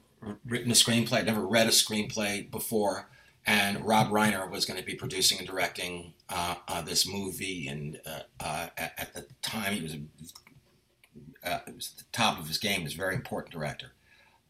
written 0.46 0.72
a 0.72 0.76
screenplay. 0.76 1.14
I'd 1.14 1.26
never 1.26 1.46
read 1.46 1.68
a 1.68 1.72
screenplay 1.72 2.50
before. 2.50 3.10
And 3.46 3.86
Rob 3.86 4.10
Reiner 4.10 4.50
was 4.50 4.66
going 4.66 4.80
to 4.80 4.86
be 4.86 4.96
producing 4.96 5.38
and 5.38 5.48
directing 5.48 6.14
uh, 6.30 6.56
uh 6.68 6.82
this 6.82 7.08
movie. 7.08 7.68
And 7.68 8.00
uh, 8.06 8.22
uh, 8.40 8.68
at, 8.78 8.94
at, 8.98 9.14
the 9.14 9.26
time, 9.42 9.74
he 9.74 9.82
was, 9.82 9.94
it 9.94 10.02
was 11.44 11.94
at 11.94 11.98
the 11.98 12.04
top 12.12 12.40
of 12.40 12.48
his 12.48 12.58
game. 12.58 12.80
He 12.80 12.84
was 12.84 12.94
a 12.94 12.98
very 12.98 13.16
important 13.16 13.54
director. 13.54 13.92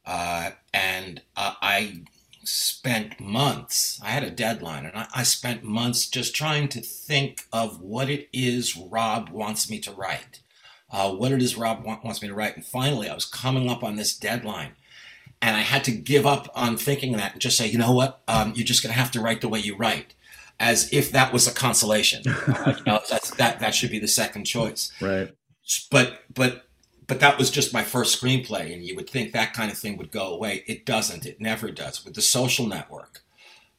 and 0.05 1.21
I 1.35 2.03
spent 2.47 3.19
months, 3.19 3.99
I 4.01 4.11
had 4.11 4.23
a 4.23 4.31
deadline, 4.31 4.85
and 4.85 4.97
I, 4.97 5.07
I, 5.13 5.23
spent 5.23 5.63
months 5.63 6.07
just 6.07 6.33
trying 6.33 6.69
to 6.69 6.81
think 6.81 7.45
of 7.51 7.81
what 7.81 8.09
it 8.09 8.29
is 8.31 8.77
Rob 8.77 9.29
wants 9.29 9.69
me 9.69 9.79
to 9.79 9.91
write. 9.91 10.39
Uh, 10.89 11.11
what 11.11 11.33
it 11.33 11.41
is 11.41 11.57
Rob 11.57 11.83
want, 11.83 12.05
wants 12.05 12.21
me 12.21 12.29
to 12.29 12.33
write. 12.33 12.55
And 12.55 12.65
finally, 12.65 13.09
I 13.09 13.13
was 13.13 13.25
coming 13.25 13.69
up 13.69 13.83
on 13.83 13.97
this 13.97 14.15
deadline. 14.15 14.71
And 15.41 15.55
I 15.55 15.61
had 15.61 15.83
to 15.85 15.91
give 15.91 16.25
up 16.25 16.49
on 16.55 16.77
thinking 16.77 17.13
that 17.13 17.33
and 17.33 17.41
just 17.41 17.57
say, 17.57 17.67
you 17.67 17.77
know 17.77 17.91
what? 17.91 18.21
Um, 18.27 18.53
you're 18.55 18.65
just 18.65 18.81
going 18.81 18.93
to 18.93 18.99
have 18.99 19.11
to 19.11 19.21
write 19.21 19.41
the 19.41 19.49
way 19.49 19.59
you 19.59 19.75
write, 19.75 20.15
as 20.59 20.91
if 20.91 21.11
that 21.11 21.31
was 21.31 21.47
a 21.47 21.53
consolation. 21.53 22.23
uh, 22.27 22.73
you 22.77 22.83
know, 22.85 23.01
that's, 23.09 23.31
that 23.31 23.59
that 23.59 23.75
should 23.75 23.91
be 23.91 23.99
the 23.99 24.07
second 24.07 24.45
choice. 24.45 24.91
Right. 24.99 25.33
But 25.91 26.23
but 26.33 26.67
but 27.07 27.21
that 27.21 27.37
was 27.37 27.49
just 27.49 27.73
my 27.73 27.83
first 27.83 28.21
screenplay 28.21 28.73
and 28.73 28.83
you 28.83 28.95
would 28.95 29.09
think 29.09 29.31
that 29.31 29.53
kind 29.53 29.71
of 29.71 29.77
thing 29.77 29.97
would 29.97 30.11
go 30.11 30.33
away 30.33 30.63
it 30.67 30.85
doesn't 30.85 31.25
it 31.25 31.41
never 31.41 31.71
does 31.71 32.05
with 32.05 32.13
the 32.13 32.21
social 32.21 32.67
network 32.67 33.23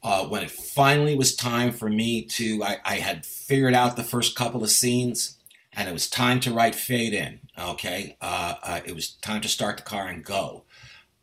uh, 0.03 0.25
when 0.25 0.43
it 0.43 0.51
finally 0.51 1.15
was 1.17 1.35
time 1.35 1.71
for 1.71 1.89
me 1.89 2.23
to 2.23 2.63
I, 2.63 2.79
I, 2.85 2.95
had 2.97 3.27
figured 3.27 3.75
out 3.75 3.97
the 3.97 4.05
first 4.05 4.37
couple 4.37 4.63
of 4.63 4.71
scenes 4.71 5.37
and 5.73 5.89
it 5.89 5.93
was 5.93 6.09
time 6.09 6.41
to 6.41 6.53
write 6.53 6.75
fade 6.75 7.15
in 7.15 7.41
okay 7.59 8.17
uh, 8.21 8.55
uh, 8.63 8.81
it 8.85 8.95
was 8.95 9.11
time 9.11 9.41
to 9.43 9.49
start 9.49 9.77
the 9.77 9.83
car 9.83 10.09
and 10.09 10.25
go 10.25 10.65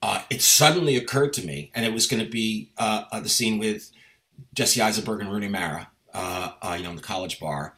uh, 0.01 0.21
it 0.29 0.41
suddenly 0.41 0.95
occurred 0.95 1.33
to 1.33 1.45
me 1.45 1.71
and 1.73 1.85
it 1.85 1.93
was 1.93 2.07
going 2.07 2.23
to 2.23 2.29
be 2.29 2.71
uh, 2.77 3.03
uh, 3.11 3.19
the 3.19 3.29
scene 3.29 3.57
with 3.57 3.91
jesse 4.53 4.81
eisenberg 4.81 5.21
and 5.21 5.31
rooney 5.31 5.47
mara 5.47 5.89
you 6.77 6.83
know 6.83 6.89
in 6.89 6.95
the 6.95 7.01
college 7.01 7.39
bar 7.39 7.75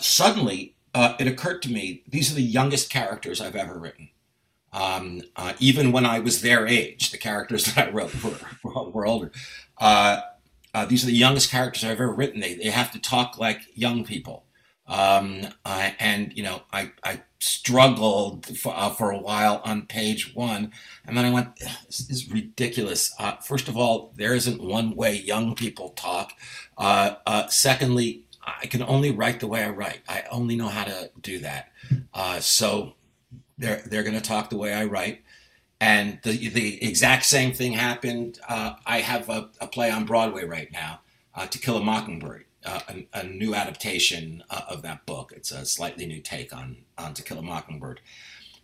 suddenly 0.00 0.76
uh, 0.96 1.14
it 1.18 1.26
occurred 1.26 1.60
to 1.60 1.70
me 1.70 2.02
these 2.08 2.32
are 2.32 2.34
the 2.34 2.42
youngest 2.42 2.88
characters 2.88 3.38
I've 3.38 3.54
ever 3.54 3.78
written. 3.78 4.08
Um, 4.72 5.20
uh, 5.36 5.52
even 5.58 5.92
when 5.92 6.06
I 6.06 6.20
was 6.20 6.40
their 6.40 6.66
age, 6.66 7.10
the 7.10 7.18
characters 7.18 7.64
that 7.74 7.88
I 7.88 7.90
wrote 7.90 8.14
were, 8.24 8.90
were 8.90 9.06
older. 9.06 9.30
Uh, 9.76 10.22
uh, 10.72 10.86
these 10.86 11.04
are 11.04 11.08
the 11.08 11.12
youngest 11.12 11.50
characters 11.50 11.84
I've 11.84 12.00
ever 12.00 12.10
written. 12.10 12.40
They, 12.40 12.54
they 12.54 12.70
have 12.70 12.92
to 12.92 12.98
talk 12.98 13.38
like 13.38 13.60
young 13.74 14.04
people. 14.04 14.45
Um, 14.88 15.48
I, 15.64 15.96
and, 15.98 16.32
you 16.36 16.42
know, 16.42 16.62
I, 16.72 16.92
I 17.02 17.22
struggled 17.38 18.46
for, 18.58 18.72
uh, 18.74 18.90
for 18.90 19.10
a 19.10 19.18
while 19.18 19.60
on 19.64 19.86
page 19.86 20.34
one. 20.34 20.72
And 21.04 21.16
then 21.16 21.24
I 21.24 21.30
went, 21.30 21.56
this 21.86 22.08
is 22.08 22.30
ridiculous. 22.30 23.14
Uh, 23.18 23.36
first 23.36 23.68
of 23.68 23.76
all, 23.76 24.12
there 24.16 24.34
isn't 24.34 24.62
one 24.62 24.94
way 24.94 25.16
young 25.16 25.54
people 25.54 25.90
talk. 25.90 26.32
Uh, 26.78 27.46
secondly, 27.48 28.26
I 28.46 28.66
can 28.66 28.82
only 28.82 29.10
write 29.10 29.40
the 29.40 29.46
way 29.46 29.64
I 29.64 29.70
write. 29.70 30.00
I 30.08 30.24
only 30.30 30.56
know 30.56 30.68
how 30.68 30.84
to 30.84 31.10
do 31.20 31.40
that. 31.40 31.72
Uh, 32.14 32.40
so 32.40 32.94
they're 33.58 33.82
they're 33.86 34.02
going 34.02 34.14
to 34.14 34.20
talk 34.20 34.50
the 34.50 34.56
way 34.56 34.72
I 34.72 34.84
write. 34.84 35.22
And 35.80 36.20
the 36.22 36.48
the 36.48 36.82
exact 36.82 37.24
same 37.24 37.52
thing 37.52 37.72
happened. 37.72 38.38
Uh, 38.48 38.74
I 38.86 39.00
have 39.00 39.28
a, 39.28 39.50
a, 39.60 39.66
play 39.66 39.90
on 39.90 40.06
Broadway 40.06 40.44
right 40.44 40.70
now, 40.72 41.00
uh, 41.34 41.46
To 41.46 41.58
Kill 41.58 41.76
a 41.76 41.82
Mockingbird, 41.82 42.45
a, 42.64 43.06
a, 43.12 43.22
new 43.24 43.54
adaptation 43.54 44.42
uh, 44.50 44.62
of 44.68 44.82
that 44.82 45.06
book. 45.06 45.32
It's 45.36 45.52
a 45.52 45.64
slightly 45.64 46.06
new 46.06 46.20
take 46.20 46.54
on 46.54 46.78
on 46.98 47.14
To 47.14 47.22
Kill 47.22 47.38
a 47.38 47.42
Mockingbird. 47.42 48.00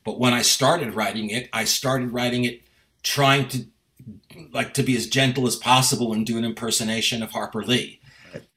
But 0.04 0.18
when 0.18 0.32
I 0.32 0.42
started 0.42 0.94
writing 0.94 1.30
it, 1.30 1.48
I 1.52 1.64
started 1.64 2.12
writing 2.12 2.44
it 2.44 2.62
trying 3.02 3.48
to 3.48 3.66
like 4.52 4.74
to 4.74 4.82
be 4.82 4.96
as 4.96 5.06
gentle 5.06 5.46
as 5.46 5.56
possible 5.56 6.12
and 6.12 6.26
do 6.26 6.36
an 6.36 6.44
impersonation 6.44 7.22
of 7.22 7.30
Harper 7.30 7.62
Lee 7.62 8.00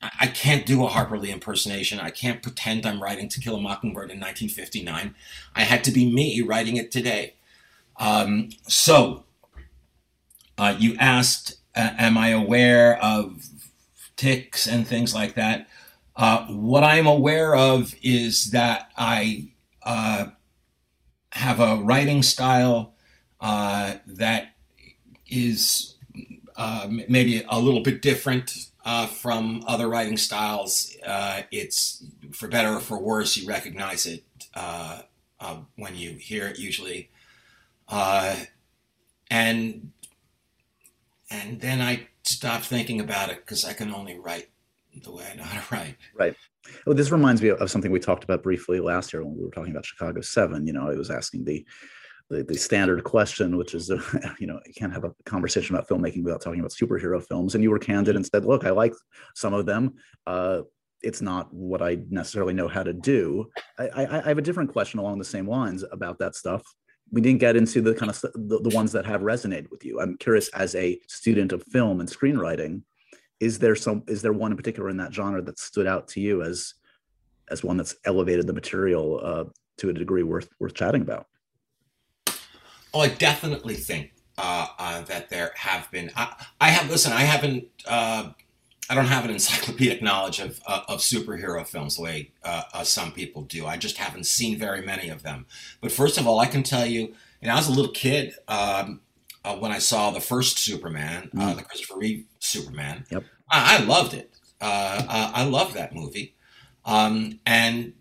I 0.01 0.27
can't 0.27 0.65
do 0.65 0.83
a 0.85 0.87
Harper 0.87 1.17
Lee 1.17 1.31
impersonation. 1.31 1.99
I 1.99 2.09
can't 2.09 2.41
pretend 2.41 2.85
I'm 2.85 3.01
writing 3.01 3.27
To 3.29 3.39
Kill 3.39 3.55
a 3.55 3.61
Mockingbird 3.61 4.11
in 4.11 4.19
1959. 4.19 5.15
I 5.55 5.61
had 5.61 5.83
to 5.85 5.91
be 5.91 6.11
me 6.11 6.41
writing 6.41 6.77
it 6.77 6.91
today. 6.91 7.35
Um, 7.97 8.49
so, 8.67 9.23
uh, 10.57 10.75
you 10.77 10.95
asked, 10.97 11.55
uh, 11.75 11.91
am 11.97 12.17
I 12.17 12.29
aware 12.29 13.01
of 13.03 13.49
tics 14.15 14.67
and 14.67 14.87
things 14.87 15.13
like 15.13 15.35
that? 15.35 15.67
Uh, 16.15 16.45
what 16.47 16.83
I'm 16.83 17.07
aware 17.07 17.55
of 17.55 17.93
is 18.01 18.51
that 18.51 18.91
I 18.97 19.49
uh, 19.83 20.27
have 21.31 21.59
a 21.59 21.75
writing 21.77 22.23
style 22.23 22.93
uh, 23.41 23.95
that 24.07 24.55
is 25.27 25.95
uh, 26.55 26.87
maybe 27.09 27.43
a 27.49 27.59
little 27.59 27.81
bit 27.81 28.01
different 28.01 28.69
uh, 28.85 29.07
from 29.07 29.63
other 29.67 29.89
writing 29.89 30.15
styles. 30.15 30.95
Uh, 31.05 31.41
it's 31.51 32.05
for 32.31 32.47
better 32.47 32.75
or 32.75 32.79
for 32.79 32.97
worse, 32.97 33.35
you 33.35 33.47
recognize 33.47 34.05
it 34.05 34.23
when 35.75 35.95
you 35.95 36.11
hear 36.13 36.47
it 36.47 36.57
usually, 36.57 37.09
and 39.29 39.91
and 41.29 41.59
then 41.59 41.81
I 41.81 42.07
stopped 42.27 42.65
thinking 42.65 43.01
about 43.01 43.29
it 43.29 43.37
because 43.37 43.65
I 43.65 43.73
can 43.73 43.93
only 43.93 44.19
write 44.19 44.49
the 45.03 45.11
way 45.11 45.25
I 45.31 45.35
know 45.35 45.43
how 45.43 45.61
to 45.61 45.75
write. 45.75 45.95
Right. 46.17 46.35
Well, 46.85 46.95
this 46.95 47.11
reminds 47.11 47.41
me 47.41 47.49
of 47.49 47.69
something 47.69 47.91
we 47.91 47.99
talked 47.99 48.23
about 48.23 48.43
briefly 48.43 48.79
last 48.79 49.13
year 49.13 49.23
when 49.23 49.37
we 49.37 49.43
were 49.43 49.51
talking 49.51 49.71
about 49.71 49.85
Chicago 49.85 50.21
Seven. 50.21 50.65
You 50.65 50.73
know, 50.73 50.89
I 50.89 50.95
was 50.95 51.11
asking 51.11 51.45
the 51.45 51.65
the, 52.29 52.43
the 52.43 52.57
standard 52.57 53.03
question, 53.03 53.55
which 53.55 53.75
is, 53.75 53.91
uh, 53.91 54.01
you 54.39 54.47
know, 54.47 54.59
you 54.65 54.73
can't 54.73 54.93
have 54.93 55.03
a 55.03 55.13
conversation 55.25 55.75
about 55.75 55.87
filmmaking 55.87 56.23
without 56.23 56.41
talking 56.41 56.59
about 56.59 56.71
superhero 56.71 57.23
films. 57.23 57.53
And 57.53 57.63
you 57.63 57.69
were 57.69 57.79
candid 57.79 58.15
and 58.15 58.25
said, 58.25 58.45
look, 58.45 58.65
I 58.65 58.71
like 58.71 58.93
some 59.35 59.53
of 59.53 59.65
them. 59.65 59.93
Uh, 60.25 60.61
it's 61.01 61.21
not 61.21 61.53
what 61.53 61.83
I 61.83 61.99
necessarily 62.09 62.53
know 62.53 62.67
how 62.67 62.81
to 62.81 62.93
do. 62.93 63.51
I, 63.77 63.87
I, 63.89 64.23
I, 64.23 64.27
have 64.29 64.39
a 64.39 64.41
different 64.41 64.71
question 64.71 64.99
along 64.99 65.19
the 65.19 65.25
same 65.25 65.47
lines 65.47 65.83
about 65.91 66.17
that 66.17 66.33
stuff. 66.33 66.63
We 67.11 67.21
didn't 67.21 67.39
get 67.39 67.55
into 67.55 67.81
the 67.81 67.93
kind 67.93 68.09
of 68.09 68.19
the, 68.21 68.59
the 68.59 68.75
ones 68.75 68.91
that 68.91 69.05
have 69.05 69.21
resonated 69.21 69.69
with 69.69 69.85
you. 69.85 69.99
I'm 70.01 70.17
curious, 70.17 70.49
as 70.49 70.75
a 70.75 70.99
student 71.07 71.51
of 71.53 71.63
film 71.63 71.99
and 71.99 72.09
screenwriting, 72.09 72.81
is 73.39 73.59
there 73.59 73.75
some 73.75 74.03
is 74.07 74.21
there 74.21 74.33
one 74.33 74.51
in 74.51 74.57
particular 74.57 74.89
in 74.89 74.97
that 74.97 75.13
genre 75.13 75.41
that 75.41 75.59
stood 75.59 75.87
out 75.87 76.07
to 76.09 76.19
you 76.19 76.41
as 76.41 76.73
as 77.51 77.63
one 77.63 77.77
that's 77.77 77.95
elevated 78.05 78.47
the 78.47 78.53
material 78.53 79.19
uh, 79.23 79.43
to 79.77 79.89
a 79.89 79.93
degree 79.93 80.23
worth 80.23 80.49
worth 80.59 80.73
chatting 80.73 81.01
about? 81.01 81.27
Oh, 82.93 83.01
I 83.01 83.09
definitely 83.09 83.75
think 83.75 84.13
uh, 84.37 84.67
uh, 84.79 85.01
that 85.03 85.29
there 85.29 85.51
have 85.55 85.89
been. 85.91 86.11
I, 86.15 86.33
I, 86.61 86.69
have 86.69 86.89
listen. 86.89 87.11
I 87.11 87.21
haven't. 87.21 87.65
Uh, 88.89 88.93
I 88.93 88.95
don't 88.95 89.05
have 89.07 89.25
an 89.25 89.31
encyclopedic 89.31 90.01
knowledge 90.01 90.39
of 90.39 90.59
uh, 90.65 90.81
of 90.87 90.99
superhero 90.99 91.65
films 91.65 91.97
the 91.97 92.03
way 92.03 92.31
uh, 92.43 92.63
uh, 92.73 92.83
some 92.83 93.11
people 93.11 93.43
do. 93.43 93.65
I 93.65 93.77
just 93.77 93.97
haven't 93.97 94.25
seen 94.25 94.57
very 94.59 94.81
many 94.81 95.09
of 95.09 95.23
them. 95.23 95.45
But 95.81 95.91
first 95.91 96.17
of 96.17 96.27
all, 96.27 96.39
I 96.39 96.47
can 96.47 96.63
tell 96.63 96.85
you. 96.85 97.13
You 97.41 97.49
know, 97.49 97.53
I 97.53 97.57
was 97.57 97.67
a 97.67 97.73
little 97.73 97.91
kid 97.91 98.33
um, 98.47 99.01
when 99.59 99.71
I 99.71 99.77
saw 99.77 100.09
the 100.09 100.21
first 100.21 100.57
Superman, 100.57 101.29
mm. 101.35 101.55
the 101.55 101.63
Christopher 101.63 101.99
Reeve 101.99 102.25
Superman. 102.39 103.05
Yep. 103.11 103.23
I, 103.51 103.77
I 103.77 103.83
loved 103.83 104.15
it. 104.15 104.31
I 104.61 105.43
loved 105.43 105.75
that 105.75 105.93
movie. 105.93 106.33
Um, 106.85 107.39
and 107.45 107.93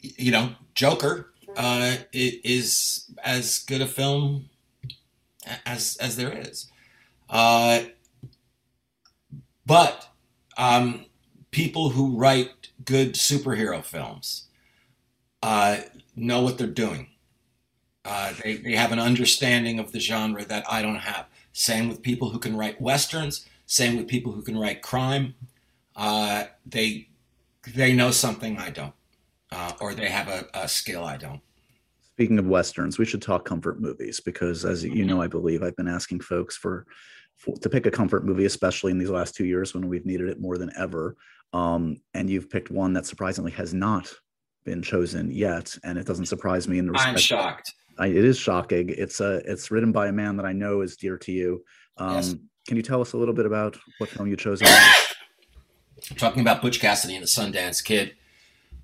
you 0.00 0.30
know, 0.30 0.50
Joker 0.74 1.32
uh, 1.56 1.96
is 2.12 3.10
as 3.24 3.58
good 3.60 3.80
a 3.80 3.86
film 3.86 4.48
as 5.66 5.96
as 5.96 6.16
there 6.16 6.32
is. 6.32 6.70
But 9.68 10.08
um, 10.56 11.04
people 11.50 11.90
who 11.90 12.16
write 12.16 12.70
good 12.86 13.14
superhero 13.14 13.84
films 13.84 14.46
uh, 15.42 15.80
know 16.16 16.40
what 16.40 16.56
they're 16.56 16.66
doing. 16.66 17.08
Uh, 18.02 18.32
they, 18.42 18.56
they 18.56 18.72
have 18.72 18.92
an 18.92 18.98
understanding 18.98 19.78
of 19.78 19.92
the 19.92 20.00
genre 20.00 20.42
that 20.46 20.64
I 20.70 20.80
don't 20.80 20.96
have. 20.96 21.26
Same 21.52 21.88
with 21.88 22.00
people 22.00 22.30
who 22.30 22.38
can 22.38 22.56
write 22.56 22.80
westerns. 22.80 23.44
Same 23.66 23.98
with 23.98 24.08
people 24.08 24.32
who 24.32 24.40
can 24.40 24.58
write 24.58 24.80
crime. 24.80 25.34
Uh, 25.94 26.44
they 26.64 27.08
they 27.74 27.92
know 27.92 28.10
something 28.10 28.56
I 28.56 28.70
don't, 28.70 28.94
uh, 29.52 29.72
or 29.80 29.92
they 29.92 30.08
have 30.08 30.28
a, 30.28 30.46
a 30.54 30.66
skill 30.66 31.04
I 31.04 31.18
don't. 31.18 31.42
Speaking 32.14 32.38
of 32.38 32.46
westerns, 32.46 32.98
we 32.98 33.04
should 33.04 33.20
talk 33.20 33.44
comfort 33.44 33.80
movies 33.80 34.18
because, 34.18 34.64
as 34.64 34.82
you 34.82 35.04
know, 35.04 35.20
I 35.20 35.26
believe 35.26 35.62
I've 35.62 35.76
been 35.76 35.86
asking 35.86 36.20
folks 36.20 36.56
for, 36.56 36.86
for 36.86 36.86
to 37.60 37.68
pick 37.68 37.86
a 37.86 37.90
comfort 37.90 38.24
movie, 38.24 38.44
especially 38.44 38.92
in 38.92 38.98
these 38.98 39.10
last 39.10 39.34
two 39.34 39.44
years 39.44 39.74
when 39.74 39.88
we've 39.88 40.06
needed 40.06 40.28
it 40.28 40.40
more 40.40 40.58
than 40.58 40.70
ever. 40.76 41.16
Um, 41.52 42.00
and 42.14 42.28
you've 42.28 42.50
picked 42.50 42.70
one 42.70 42.92
that 42.94 43.06
surprisingly 43.06 43.52
has 43.52 43.72
not 43.72 44.12
been 44.64 44.82
chosen 44.82 45.30
yet, 45.30 45.74
and 45.84 45.98
it 45.98 46.06
doesn't 46.06 46.26
surprise 46.26 46.68
me. 46.68 46.78
In 46.78 46.94
I'm 46.94 47.16
shocked. 47.16 47.74
I, 47.98 48.08
it 48.08 48.24
is 48.24 48.38
shocking. 48.38 48.90
It's 48.90 49.20
a 49.20 49.36
it's 49.50 49.70
written 49.70 49.92
by 49.92 50.08
a 50.08 50.12
man 50.12 50.36
that 50.36 50.46
I 50.46 50.52
know 50.52 50.82
is 50.82 50.96
dear 50.96 51.16
to 51.18 51.32
you. 51.32 51.64
Um, 51.96 52.14
yes. 52.14 52.34
Can 52.66 52.76
you 52.76 52.82
tell 52.82 53.00
us 53.00 53.14
a 53.14 53.16
little 53.16 53.34
bit 53.34 53.46
about 53.46 53.78
what 53.96 54.10
film 54.10 54.28
you 54.28 54.36
chose? 54.36 54.62
Talking 56.16 56.42
about 56.42 56.60
Butch 56.60 56.80
Cassidy 56.80 57.14
and 57.14 57.22
the 57.22 57.28
Sundance 57.28 57.82
Kid, 57.82 58.14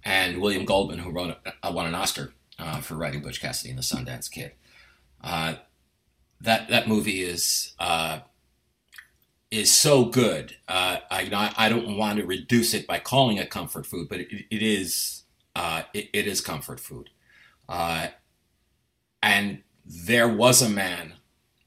and 0.04 0.40
William 0.40 0.64
Goldman, 0.64 0.98
who 0.98 1.10
wrote 1.10 1.36
uh, 1.46 1.72
won 1.72 1.86
an 1.86 1.94
Oscar 1.94 2.32
uh, 2.58 2.80
for 2.80 2.94
writing 2.94 3.20
Butch 3.20 3.40
Cassidy 3.40 3.70
and 3.70 3.78
the 3.78 3.82
Sundance 3.82 4.30
Kid. 4.30 4.52
Uh, 5.22 5.56
that 6.40 6.68
that 6.68 6.88
movie 6.88 7.22
is 7.22 7.74
uh, 7.78 8.20
is 9.54 9.72
so 9.72 10.06
good. 10.06 10.56
Uh, 10.68 10.98
I, 11.10 11.22
you 11.22 11.30
know, 11.30 11.38
I, 11.38 11.52
I, 11.56 11.68
don't 11.68 11.96
want 11.96 12.18
to 12.18 12.26
reduce 12.26 12.74
it 12.74 12.86
by 12.86 12.98
calling 12.98 13.36
it 13.36 13.50
comfort 13.50 13.86
food, 13.86 14.08
but 14.08 14.20
it, 14.20 14.28
it 14.50 14.62
is 14.62 15.22
uh, 15.56 15.82
it, 15.92 16.08
it 16.12 16.26
is 16.26 16.40
comfort 16.40 16.80
food. 16.80 17.10
Uh, 17.68 18.08
and 19.22 19.62
there 19.86 20.28
was 20.28 20.60
a 20.60 20.68
man, 20.68 21.14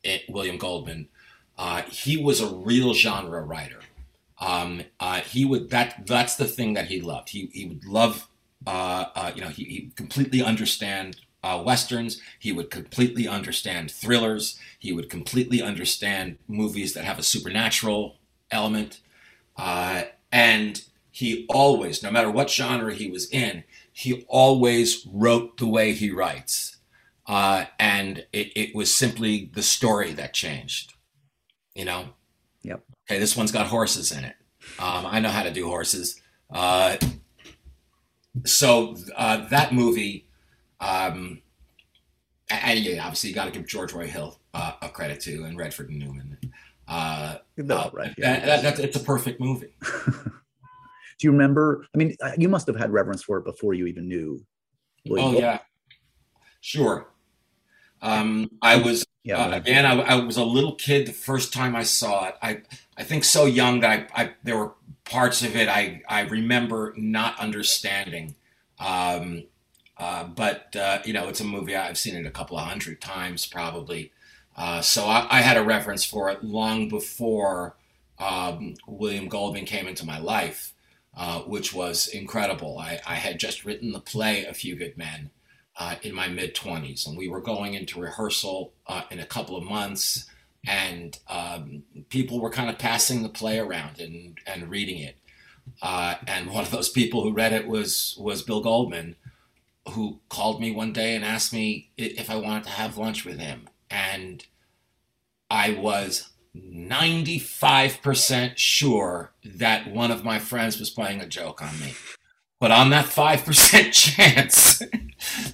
it, 0.03 0.23
William 0.29 0.57
Goldman. 0.57 1.09
he 1.89 2.17
was 2.17 2.41
a 2.41 2.53
real 2.53 2.93
genre 2.93 3.41
writer. 3.41 3.79
Um, 4.39 4.83
he 5.25 5.45
would 5.45 5.71
that 5.71 6.05
that's 6.05 6.35
the 6.35 6.45
thing 6.45 6.73
that 6.73 6.87
he 6.87 7.01
loved. 7.01 7.29
He 7.29 7.49
he 7.53 7.65
would 7.65 7.85
love 7.85 8.27
uh, 8.67 9.05
uh, 9.15 9.31
you 9.35 9.41
know, 9.41 9.49
he, 9.49 9.63
he 9.63 9.91
completely 9.95 10.43
understand 10.43 11.17
uh, 11.43 11.61
westerns. 11.65 12.21
He 12.39 12.51
would 12.51 12.69
completely 12.69 13.27
understand 13.27 13.91
thrillers. 13.91 14.59
He 14.79 14.91
would 14.91 15.09
completely 15.09 15.61
understand 15.61 16.37
movies 16.47 16.93
that 16.93 17.05
have 17.05 17.19
a 17.19 17.23
supernatural 17.23 18.17
element. 18.51 18.99
Uh, 19.55 20.03
and 20.31 20.83
he 21.11 21.45
always, 21.49 22.03
no 22.03 22.11
matter 22.11 22.29
what 22.29 22.49
genre 22.49 22.93
he 22.93 23.09
was 23.09 23.29
in, 23.29 23.63
he 23.91 24.25
always 24.27 25.05
wrote 25.11 25.57
the 25.57 25.67
way 25.67 25.93
he 25.93 26.11
writes. 26.11 26.77
Uh, 27.25 27.65
and 27.79 28.25
it, 28.31 28.51
it 28.55 28.75
was 28.75 28.95
simply 28.95 29.49
the 29.53 29.63
story 29.63 30.13
that 30.13 30.33
changed. 30.33 30.93
You 31.75 31.85
know. 31.85 32.09
Yep. 32.63 32.83
Okay, 33.09 33.19
this 33.19 33.35
one's 33.35 33.51
got 33.51 33.67
horses 33.67 34.11
in 34.11 34.23
it. 34.23 34.35
Um, 34.79 35.05
I 35.05 35.19
know 35.19 35.29
how 35.29 35.43
to 35.43 35.51
do 35.51 35.67
horses. 35.67 36.21
Uh, 36.49 36.97
so 38.45 38.95
uh, 39.15 39.47
that 39.49 39.73
movie, 39.73 40.26
um, 40.79 41.41
and 42.49 42.79
yeah, 42.79 43.03
obviously 43.03 43.29
you 43.29 43.35
got 43.35 43.45
to 43.45 43.51
give 43.51 43.67
George 43.67 43.93
Roy 43.93 44.07
Hill 44.07 44.39
uh, 44.53 44.73
a 44.81 44.89
credit 44.89 45.19
too, 45.19 45.45
and 45.45 45.57
Redford 45.57 45.89
and 45.89 45.99
Newman. 45.99 46.37
Uh, 46.87 47.37
no, 47.57 47.89
right. 47.93 48.13
Yeah, 48.17 48.45
that, 48.45 48.63
that, 48.63 48.79
it's 48.79 48.95
a 48.95 49.01
perfect 49.01 49.39
movie. 49.39 49.75
Do 49.81 51.25
you 51.25 51.31
remember? 51.31 51.85
I 51.93 51.97
mean, 51.97 52.15
uh, 52.21 52.31
you 52.37 52.47
must 52.47 52.67
have 52.67 52.75
had 52.75 52.91
reverence 52.91 53.23
for 53.23 53.39
it 53.39 53.43
before 53.43 53.73
you 53.73 53.87
even 53.87 54.07
knew. 54.07 54.45
William 55.05 55.35
oh 55.35 55.39
yeah, 55.39 55.59
sure. 56.61 57.07
Um, 58.01 58.51
I 58.61 58.75
was 58.75 59.05
yeah, 59.23 59.37
uh, 59.37 59.55
again. 59.55 59.85
I, 59.85 59.99
I, 59.99 60.15
was 60.23 60.37
a 60.37 60.43
little 60.43 60.75
kid 60.75 61.07
the 61.07 61.13
first 61.13 61.51
time 61.51 61.75
I 61.75 61.83
saw 61.83 62.27
it. 62.27 62.35
I 62.41 62.61
I 62.95 63.03
think 63.03 63.23
so 63.23 63.45
young 63.45 63.79
that 63.79 64.11
I, 64.13 64.23
I 64.23 64.33
there 64.43 64.57
were 64.57 64.73
parts 65.05 65.41
of 65.41 65.55
it 65.55 65.67
I, 65.69 66.01
I 66.07 66.21
remember 66.21 66.93
not 66.97 67.39
understanding. 67.39 68.35
Um, 68.79 69.45
uh, 69.99 70.25
but, 70.25 70.75
uh, 70.75 70.99
you 71.05 71.13
know, 71.13 71.27
it's 71.27 71.39
a 71.39 71.45
movie 71.45 71.75
I've 71.75 71.97
seen 71.97 72.15
it 72.15 72.25
a 72.25 72.31
couple 72.31 72.57
of 72.57 72.67
hundred 72.67 73.01
times 73.01 73.45
probably. 73.45 74.11
Uh, 74.55 74.81
so 74.81 75.05
I, 75.05 75.27
I, 75.29 75.41
had 75.41 75.57
a 75.57 75.63
reference 75.63 76.03
for 76.03 76.29
it 76.29 76.43
long 76.43 76.89
before 76.89 77.75
um, 78.19 78.75
William 78.87 79.27
Goldman 79.27 79.65
came 79.65 79.87
into 79.87 80.05
my 80.05 80.17
life, 80.19 80.73
uh, 81.15 81.41
which 81.41 81.73
was 81.73 82.07
incredible. 82.07 82.79
I, 82.79 82.99
I, 83.07 83.15
had 83.15 83.39
just 83.39 83.65
written 83.65 83.91
the 83.91 83.99
play 83.99 84.45
A 84.45 84.53
Few 84.53 84.75
Good 84.75 84.97
Men 84.97 85.29
uh, 85.79 85.95
in 86.01 86.13
my 86.15 86.27
mid 86.27 86.55
20s, 86.55 87.05
and 87.05 87.15
we 87.15 87.27
were 87.27 87.41
going 87.41 87.75
into 87.75 88.01
rehearsal 88.01 88.73
in 89.11 89.19
a 89.19 89.25
couple 89.25 89.55
of 89.55 89.63
months 89.63 90.27
and 90.67 91.17
um, 91.29 91.83
people 92.09 92.41
were 92.41 92.49
kind 92.49 92.69
of 92.69 92.77
passing 92.77 93.23
the 93.23 93.29
play 93.29 93.57
around 93.57 93.99
and, 93.99 94.37
and 94.45 94.69
reading 94.69 94.99
it. 94.99 95.15
And 95.81 96.49
one 96.49 96.63
of 96.63 96.71
those 96.71 96.89
people 96.89 97.23
who 97.23 97.31
read 97.31 97.53
it 97.53 97.67
was 97.67 98.17
was 98.19 98.41
Bill 98.41 98.61
Goldman, 98.61 99.15
who 99.91 100.19
called 100.29 100.61
me 100.61 100.71
one 100.71 100.93
day 100.93 101.15
and 101.15 101.23
asked 101.23 101.53
me 101.53 101.91
if 101.97 102.29
I 102.29 102.35
wanted 102.35 102.65
to 102.65 102.69
have 102.71 102.97
lunch 102.97 103.25
with 103.25 103.39
him, 103.39 103.69
and 103.89 104.45
I 105.49 105.71
was 105.71 106.29
95% 106.55 108.57
sure 108.57 109.33
that 109.43 109.91
one 109.91 110.11
of 110.11 110.23
my 110.23 110.39
friends 110.39 110.79
was 110.79 110.89
playing 110.89 111.21
a 111.21 111.27
joke 111.27 111.61
on 111.61 111.79
me. 111.79 111.93
But 112.59 112.71
on 112.71 112.89
that 112.89 113.05
5% 113.05 113.91
chance 113.93 114.79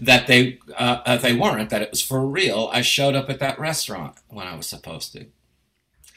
that 0.02 0.28
they 0.28 0.60
uh, 0.78 1.02
uh, 1.06 1.18
they 1.18 1.34
weren't, 1.34 1.70
that 1.70 1.82
it 1.82 1.92
was 1.92 2.02
for 2.02 2.26
real, 2.26 2.70
I 2.72 2.82
showed 2.82 3.16
up 3.16 3.30
at 3.30 3.40
that 3.40 3.60
restaurant 3.60 4.16
when 4.30 4.48
I 4.48 4.56
was 4.56 4.68
supposed 4.68 5.12
to. 5.14 5.26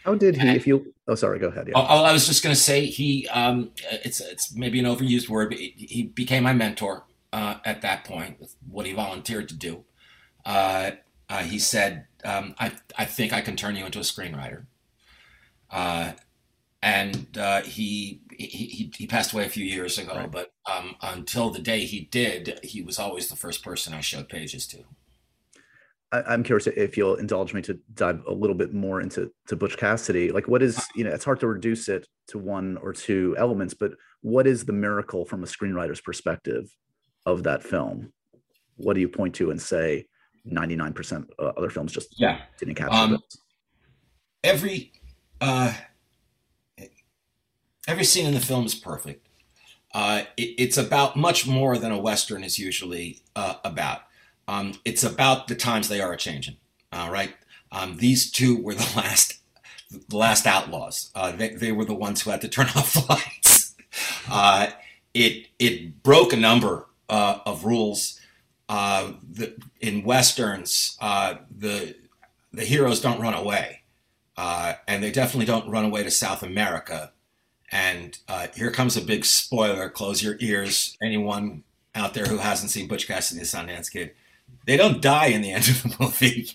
How 0.04 0.14
did 0.14 0.36
he? 0.36 0.46
And, 0.46 0.56
if 0.56 0.68
you, 0.68 0.94
oh, 1.08 1.16
sorry, 1.16 1.40
go 1.40 1.48
ahead. 1.48 1.66
Yeah. 1.66 1.74
Oh, 1.74 1.86
oh 1.88 2.04
I 2.04 2.12
was 2.12 2.28
just 2.28 2.44
going 2.44 2.54
to 2.54 2.60
say 2.60 2.86
he. 2.86 3.26
Um, 3.28 3.72
it's 3.90 4.20
it's 4.20 4.54
maybe 4.54 4.78
an 4.78 4.84
overused 4.84 5.28
word, 5.28 5.48
but 5.48 5.58
he, 5.58 5.74
he 5.76 6.02
became 6.04 6.44
my 6.44 6.52
mentor 6.52 7.02
uh, 7.32 7.56
at 7.64 7.82
that 7.82 8.04
point. 8.04 8.38
What 8.68 8.86
he 8.86 8.92
volunteered 8.92 9.48
to 9.48 9.56
do. 9.56 9.84
Uh, 10.44 10.92
uh, 11.28 11.42
he 11.42 11.58
said, 11.58 12.06
um, 12.24 12.54
"I 12.58 12.72
I 12.96 13.04
think 13.04 13.32
I 13.32 13.40
can 13.40 13.56
turn 13.56 13.76
you 13.76 13.84
into 13.84 13.98
a 13.98 14.02
screenwriter." 14.02 14.66
Uh, 15.70 16.12
and 16.82 17.26
he, 17.64 18.20
he 18.38 18.92
he 18.96 19.06
passed 19.08 19.32
away 19.32 19.44
a 19.44 19.48
few 19.48 19.64
years 19.64 19.98
ago, 19.98 20.14
right. 20.14 20.30
but 20.30 20.52
um, 20.70 20.94
until 21.02 21.50
the 21.50 21.58
day 21.58 21.80
he 21.80 22.02
did, 22.12 22.60
he 22.62 22.80
was 22.80 22.98
always 22.98 23.28
the 23.28 23.34
first 23.34 23.64
person 23.64 23.92
I 23.92 24.00
showed 24.00 24.28
pages 24.28 24.66
to. 24.68 24.84
I, 26.12 26.34
am 26.34 26.42
curious 26.42 26.66
if 26.68 26.96
you'll 26.96 27.16
indulge 27.16 27.52
me 27.52 27.62
to 27.62 27.78
dive 27.94 28.22
a 28.26 28.32
little 28.32 28.54
bit 28.54 28.72
more 28.72 29.00
into 29.00 29.32
to 29.48 29.56
Butch 29.56 29.76
Cassidy. 29.76 30.30
Like, 30.30 30.46
what 30.46 30.62
is 30.62 30.86
you 30.94 31.04
know, 31.04 31.10
it's 31.10 31.24
hard 31.24 31.40
to 31.40 31.48
reduce 31.48 31.88
it 31.88 32.06
to 32.28 32.38
one 32.38 32.76
or 32.78 32.92
two 32.92 33.34
elements, 33.38 33.74
but 33.74 33.92
what 34.20 34.46
is 34.46 34.64
the 34.64 34.72
miracle 34.72 35.24
from 35.24 35.42
a 35.42 35.46
screenwriter's 35.46 36.00
perspective 36.00 36.70
of 37.26 37.42
that 37.42 37.62
film? 37.62 38.12
What 38.76 38.94
do 38.94 39.00
you 39.00 39.08
point 39.08 39.34
to 39.36 39.50
and 39.50 39.60
say 39.60 40.06
99% 40.48 41.26
other 41.38 41.70
films 41.70 41.92
just 41.92 42.18
yeah. 42.18 42.42
didn't 42.58 42.76
capture 42.76 42.96
um, 42.96 43.18
Every 44.44 44.92
uh, 45.40 45.72
every 47.88 48.04
scene 48.04 48.26
in 48.26 48.34
the 48.34 48.40
film 48.40 48.64
is 48.64 48.74
perfect. 48.74 49.26
Uh, 49.92 50.22
it, 50.36 50.54
it's 50.58 50.76
about 50.76 51.16
much 51.16 51.46
more 51.46 51.78
than 51.78 51.90
a 51.90 51.98
western 51.98 52.44
is 52.44 52.58
usually 52.58 53.22
uh, 53.34 53.54
about. 53.64 54.02
Um, 54.46 54.74
it's 54.84 55.02
about 55.02 55.48
the 55.48 55.56
times 55.56 55.88
they 55.88 56.00
are 56.00 56.12
a 56.12 56.16
changing. 56.16 56.56
All 56.92 57.10
right, 57.10 57.34
um, 57.72 57.96
these 57.96 58.30
two 58.30 58.62
were 58.62 58.74
the 58.74 58.92
last, 58.96 59.40
the 59.90 60.16
last 60.16 60.46
outlaws. 60.46 61.10
Uh, 61.14 61.32
they, 61.32 61.48
they 61.54 61.72
were 61.72 61.84
the 61.84 61.94
ones 61.94 62.22
who 62.22 62.30
had 62.30 62.40
to 62.42 62.48
turn 62.48 62.66
off 62.76 62.92
the 62.92 63.04
lights. 63.08 63.74
Uh, 64.30 64.68
it 65.14 65.48
it 65.58 66.02
broke 66.02 66.32
a 66.32 66.36
number 66.36 66.86
uh, 67.08 67.40
of 67.46 67.64
rules. 67.64 68.20
Uh, 68.68 69.12
the, 69.30 69.56
in 69.80 70.02
westerns, 70.02 70.96
uh, 71.00 71.36
the 71.56 71.94
the 72.52 72.64
heroes 72.64 73.00
don't 73.00 73.20
run 73.20 73.34
away, 73.34 73.82
uh, 74.36 74.74
and 74.88 75.02
they 75.02 75.12
definitely 75.12 75.46
don't 75.46 75.70
run 75.70 75.84
away 75.84 76.02
to 76.02 76.10
South 76.10 76.42
America. 76.42 77.12
And 77.70 78.18
here 78.54 78.70
comes 78.70 78.96
a 78.96 79.02
big 79.02 79.24
spoiler. 79.24 79.88
Close 79.88 80.22
your 80.22 80.36
ears, 80.40 80.96
anyone 81.02 81.64
out 81.94 82.14
there 82.14 82.26
who 82.26 82.38
hasn't 82.38 82.70
seen 82.70 82.88
Butch 82.88 83.06
Cassidy 83.06 83.40
and 83.40 83.46
the 83.46 83.74
Sundance 83.74 83.90
Kid 83.90 84.12
they 84.66 84.76
don't 84.76 85.00
die 85.00 85.26
in 85.26 85.42
the 85.42 85.52
end 85.52 85.68
of 85.68 85.82
the 85.82 85.96
movie. 86.00 86.50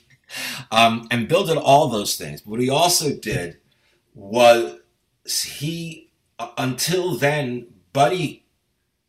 Um, 0.71 1.07
and 1.11 1.27
Bill 1.27 1.45
did 1.45 1.57
all 1.57 1.87
those 1.87 2.15
things. 2.15 2.41
But 2.41 2.51
what 2.51 2.59
he 2.59 2.69
also 2.69 3.13
did 3.15 3.57
was 4.13 4.77
he, 5.25 6.09
uh, 6.39 6.49
until 6.57 7.17
then, 7.17 7.67
buddy 7.93 8.40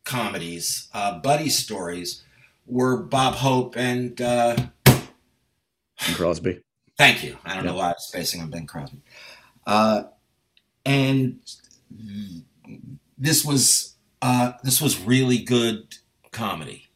comedies, 0.03 0.89
uh, 0.93 1.19
buddy 1.19 1.49
stories 1.49 2.23
were 2.65 2.97
Bob 2.97 3.35
Hope 3.35 3.77
and, 3.77 4.19
uh, 4.21 4.55
Crosby. 6.15 6.61
Thank 6.97 7.23
you. 7.23 7.37
I 7.43 7.55
don't 7.55 7.63
yeah. 7.63 7.71
know 7.71 7.77
why 7.77 7.85
I 7.85 7.93
was 7.93 8.07
spacing 8.07 8.41
on 8.41 8.49
Bing 8.49 8.67
Crosby. 8.67 9.01
Uh, 9.65 10.03
and 10.85 11.39
this 13.17 13.45
was 13.45 13.95
uh, 14.21 14.53
this 14.63 14.81
was 14.81 14.99
really 14.99 15.37
good 15.37 15.95
comedy. 16.31 16.89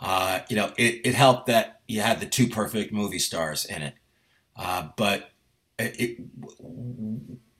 Uh, 0.00 0.40
you 0.48 0.56
know, 0.56 0.72
it, 0.76 1.00
it 1.04 1.14
helped 1.14 1.46
that 1.46 1.80
you 1.88 2.00
had 2.00 2.20
the 2.20 2.26
two 2.26 2.46
perfect 2.46 2.92
movie 2.92 3.18
stars 3.18 3.64
in 3.64 3.82
it. 3.82 3.94
Uh, 4.56 4.88
but 4.96 5.30
it, 5.78 6.00
it, 6.00 6.18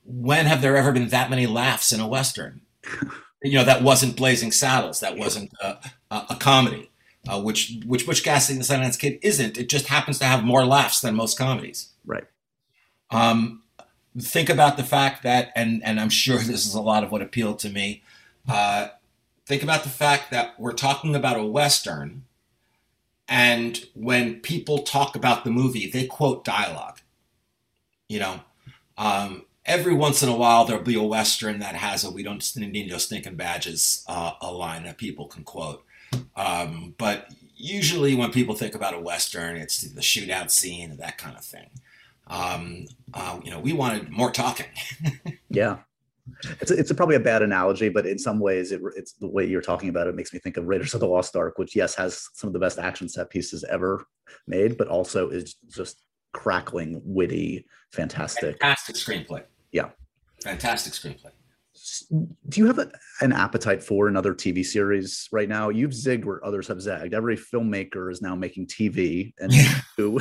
when 0.05 0.46
have 0.46 0.62
there 0.62 0.76
ever 0.76 0.92
been 0.92 1.09
that 1.09 1.30
many 1.30 1.46
laughs 1.46 1.92
in 1.92 2.01
a 2.01 2.07
western? 2.09 2.61
you 3.43 3.55
know, 3.55 3.64
that 3.64 3.82
wasn't 3.82 4.16
Blazing 4.16 4.53
Saddles. 4.53 5.01
That 5.01 5.16
wasn't 5.16 5.53
a, 5.61 5.78
a, 6.11 6.26
a 6.30 6.36
comedy, 6.36 6.91
uh, 7.28 7.41
which 7.41 7.74
which 7.86 8.07
Butch 8.07 8.24
Cassidy 8.24 8.59
and 8.59 8.64
the 8.64 8.72
Sundance 8.72 8.99
Kid 8.99 9.18
isn't. 9.22 9.59
It 9.59 9.68
just 9.68 9.86
happens 9.86 10.18
to 10.18 10.24
have 10.24 10.45
more 10.45 10.64
laughs 10.64 11.01
than 11.01 11.14
most 11.14 11.39
comedies. 11.39 11.91
Right. 12.05 12.26
Um, 13.11 13.62
think 14.18 14.49
about 14.49 14.76
the 14.76 14.84
fact 14.84 15.22
that, 15.22 15.53
and 15.55 15.82
and 15.84 16.01
I'm 16.01 16.11
sure 16.11 16.39
this 16.39 16.66
is 16.66 16.74
a 16.74 16.82
lot 16.82 17.05
of 17.05 17.12
what 17.12 17.22
appealed 17.22 17.59
to 17.61 17.70
me. 17.70 18.03
Uh, 18.49 18.89
think 19.47 19.62
about 19.62 19.82
the 19.82 19.91
fact 19.91 20.30
that 20.30 20.59
we're 20.59 20.72
talking 20.72 21.14
about 21.14 21.39
a 21.39 21.45
western 21.45 22.24
and 23.28 23.84
when 23.95 24.41
people 24.41 24.78
talk 24.78 25.14
about 25.14 25.45
the 25.45 25.51
movie, 25.51 25.89
they 25.89 26.07
quote 26.07 26.45
dialogue. 26.45 27.01
You 28.09 28.20
know, 28.20 28.41
um, 28.97 29.45
every 29.69 29.95
once 29.95 30.23
in 30.23 30.29
a 30.29 30.37
while 30.37 30.64
there'll 30.64 30.83
be 30.83 30.97
a 30.97 31.03
western 31.03 31.61
that 31.61 31.77
has 31.77 32.03
a 32.03 32.11
"We 32.11 32.23
don't 32.23 32.45
need 32.57 32.91
no 32.91 32.99
stinking 32.99 33.37
badges" 33.37 34.05
uh, 34.09 34.33
a 34.41 34.51
line 34.51 34.85
that 34.85 34.99
people 34.99 35.27
can 35.27 35.45
quote. 35.45 35.85
Um, 36.35 36.95
but 36.99 37.33
usually, 37.55 38.16
when 38.16 38.33
people 38.33 38.55
think 38.55 38.75
about 38.75 38.95
a 38.95 39.01
western, 39.01 39.57
it's 39.57 39.83
the 39.83 40.01
shootout 40.01 40.51
scene 40.51 40.91
and 40.91 41.01
that 41.01 41.19
kind 41.19 41.37
of 41.37 41.45
thing. 41.45 41.69
Um, 42.27 42.87
uh, 43.14 43.41
you 43.43 43.51
know, 43.51 43.61
we 43.61 43.73
wanted 43.73 44.11
more 44.11 44.31
talking. 44.31 44.66
yeah, 45.51 45.79
it's 46.61 46.71
a, 46.71 46.79
it's 46.79 46.91
a 46.91 46.95
probably 46.95 47.16
a 47.16 47.21
bad 47.21 47.43
analogy, 47.43 47.89
but 47.89 48.07
in 48.07 48.19
some 48.19 48.41
ways, 48.41 48.73
it, 48.73 48.81
it's 48.97 49.12
the 49.12 49.29
way 49.29 49.45
you're 49.45 49.62
talking 49.62 49.89
about 49.89 50.07
it 50.07 50.14
makes 50.14 50.33
me 50.33 50.39
think 50.39 50.57
of 50.57 50.66
Raiders 50.66 50.95
of 50.95 51.01
the 51.01 51.07
Lost 51.07 51.37
Ark, 51.37 51.59
which 51.59 51.77
yes 51.77 51.95
has 51.95 52.29
some 52.35 52.49
of 52.49 52.55
the 52.55 52.59
best 52.59 52.79
action 52.79 53.09
set 53.09 53.31
pieces 53.31 53.64
ever 53.64 54.07
made, 54.47 54.77
but 54.77 54.89
also 54.89 55.29
is 55.31 55.55
just 55.69 56.03
crackling, 56.33 57.01
witty, 57.05 57.66
fantastic, 57.93 58.59
fantastic 58.61 58.97
screenplay. 58.97 59.43
Yeah, 59.73 59.91
fantastic 60.43 60.93
screenplay. 60.93 61.33
Do 62.11 62.61
you 62.61 62.66
have 62.66 62.79
a, 62.79 62.91
an 63.21 63.33
appetite 63.33 63.83
for 63.83 64.09
another 64.09 64.35
TV 64.35 64.64
series 64.64 65.29
right 65.31 65.49
now? 65.49 65.69
You've 65.69 65.93
zigged 65.93 66.25
where 66.25 66.45
others 66.45 66.66
have 66.69 66.83
zagged. 66.83 67.14
Every 67.14 67.37
filmmaker 67.37 68.11
is 68.11 68.21
now 68.21 68.35
making 68.35 68.66
TV, 68.66 69.33
and 69.39 69.53
who, 69.97 70.19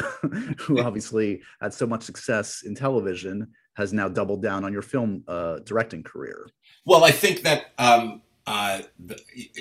who 0.59 0.81
obviously 0.81 1.41
had 1.61 1.73
so 1.73 1.87
much 1.87 2.03
success 2.03 2.63
in 2.63 2.75
television 2.75 3.47
has 3.75 3.93
now 3.93 4.07
doubled 4.07 4.41
down 4.41 4.65
on 4.65 4.73
your 4.73 4.81
film 4.81 5.23
uh, 5.27 5.59
directing 5.59 6.03
career. 6.03 6.47
Well, 6.85 7.03
I 7.03 7.11
think 7.11 7.41
that 7.41 7.67
um, 7.77 8.21
uh, 8.47 8.81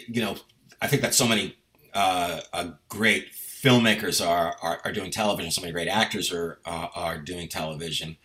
you 0.06 0.22
know, 0.22 0.36
I 0.80 0.86
think 0.86 1.02
that 1.02 1.12
so 1.12 1.26
many 1.26 1.56
uh, 1.92 2.40
uh, 2.52 2.70
great 2.88 3.32
filmmakers 3.32 4.26
are, 4.26 4.56
are, 4.62 4.80
are 4.84 4.92
doing 4.92 5.10
television. 5.10 5.50
So 5.50 5.60
many 5.60 5.72
great 5.72 5.88
actors 5.88 6.32
are 6.32 6.60
uh, 6.64 6.88
are 6.94 7.18
doing 7.18 7.48
television 7.48 8.16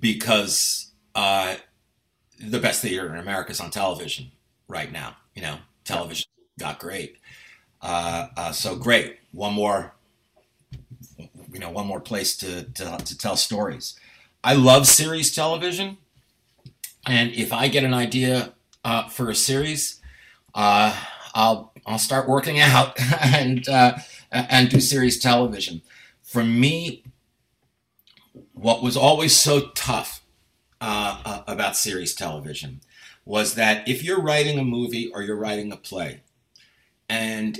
because 0.00 0.89
uh, 1.14 1.56
the 2.40 2.60
best 2.60 2.82
theater 2.82 3.12
in 3.14 3.20
America 3.20 3.50
is 3.52 3.60
on 3.60 3.70
television 3.70 4.32
right 4.68 4.90
now. 4.92 5.16
You 5.34 5.42
know, 5.42 5.58
television 5.84 6.26
got 6.58 6.78
great. 6.78 7.18
uh 7.82 8.52
so 8.52 8.76
great. 8.76 9.18
One 9.32 9.54
more, 9.54 9.94
you 11.52 11.58
know, 11.58 11.70
one 11.70 11.86
more 11.86 12.00
place 12.00 12.36
to 12.38 12.64
to, 12.64 12.98
to 13.04 13.18
tell 13.18 13.36
stories. 13.36 13.98
I 14.42 14.54
love 14.54 14.86
series 14.86 15.34
television, 15.34 15.98
and 17.06 17.32
if 17.32 17.52
I 17.52 17.68
get 17.68 17.84
an 17.84 17.94
idea 17.94 18.52
uh, 18.84 19.08
for 19.08 19.30
a 19.30 19.34
series, 19.34 20.00
uh, 20.54 20.96
I'll 21.34 21.72
I'll 21.86 21.98
start 21.98 22.28
working 22.28 22.60
out 22.60 22.98
and 23.22 23.68
uh, 23.68 23.98
and 24.32 24.68
do 24.70 24.80
series 24.80 25.18
television. 25.18 25.82
For 26.22 26.44
me, 26.44 27.04
what 28.52 28.82
was 28.82 28.96
always 28.96 29.34
so 29.34 29.68
tough 29.74 30.19
uh, 30.80 31.20
uh, 31.24 31.42
about 31.46 31.76
series 31.76 32.14
television 32.14 32.80
was 33.24 33.54
that 33.54 33.86
if 33.88 34.02
you're 34.02 34.20
writing 34.20 34.58
a 34.58 34.64
movie 34.64 35.10
or 35.12 35.22
you're 35.22 35.36
writing 35.36 35.72
a 35.72 35.76
play, 35.76 36.20
and 37.08 37.58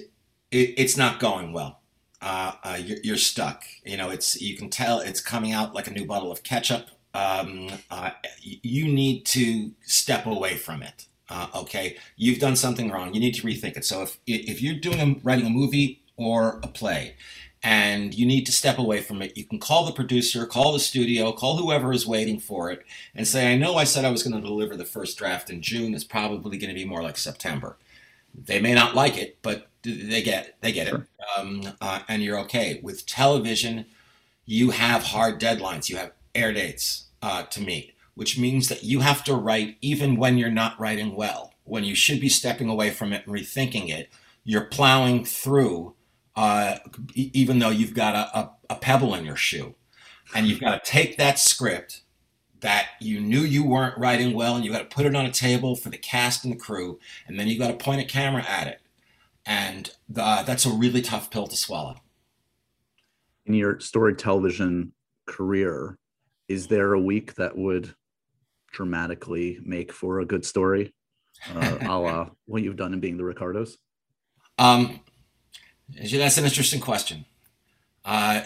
it, 0.51 0.75
it's 0.77 0.97
not 0.97 1.21
going 1.21 1.53
well, 1.53 1.81
uh, 2.23 2.53
uh, 2.65 2.79
you're, 2.83 2.99
you're, 3.03 3.17
stuck. 3.17 3.65
You 3.85 3.97
know, 3.97 4.11
it's 4.11 4.41
you 4.41 4.57
can 4.57 4.71
tell 4.71 5.01
it's 5.01 5.21
coming 5.21 5.53
out 5.53 5.75
like 5.75 5.87
a 5.87 5.91
new 5.91 6.07
bottle 6.07 6.33
of 6.33 6.43
ketchup. 6.43 6.89
Um, 7.13 7.69
uh, 7.91 8.11
you 8.43 8.87
need 8.87 9.27
to 9.27 9.73
step 9.83 10.27
away 10.27 10.57
from 10.57 10.83
it. 10.83 11.07
Uh, 11.29 11.49
okay, 11.55 11.97
you've 12.17 12.39
done 12.39 12.57
something 12.57 12.91
wrong. 12.91 13.15
You 13.15 13.21
need 13.21 13.35
to 13.35 13.43
rethink 13.43 13.77
it. 13.77 13.85
So 13.85 14.03
if 14.03 14.19
if 14.27 14.63
you're 14.63 14.75
doing 14.75 15.01
a, 15.01 15.21
writing 15.23 15.47
a 15.47 15.51
movie 15.51 16.03
or 16.17 16.61
a 16.63 16.69
play, 16.69 17.17
and 17.63 18.15
you 18.15 18.27
need 18.27 18.47
to 18.47 18.53
step 18.53 18.79
away 18.79 19.01
from 19.03 19.21
it, 19.21 19.37
you 19.37 19.45
can 19.45 19.59
call 19.59 19.85
the 19.85 19.93
producer, 19.93 20.47
call 20.47 20.73
the 20.73 20.81
studio, 20.81 21.33
call 21.33 21.59
whoever 21.59 21.93
is 21.93 22.07
waiting 22.07 22.39
for 22.41 22.71
it, 22.71 22.85
and 23.15 23.27
say, 23.27 23.53
"I 23.53 23.57
know 23.57 23.77
I 23.77 23.85
said 23.85 24.05
I 24.05 24.11
was 24.11 24.23
going 24.23 24.41
to 24.41 24.47
deliver 24.47 24.77
the 24.77 24.85
first 24.85 25.19
draft 25.19 25.51
in 25.51 25.61
June. 25.63 25.95
It's 25.95 26.05
probably 26.05 26.59
going 26.59 26.71
to 26.71 26.75
be 26.75 26.87
more 26.87 27.03
like 27.03 27.19
September." 27.19 27.77
They 28.35 28.61
may 28.61 28.75
not 28.75 28.95
like 28.95 29.19
it, 29.19 29.39
but 29.43 29.69
they 29.83 30.23
get 30.23 30.57
they 30.61 30.73
get 30.73 30.89
sure. 30.89 30.99
it, 30.99 31.39
um, 31.39 31.73
uh, 31.81 32.01
and 32.09 32.23
you're 32.23 32.39
okay. 32.41 32.81
With 32.83 33.07
television, 33.07 33.87
you 34.47 34.71
have 34.71 35.05
hard 35.05 35.41
deadlines. 35.41 35.89
You 35.89 35.97
have 35.97 36.13
air 36.35 36.53
dates 36.53 37.07
uh, 37.23 37.45
to 37.45 37.61
meet, 37.61 37.95
which 38.15 38.39
means 38.39 38.69
that 38.69 38.85
you 38.85 39.01
have 39.01 39.25
to 39.25 39.35
write 39.35 39.77
even 39.81 40.17
when 40.17 40.39
you're 40.39 40.51
not 40.51 40.79
writing 40.81 41.15
well. 41.15 41.55
When 41.65 41.85
you 41.85 41.95
should 41.95 42.21
be 42.21 42.29
stepping 42.29 42.69
away 42.69 42.91
from 42.91 43.13
it 43.13 43.27
and 43.27 43.35
rethinking 43.35 43.91
it, 43.91 44.11
you're 44.45 44.65
plowing 44.65 45.25
through, 45.25 45.95
uh, 46.37 46.77
even 47.15 47.59
though 47.59 47.71
you've 47.71 47.95
got 47.95 48.15
a, 48.15 48.39
a, 48.39 48.51
a 48.71 48.75
pebble 48.77 49.15
in 49.15 49.25
your 49.25 49.37
shoe, 49.37 49.75
and 50.35 50.47
you've 50.47 50.61
got 50.61 50.83
to 50.83 50.91
take 50.91 51.17
that 51.17 51.39
script 51.39 52.03
that 52.61 52.89
you 53.01 53.21
knew 53.21 53.41
you 53.41 53.65
weren't 53.65 53.97
writing 53.99 54.35
well 54.35 54.55
and 54.55 54.65
you've 54.65 54.75
got 54.75 54.89
to 54.89 54.95
put 54.95 55.07
it 55.07 55.17
on 55.17 55.25
a 55.25 55.33
table 55.33 55.75
for 55.75 55.89
the 55.89 55.97
cast 55.97 56.45
and 56.45 56.53
the 56.53 56.59
crew 56.59 56.99
and 57.27 57.41
then 57.41 57.49
you've 57.49 57.59
got 57.59 57.69
to 57.69 57.85
point 57.85 58.03
a 58.03 58.05
camera 58.05 58.45
at 58.47 58.67
it 58.67 58.81
and 59.47 59.93
the, 60.11 60.45
that's 60.47 60.67
a 60.67 60.71
really 60.71 61.01
tough 61.01 61.31
pill 61.31 61.47
to 61.47 61.57
swallow 61.57 61.97
in 63.47 63.55
your 63.55 63.81
story 63.81 64.15
television 64.15 64.93
career 65.27 65.97
is 66.49 66.67
there 66.67 66.93
a 66.93 67.01
week 67.01 67.35
that 67.37 67.57
would 67.57 67.95
dramatically 68.73 69.59
make 69.65 69.93
for 69.93 70.21
a 70.21 70.27
good 70.27 70.45
story 70.45 70.93
uh, 71.55 71.79
a 71.81 71.99
la 71.99 72.29
what 72.47 72.63
you've 72.63 72.77
done 72.77 72.93
in 72.93 73.01
being 73.01 73.17
the 73.17 73.25
Ricardos? 73.25 73.79
Um, 74.59 75.01
that's 75.95 76.39
an 76.39 76.45
interesting 76.45 76.81
question. 76.81 77.25
Uh, 78.05 78.43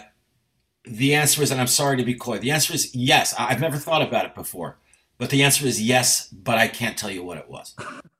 the 0.83 1.15
answer 1.15 1.41
is, 1.41 1.51
and 1.51 1.59
I'm 1.59 1.67
sorry 1.67 1.97
to 1.97 2.03
be 2.03 2.13
coy, 2.13 2.39
the 2.39 2.51
answer 2.51 2.73
is 2.73 2.93
yes. 2.93 3.33
I've 3.37 3.59
never 3.59 3.77
thought 3.77 4.01
about 4.01 4.25
it 4.25 4.35
before, 4.35 4.77
but 5.17 5.29
the 5.29 5.43
answer 5.43 5.65
is 5.65 5.81
yes, 5.81 6.27
but 6.27 6.57
I 6.57 6.67
can't 6.67 6.97
tell 6.97 7.09
you 7.11 7.23
what 7.23 7.37
it 7.37 7.49
was. 7.49 7.75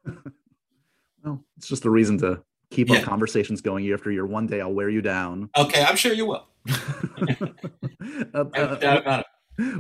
well, 1.24 1.44
it's 1.58 1.68
just 1.68 1.86
a 1.86 1.90
reason 1.90 2.18
to 2.20 2.42
keep 2.72 2.90
yeah. 2.90 2.98
our 2.98 3.04
conversations 3.04 3.62
going 3.62 3.86
year 3.86 3.96
after 3.96 4.12
year. 4.12 4.26
One 4.26 4.48
day 4.48 4.62
I'll 4.62 4.74
wear 4.74 4.90
you 4.90 5.02
down. 5.02 5.50
Okay, 5.58 5.84
I'm 5.84 5.96
sure 5.96 6.14
you 6.14 6.26
will. 6.26 6.48
uh, 8.34 8.46
uh, 8.54 9.24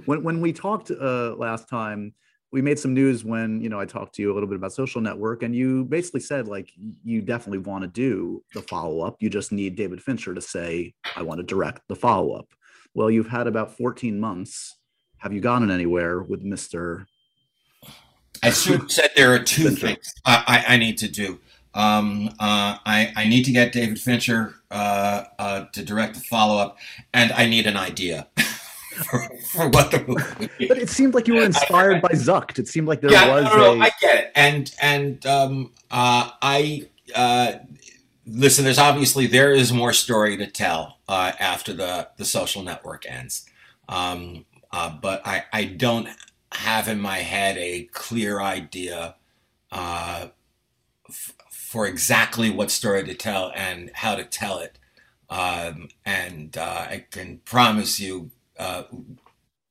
when, 0.05 0.23
when 0.23 0.41
we 0.41 0.53
talked 0.53 0.91
uh, 0.91 1.35
last 1.35 1.67
time, 1.67 2.13
we 2.51 2.61
made 2.61 2.79
some 2.79 2.93
news 2.93 3.25
when 3.25 3.61
you 3.61 3.69
know 3.69 3.79
I 3.79 3.85
talked 3.85 4.15
to 4.15 4.21
you 4.21 4.31
a 4.31 4.33
little 4.33 4.47
bit 4.47 4.55
about 4.55 4.73
social 4.73 5.01
network, 5.01 5.43
and 5.43 5.55
you 5.55 5.85
basically 5.85 6.21
said 6.21 6.47
like 6.47 6.71
you 7.03 7.21
definitely 7.21 7.59
want 7.59 7.83
to 7.83 7.87
do 7.87 8.43
the 8.53 8.61
follow 8.61 9.01
up. 9.01 9.17
You 9.19 9.29
just 9.29 9.51
need 9.51 9.75
David 9.75 10.01
Fincher 10.01 10.33
to 10.33 10.41
say 10.41 10.93
I 11.15 11.21
want 11.21 11.39
to 11.39 11.43
direct 11.43 11.81
the 11.87 11.95
follow 11.95 12.33
up. 12.33 12.47
Well, 12.93 13.11
you've 13.11 13.27
had 13.27 13.47
about 13.47 13.75
14 13.75 14.19
months. 14.19 14.77
Have 15.17 15.33
you 15.33 15.41
gotten 15.41 15.69
anywhere 15.69 16.21
with 16.21 16.43
Mister? 16.43 17.07
I 18.41 18.51
should 18.51 18.91
said 18.91 19.11
there 19.15 19.33
are 19.33 19.39
two 19.39 19.63
Fincher. 19.69 19.87
things 19.87 20.13
I, 20.25 20.63
I, 20.67 20.73
I, 20.73 20.77
need 20.77 20.97
to 20.99 21.07
do. 21.07 21.39
Um, 21.73 22.27
uh, 22.39 22.77
I, 22.85 23.11
I 23.15 23.27
need 23.27 23.43
to 23.45 23.51
get 23.51 23.71
David 23.71 23.99
Fincher 23.99 24.55
uh, 24.71 25.23
uh, 25.39 25.65
to 25.73 25.83
direct 25.83 26.15
the 26.15 26.21
follow 26.21 26.57
up, 26.57 26.77
and 27.13 27.31
I 27.31 27.47
need 27.47 27.65
an 27.65 27.77
idea. 27.77 28.27
for, 28.95 29.19
for 29.51 29.69
what 29.69 29.91
the 29.91 30.03
movie. 30.07 30.67
But 30.67 30.77
it 30.77 30.89
seemed 30.89 31.13
like 31.13 31.27
you 31.27 31.35
were 31.35 31.43
inspired 31.43 32.01
by 32.01 32.09
Zucked. 32.09 32.59
It 32.59 32.67
seemed 32.67 32.87
like 32.87 33.01
there 33.01 33.11
yeah, 33.11 33.33
was. 33.33 33.45
No, 33.45 33.57
no, 33.57 33.73
a... 33.73 33.79
I 33.79 33.91
get 33.99 34.17
it, 34.17 34.31
and 34.35 34.73
and 34.81 35.25
um, 35.25 35.71
uh, 35.91 36.31
I 36.41 36.87
uh, 37.13 37.53
listen. 38.25 38.63
There's 38.63 38.79
obviously 38.79 39.27
there 39.27 39.53
is 39.53 39.71
more 39.73 39.93
story 39.93 40.37
to 40.37 40.47
tell 40.47 40.99
uh, 41.07 41.33
after 41.39 41.73
the 41.73 42.09
the 42.17 42.25
social 42.25 42.63
network 42.63 43.05
ends, 43.09 43.45
um, 43.89 44.45
uh, 44.71 44.89
but 44.89 45.25
I 45.25 45.45
I 45.51 45.65
don't 45.65 46.07
have 46.51 46.87
in 46.87 46.99
my 46.99 47.17
head 47.17 47.57
a 47.57 47.83
clear 47.91 48.41
idea. 48.41 49.15
Uh, 49.71 50.27
f- 51.09 51.33
for 51.49 51.87
exactly 51.87 52.49
what 52.49 52.71
story 52.71 53.03
to 53.03 53.13
tell 53.13 53.51
and 53.53 53.91
how 53.95 54.15
to 54.15 54.23
tell 54.23 54.59
it. 54.59 54.79
Um, 55.29 55.89
and 56.05 56.55
uh, 56.57 56.85
I 56.89 57.05
can 57.11 57.39
promise 57.39 57.99
you 57.99 58.31
uh, 58.59 58.83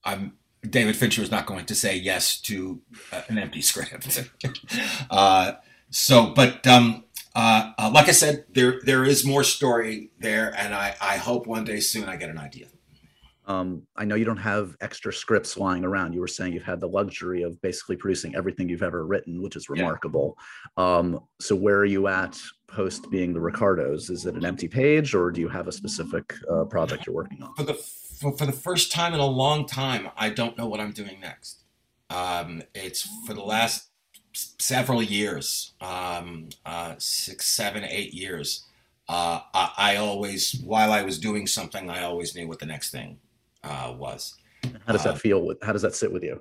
I'm 0.05 0.35
David 0.69 0.97
Fincher 0.97 1.23
is 1.23 1.31
not 1.31 1.47
going 1.47 1.67
to 1.67 1.75
say 1.75 1.97
yes 1.97 2.41
to 2.43 2.81
uh, 3.13 3.23
an 3.29 3.39
empty 3.39 3.61
script. 3.61 4.25
uh, 5.11 5.53
so, 5.91 6.33
but 6.35 6.67
um, 6.67 7.05
uh, 7.35 7.73
uh, 7.79 7.91
like 7.93 8.09
I 8.09 8.13
said, 8.13 8.45
there 8.53 8.81
there 8.85 9.05
is 9.05 9.25
more 9.25 9.45
story 9.45 10.11
there, 10.19 10.55
and 10.57 10.75
I, 10.75 10.95
I 11.01 11.17
hope 11.17 11.47
one 11.47 11.65
day 11.65 11.81
soon 11.81 12.09
I 12.09 12.17
get 12.17 12.31
an 12.31 12.39
idea. 12.39 12.67
Um, 13.47 13.83
I 13.95 14.07
know 14.07 14.15
you 14.15 14.25
don't 14.25 14.39
have 14.39 14.75
extra 14.81 15.13
scripts 15.13 15.59
lying 15.59 15.85
around. 15.85 16.15
You 16.15 16.21
were 16.21 16.29
saying 16.29 16.55
you've 16.55 16.63
had 16.63 16.81
the 16.81 16.89
luxury 16.89 17.43
of 17.43 17.61
basically 17.61 17.97
producing 17.97 18.35
everything 18.35 18.71
you've 18.71 18.83
ever 18.83 19.05
written, 19.07 19.43
which 19.43 19.55
is 19.55 19.69
remarkable. 19.69 20.39
Yeah. 20.79 20.97
Um, 20.97 21.21
so, 21.41 21.55
where 21.55 21.77
are 21.77 21.85
you 21.85 22.09
at 22.09 22.41
post 22.69 23.11
being 23.11 23.35
the 23.35 23.41
Ricardos? 23.41 24.09
Is 24.09 24.25
it 24.25 24.35
an 24.35 24.47
empty 24.47 24.69
page, 24.69 25.15
or 25.15 25.31
do 25.31 25.43
you 25.43 25.49
have 25.49 25.69
a 25.69 25.73
specific 25.73 26.33
uh, 26.51 26.65
project 26.65 27.07
you're 27.07 27.15
working 27.15 27.43
on? 27.43 27.55
For 28.25 28.31
the 28.31 28.37
for, 28.39 28.47
the 28.47 28.53
first 28.53 28.91
time 28.91 29.13
in 29.13 29.21
a 29.21 29.27
long 29.27 29.67
time, 29.67 30.09
I 30.17 30.31
don't 30.31 30.57
know 30.57 30.67
what 30.67 30.81
I'm 30.81 30.93
doing 30.93 31.21
next. 31.21 31.65
Um, 32.09 32.63
it's 32.75 33.07
for 33.27 33.35
the 33.35 33.43
last 33.43 33.89
several 34.33 35.03
years, 35.03 35.75
um, 35.81 36.49
uh, 36.65 36.95
six, 36.99 37.47
seven, 37.47 37.85
eight 37.85 38.15
years. 38.15 38.65
Uh, 39.09 39.41
I, 39.53 39.73
I, 39.77 39.97
always, 39.97 40.53
while 40.65 40.93
I 40.93 41.03
was 41.03 41.19
doing 41.19 41.47
something, 41.47 41.91
I 41.91 42.05
always 42.05 42.35
knew 42.35 42.49
what 42.49 42.61
the 42.61 42.67
next 42.67 42.91
thing 42.91 43.19
uh, 43.63 43.95
was. 43.97 44.37
How 44.87 44.95
does 44.95 45.05
that 45.05 45.15
uh, 45.15 45.19
feel? 45.19 45.43
With, 45.43 45.63
how 45.63 45.73
does 45.73 45.83
that 45.83 45.95
sit 45.95 46.11
with 46.11 46.23
you? 46.23 46.41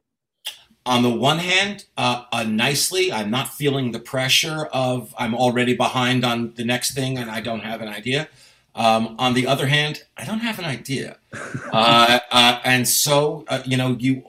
On 0.85 1.03
the 1.03 1.09
one 1.09 1.39
hand, 1.39 1.85
uh, 1.97 2.23
uh, 2.31 2.43
nicely, 2.43 3.11
I'm 3.11 3.29
not 3.29 3.49
feeling 3.49 3.91
the 3.91 3.99
pressure 3.99 4.67
of 4.71 5.13
I'm 5.17 5.35
already 5.35 5.75
behind 5.75 6.23
on 6.23 6.53
the 6.55 6.63
next 6.63 6.93
thing 6.93 7.17
and 7.17 7.29
I 7.29 7.41
don't 7.41 7.61
have 7.61 7.81
an 7.81 7.89
idea. 7.89 8.29
Um, 8.75 9.15
on 9.19 9.33
the 9.33 9.45
other 9.45 9.67
hand, 9.67 10.03
I 10.17 10.25
don't 10.25 10.39
have 10.39 10.57
an 10.57 10.65
idea, 10.65 11.17
uh, 11.71 12.19
uh, 12.31 12.59
and 12.63 12.87
so 12.87 13.45
uh, 13.47 13.61
you 13.65 13.77
know, 13.77 13.95
you, 13.99 14.23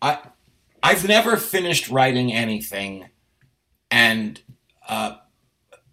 I, 0.00 0.18
I've 0.82 1.06
never 1.06 1.36
finished 1.36 1.88
writing 1.88 2.32
anything, 2.32 3.08
and 3.90 4.40
uh, 4.88 5.16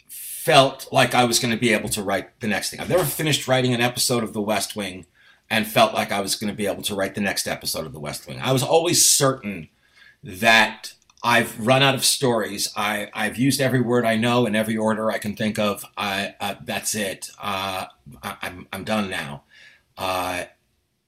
felt 0.08 0.88
like 0.92 1.16
I 1.16 1.26
was 1.26 1.40
going 1.40 1.54
to 1.54 1.60
be 1.60 1.74
able 1.74 1.90
to 1.90 2.04
write 2.04 2.40
the 2.40 2.48
next 2.48 2.70
thing. 2.70 2.80
I've 2.80 2.90
never 2.90 3.04
finished 3.04 3.48
writing 3.48 3.74
an 3.74 3.82
episode 3.82 4.24
of 4.24 4.34
The 4.34 4.42
West 4.42 4.76
Wing, 4.76 5.08
and 5.50 5.66
felt 5.66 5.94
like 5.94 6.12
I 6.12 6.22
was 6.22 6.36
going 6.36 6.52
to 6.52 6.58
be 6.58 6.68
able 6.68 6.84
to 6.84 6.96
write 6.96 7.16
the 7.16 7.22
next 7.22 7.48
episode 7.48 7.88
of 7.88 7.94
The 7.94 8.00
West 8.00 8.28
Wing. 8.28 8.40
I 8.40 8.52
was 8.52 8.62
always 8.62 9.08
certain 9.08 9.70
that 10.24 10.94
I've 11.24 11.60
run 11.60 11.82
out 11.82 11.96
of 11.96 12.06
stories. 12.06 12.72
I, 12.76 13.10
I've 13.14 13.38
used 13.38 13.60
every 13.60 13.82
word 13.82 14.06
I 14.06 14.16
know 14.16 14.46
in 14.46 14.56
every 14.56 14.78
order 14.78 15.12
I 15.12 15.18
can 15.18 15.36
think 15.36 15.58
of. 15.58 15.84
I, 15.98 16.36
uh, 16.40 16.56
that's 16.64 16.94
it. 16.94 17.30
Uh, 17.42 17.86
I, 18.22 18.30
am 18.30 18.38
I'm, 18.42 18.68
I'm 18.74 18.84
done 18.84 19.10
now. 19.10 19.44
Uh, 19.98 20.46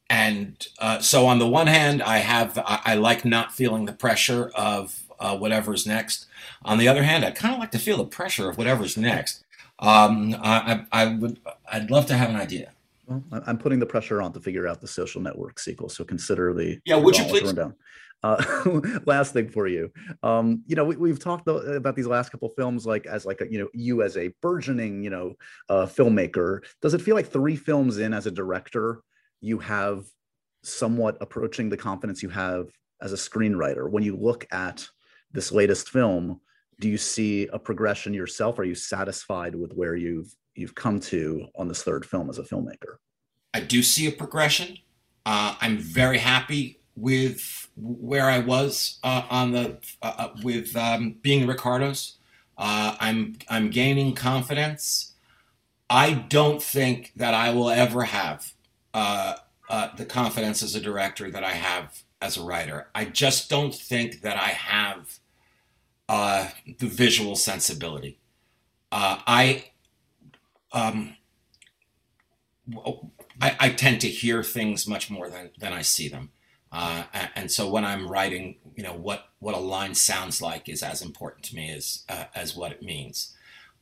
and 0.09 0.67
uh, 0.79 0.99
so 0.99 1.27
on 1.27 1.39
the 1.39 1.47
one 1.47 1.67
hand, 1.67 2.01
I 2.01 2.19
have 2.19 2.57
I, 2.57 2.79
I, 2.85 2.95
like 2.95 3.25
not 3.25 3.51
feeling 3.51 3.85
the 3.85 3.93
pressure 3.93 4.51
of 4.55 5.03
uh, 5.19 5.37
whatever's 5.37 5.85
next. 5.85 6.25
On 6.63 6.77
the 6.77 6.87
other 6.87 7.03
hand, 7.03 7.25
I 7.25 7.31
kind 7.31 7.53
of 7.53 7.59
like 7.59 7.71
to 7.71 7.79
feel 7.79 7.97
the 7.97 8.05
pressure 8.05 8.49
of 8.49 8.57
whatever's 8.57 8.95
next. 8.97 9.43
Um, 9.79 10.35
I, 10.41 10.85
I 10.91 11.07
would 11.07 11.39
I'd 11.71 11.91
love 11.91 12.05
to 12.07 12.17
have 12.17 12.29
an 12.29 12.37
idea. 12.37 12.71
Well, 13.05 13.23
I'm 13.45 13.57
putting 13.57 13.79
the 13.79 13.85
pressure 13.85 14.21
on 14.21 14.33
to 14.33 14.39
figure 14.39 14.67
out 14.67 14.81
the 14.81 14.87
social 14.87 15.21
network 15.21 15.59
sequel. 15.59 15.89
So 15.89 16.03
consider 16.03 16.53
the 16.53 16.79
yeah. 16.85 16.95
Would 16.95 17.17
you 17.17 17.25
please? 17.25 17.53
Down. 17.53 17.75
Uh, 18.23 18.43
last 19.05 19.33
thing 19.33 19.49
for 19.49 19.67
you, 19.67 19.91
um, 20.23 20.63
you 20.65 20.75
know, 20.75 20.83
we, 20.83 21.09
have 21.09 21.19
talked 21.19 21.47
about 21.47 21.95
these 21.95 22.07
last 22.07 22.29
couple 22.29 22.49
films, 22.49 22.85
like 22.85 23.05
as 23.05 23.25
like 23.25 23.41
a, 23.41 23.51
you 23.51 23.59
know, 23.59 23.67
you 23.73 24.01
as 24.01 24.17
a 24.17 24.33
burgeoning, 24.41 25.03
you 25.03 25.09
know, 25.09 25.33
uh, 25.69 25.85
filmmaker. 25.85 26.61
Does 26.81 26.93
it 26.93 27.01
feel 27.01 27.15
like 27.15 27.31
three 27.31 27.55
films 27.55 27.99
in 27.99 28.13
as 28.13 28.25
a 28.25 28.31
director, 28.31 29.01
you 29.39 29.59
have 29.59 30.05
somewhat 30.63 31.17
approaching 31.21 31.69
the 31.69 31.77
confidence 31.77 32.23
you 32.23 32.29
have 32.29 32.67
as 33.01 33.13
a 33.13 33.17
screenwriter? 33.17 33.89
When 33.89 34.03
you 34.03 34.15
look 34.15 34.47
at 34.51 34.87
this 35.31 35.51
latest 35.51 35.89
film, 35.89 36.41
do 36.79 36.89
you 36.89 36.97
see 36.97 37.47
a 37.47 37.59
progression 37.59 38.13
yourself? 38.13 38.59
Are 38.59 38.63
you 38.63 38.75
satisfied 38.75 39.55
with 39.55 39.73
where 39.73 39.95
you've 39.95 40.33
you've 40.55 40.75
come 40.75 40.99
to 40.99 41.47
on 41.55 41.67
this 41.67 41.83
third 41.83 42.05
film 42.05 42.29
as 42.29 42.39
a 42.39 42.43
filmmaker? 42.43 42.97
I 43.53 43.61
do 43.61 43.81
see 43.81 44.07
a 44.07 44.11
progression. 44.11 44.77
Uh, 45.25 45.55
I'm 45.59 45.77
very 45.77 46.17
happy 46.17 46.76
with 46.97 47.69
where 47.77 48.27
I 48.27 48.39
was 48.39 48.97
uh, 49.03 49.23
on 49.29 49.51
the 49.51 49.77
uh, 50.01 50.13
uh, 50.17 50.29
with 50.43 50.75
um, 50.75 51.15
being 51.21 51.41
the 51.41 51.53
Ricardos. 51.53 52.17
Uh, 52.57 52.95
I'm 52.99 53.37
I'm 53.47 53.69
gaining 53.69 54.15
confidence. 54.15 55.13
I 55.89 56.13
don't 56.13 56.61
think 56.61 57.13
that 57.15 57.33
I 57.33 57.51
will 57.51 57.69
ever 57.69 58.03
have 58.03 58.53
uh, 58.93 59.35
uh, 59.69 59.95
the 59.95 60.05
confidence 60.05 60.63
as 60.63 60.75
a 60.75 60.81
director 60.81 61.29
that 61.29 61.43
I 61.43 61.51
have 61.51 62.03
as 62.19 62.35
a 62.35 62.43
writer. 62.43 62.89
I 62.95 63.05
just 63.05 63.49
don't 63.49 63.73
think 63.73 64.21
that 64.21 64.35
I 64.35 64.49
have 64.49 65.19
the 66.09 66.87
visual 66.87 67.35
sensibility. 67.35 68.19
I 68.91 69.65
um, 70.73 71.15
I, 73.39 73.55
I 73.59 73.69
tend 73.69 74.01
to 74.01 74.07
hear 74.07 74.43
things 74.43 74.87
much 74.87 75.09
more 75.09 75.29
than, 75.29 75.51
than 75.59 75.73
I 75.73 75.83
see 75.83 76.09
them. 76.09 76.31
Uh, 76.71 77.03
and 77.35 77.51
so 77.51 77.69
when 77.69 77.85
I'm 77.85 78.07
writing, 78.07 78.57
you 78.75 78.83
know, 78.83 78.93
what, 78.93 79.29
what 79.39 79.55
a 79.55 79.59
line 79.59 79.95
sounds 79.95 80.41
like 80.41 80.67
is 80.67 80.83
as 80.83 81.01
important 81.01 81.43
to 81.45 81.55
me 81.55 81.71
as, 81.71 82.03
uh, 82.09 82.25
as 82.35 82.55
what 82.55 82.71
it 82.71 82.83
means. 82.83 83.35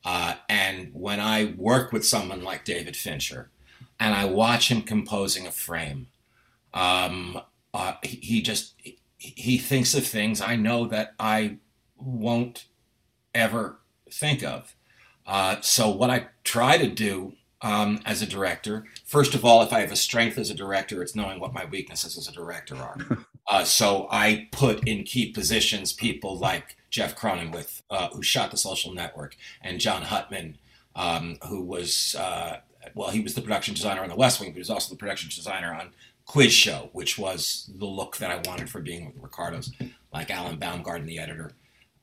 Uh, 0.04 0.36
and 0.48 0.92
when 0.94 1.20
I 1.20 1.56
work 1.58 1.92
with 1.92 2.06
someone 2.06 2.44
like 2.44 2.64
David 2.64 2.96
Fincher 2.96 3.50
and 4.00 4.14
I 4.14 4.26
watch 4.26 4.70
him 4.70 4.82
composing 4.84 5.48
a 5.48 5.52
frame, 5.52 6.08
um, 6.74 7.42
uh, 7.74 7.96
he, 8.04 8.42
just, 8.42 8.76
he 9.18 9.58
thinks 9.58 9.96
of 9.96 10.06
things 10.06 10.42
I 10.42 10.56
know 10.56 10.86
that 10.88 11.16
I 11.20 11.58
won't 11.98 12.66
ever 13.34 13.80
think 14.12 14.44
of. 14.44 14.76
Uh, 15.26 15.60
so 15.62 15.90
what 15.90 16.12
I 16.12 16.28
try 16.44 16.78
to 16.78 16.88
do 16.88 17.34
um, 17.62 17.99
as 18.06 18.22
a 18.22 18.26
director. 18.26 18.86
First 19.06 19.34
of 19.34 19.43
all, 19.43 19.62
if 19.62 19.74
I 19.74 19.80
have 19.82 19.91
a 19.91 19.95
strength 19.95 20.38
as 20.38 20.49
a 20.49 20.56
director, 20.56 21.01
it's 21.01 21.16
knowing 21.16 21.39
what 21.39 21.53
my 21.53 21.66
weaknesses 21.66 22.18
as 22.18 22.28
a 22.28 22.32
director 22.32 22.76
are. 22.76 22.97
Uh, 23.47 23.64
so 23.64 24.08
I 24.10 24.47
put 24.51 24.88
in 24.88 25.03
key 25.03 25.32
positions 25.32 25.93
people 25.93 26.36
like 26.36 26.78
Jeff 26.89 27.16
Cronenweth, 27.16 27.84
uh, 27.91 28.10
who 28.10 28.24
shot 28.24 28.49
The 28.49 28.58
Social 28.58 28.91
Network, 28.91 29.38
and 29.62 29.80
Jon 29.80 30.01
Hutman, 30.01 30.56
um, 30.95 31.38
who 31.47 31.62
was, 31.62 32.16
uh, 32.18 32.62
well, 32.95 33.12
he 33.12 33.20
was 33.20 33.36
the 33.36 33.41
production 33.41 33.76
designer 33.76 34.01
on 34.01 34.10
The 34.10 34.16
West 34.16 34.39
Wing, 34.39 34.49
but 34.49 34.56
he 34.56 34.62
was 34.62 34.72
also 34.72 34.95
the 34.95 34.97
production 34.97 35.30
designer 35.30 35.72
on 35.76 35.91
Quiz 36.26 36.53
Show, 36.53 36.89
which 36.93 37.20
was 37.20 37.70
the 37.78 37.86
look 37.86 38.18
that 38.18 38.32
I 38.32 38.41
wanted 38.49 38.68
for 38.68 38.82
being 38.82 39.06
with 39.06 39.22
Ricardos, 39.22 39.72
like 40.12 40.32
Alan 40.32 40.58
Baumgarten, 40.58 41.06
the 41.06 41.20
editor. 41.20 41.51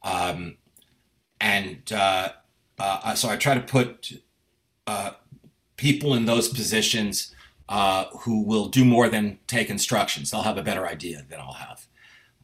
Um, 0.05 0.59
and 1.41 1.93
uh, 1.93 2.29
uh, 2.79 3.15
so 3.15 3.29
I 3.29 3.37
try 3.37 3.55
to 3.55 3.61
put 3.61 4.13
uh, 4.87 5.13
people 5.83 6.15
in 6.15 6.27
those 6.27 6.49
positions 6.49 7.35
uh, 7.69 8.05
who 8.21 8.41
will 8.41 8.69
do 8.69 8.85
more 8.85 9.09
than 9.09 9.41
take 9.49 9.69
instructions. 9.69 10.31
They'll 10.31 10.43
have 10.43 10.57
a 10.57 10.63
better 10.63 10.87
idea 10.87 11.27
than 11.29 11.41
I'll 11.41 11.55
have, 11.55 11.87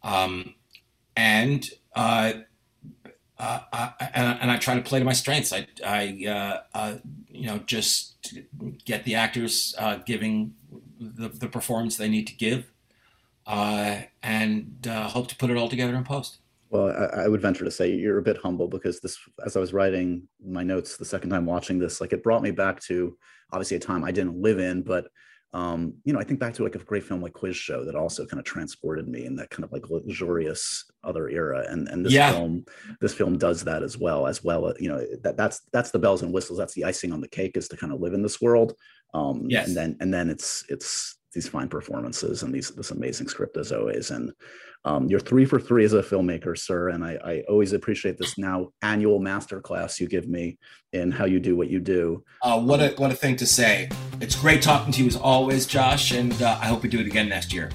um, 0.02 0.54
and 1.16 1.70
uh, 1.94 2.32
uh, 3.38 3.60
I, 3.72 3.92
and, 4.12 4.38
and, 4.40 4.50
I 4.50 4.56
try 4.56 4.74
to 4.74 4.80
play 4.80 4.98
to 4.98 5.04
my 5.04 5.12
strengths. 5.12 5.52
I, 5.52 5.68
I 5.86 6.26
uh, 6.26 6.60
uh, 6.76 6.94
you 7.30 7.46
know, 7.46 7.58
just 7.58 8.28
get 8.84 9.04
the 9.04 9.14
actors 9.14 9.76
uh, 9.78 9.98
giving 10.04 10.54
the, 11.00 11.28
the, 11.28 11.46
performance 11.46 11.96
they 11.96 12.08
need 12.08 12.26
to 12.26 12.34
give, 12.34 12.72
and 13.46 14.86
hope 15.14 15.28
to 15.28 15.36
put 15.36 15.50
it 15.50 15.56
all 15.56 15.68
together 15.68 15.94
in 15.94 16.02
post. 16.02 16.38
Well, 16.70 16.90
I, 16.90 17.22
I, 17.22 17.28
would 17.28 17.40
venture 17.40 17.64
to 17.64 17.70
say 17.70 17.92
you're 17.92 18.18
a 18.18 18.22
bit 18.22 18.36
humble 18.36 18.68
because 18.68 19.00
this, 19.00 19.18
as 19.44 19.56
I 19.56 19.60
was 19.60 19.72
writing 19.72 20.28
my 20.44 20.62
notes 20.62 20.96
the 20.96 21.04
second 21.04 21.30
time 21.30 21.46
watching 21.46 21.78
this, 21.78 22.00
like 22.00 22.12
it 22.12 22.22
brought 22.22 22.42
me 22.42 22.50
back 22.50 22.80
to 22.82 23.16
obviously 23.52 23.78
a 23.78 23.80
time 23.80 24.04
I 24.04 24.10
didn't 24.10 24.40
live 24.40 24.58
in, 24.58 24.82
but 24.82 25.08
um, 25.54 25.94
you 26.04 26.12
know, 26.12 26.20
I 26.20 26.24
think 26.24 26.40
back 26.40 26.52
to 26.54 26.62
like 26.62 26.74
a 26.74 26.78
great 26.78 27.04
film 27.04 27.22
like 27.22 27.32
Quiz 27.32 27.56
Show 27.56 27.84
that 27.84 27.94
also 27.94 28.26
kind 28.26 28.38
of 28.38 28.44
transported 28.44 29.08
me 29.08 29.24
in 29.24 29.34
that 29.36 29.48
kind 29.48 29.64
of 29.64 29.72
like 29.72 29.88
luxurious 29.88 30.84
other 31.04 31.30
era. 31.30 31.64
And 31.68 31.88
and 31.88 32.04
this 32.04 32.12
yeah. 32.12 32.32
film, 32.32 32.66
this 33.00 33.14
film 33.14 33.38
does 33.38 33.64
that 33.64 33.82
as 33.82 33.96
well, 33.96 34.26
as 34.26 34.44
well. 34.44 34.74
You 34.78 34.90
know, 34.90 35.06
that 35.22 35.38
that's 35.38 35.62
that's 35.72 35.90
the 35.90 35.98
bells 35.98 36.22
and 36.22 36.34
whistles. 36.34 36.58
That's 36.58 36.74
the 36.74 36.84
icing 36.84 37.12
on 37.12 37.22
the 37.22 37.28
cake 37.28 37.56
is 37.56 37.66
to 37.68 37.78
kind 37.78 37.94
of 37.94 38.00
live 38.00 38.12
in 38.12 38.22
this 38.22 38.42
world. 38.42 38.74
Um, 39.14 39.46
yes. 39.48 39.68
and 39.68 39.76
then 39.76 39.96
and 40.00 40.12
then 40.12 40.28
it's 40.28 40.66
it's 40.68 41.17
these 41.38 41.48
fine 41.48 41.68
performances 41.68 42.42
and 42.42 42.52
these 42.52 42.70
this 42.70 42.90
amazing 42.90 43.28
script 43.28 43.56
as 43.56 43.70
always. 43.70 44.10
And 44.10 44.32
um, 44.84 45.06
you're 45.06 45.20
three 45.20 45.44
for 45.44 45.60
three 45.60 45.84
as 45.84 45.92
a 45.92 46.02
filmmaker, 46.02 46.58
sir, 46.58 46.88
and 46.88 47.04
I, 47.04 47.16
I 47.24 47.42
always 47.48 47.72
appreciate 47.72 48.18
this 48.18 48.36
now 48.38 48.70
annual 48.82 49.20
masterclass 49.20 50.00
you 50.00 50.08
give 50.08 50.28
me 50.28 50.58
in 50.92 51.12
how 51.12 51.26
you 51.26 51.38
do 51.38 51.56
what 51.56 51.70
you 51.70 51.78
do. 51.78 52.24
Uh, 52.42 52.60
what 52.60 52.80
a 52.80 52.88
what 52.96 53.12
a 53.12 53.14
thing 53.14 53.36
to 53.36 53.46
say! 53.46 53.88
It's 54.20 54.34
great 54.34 54.62
talking 54.62 54.92
to 54.94 55.00
you 55.02 55.06
as 55.06 55.16
always, 55.16 55.64
Josh, 55.64 56.10
and 56.10 56.42
uh, 56.42 56.58
I 56.60 56.66
hope 56.66 56.82
we 56.82 56.88
do 56.88 56.98
it 56.98 57.06
again 57.06 57.28
next 57.28 57.52
year. 57.52 57.70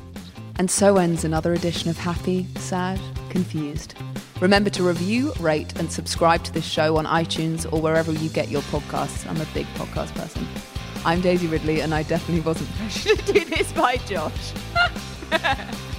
And 0.59 0.69
so 0.69 0.97
ends 0.97 1.23
another 1.23 1.53
edition 1.53 1.89
of 1.89 1.97
Happy, 1.97 2.45
Sad, 2.57 2.99
Confused. 3.29 3.95
Remember 4.41 4.69
to 4.71 4.83
review, 4.83 5.31
rate, 5.39 5.79
and 5.79 5.89
subscribe 5.89 6.43
to 6.43 6.51
this 6.51 6.65
show 6.65 6.97
on 6.97 7.05
iTunes 7.05 7.71
or 7.71 7.81
wherever 7.81 8.11
you 8.11 8.29
get 8.29 8.49
your 8.49 8.61
podcasts. 8.63 9.25
I'm 9.25 9.39
a 9.39 9.47
big 9.53 9.67
podcast 9.77 10.13
person. 10.15 10.45
I'm 11.05 11.19
Daisy 11.19 11.47
Ridley, 11.47 11.81
and 11.81 11.93
I 11.93 12.03
definitely 12.03 12.41
wasn't 12.41 12.71
pressured 12.77 13.19
to 13.19 13.33
do 13.33 13.45
this 13.45 13.71
by 13.73 13.97
Josh. 13.97 14.53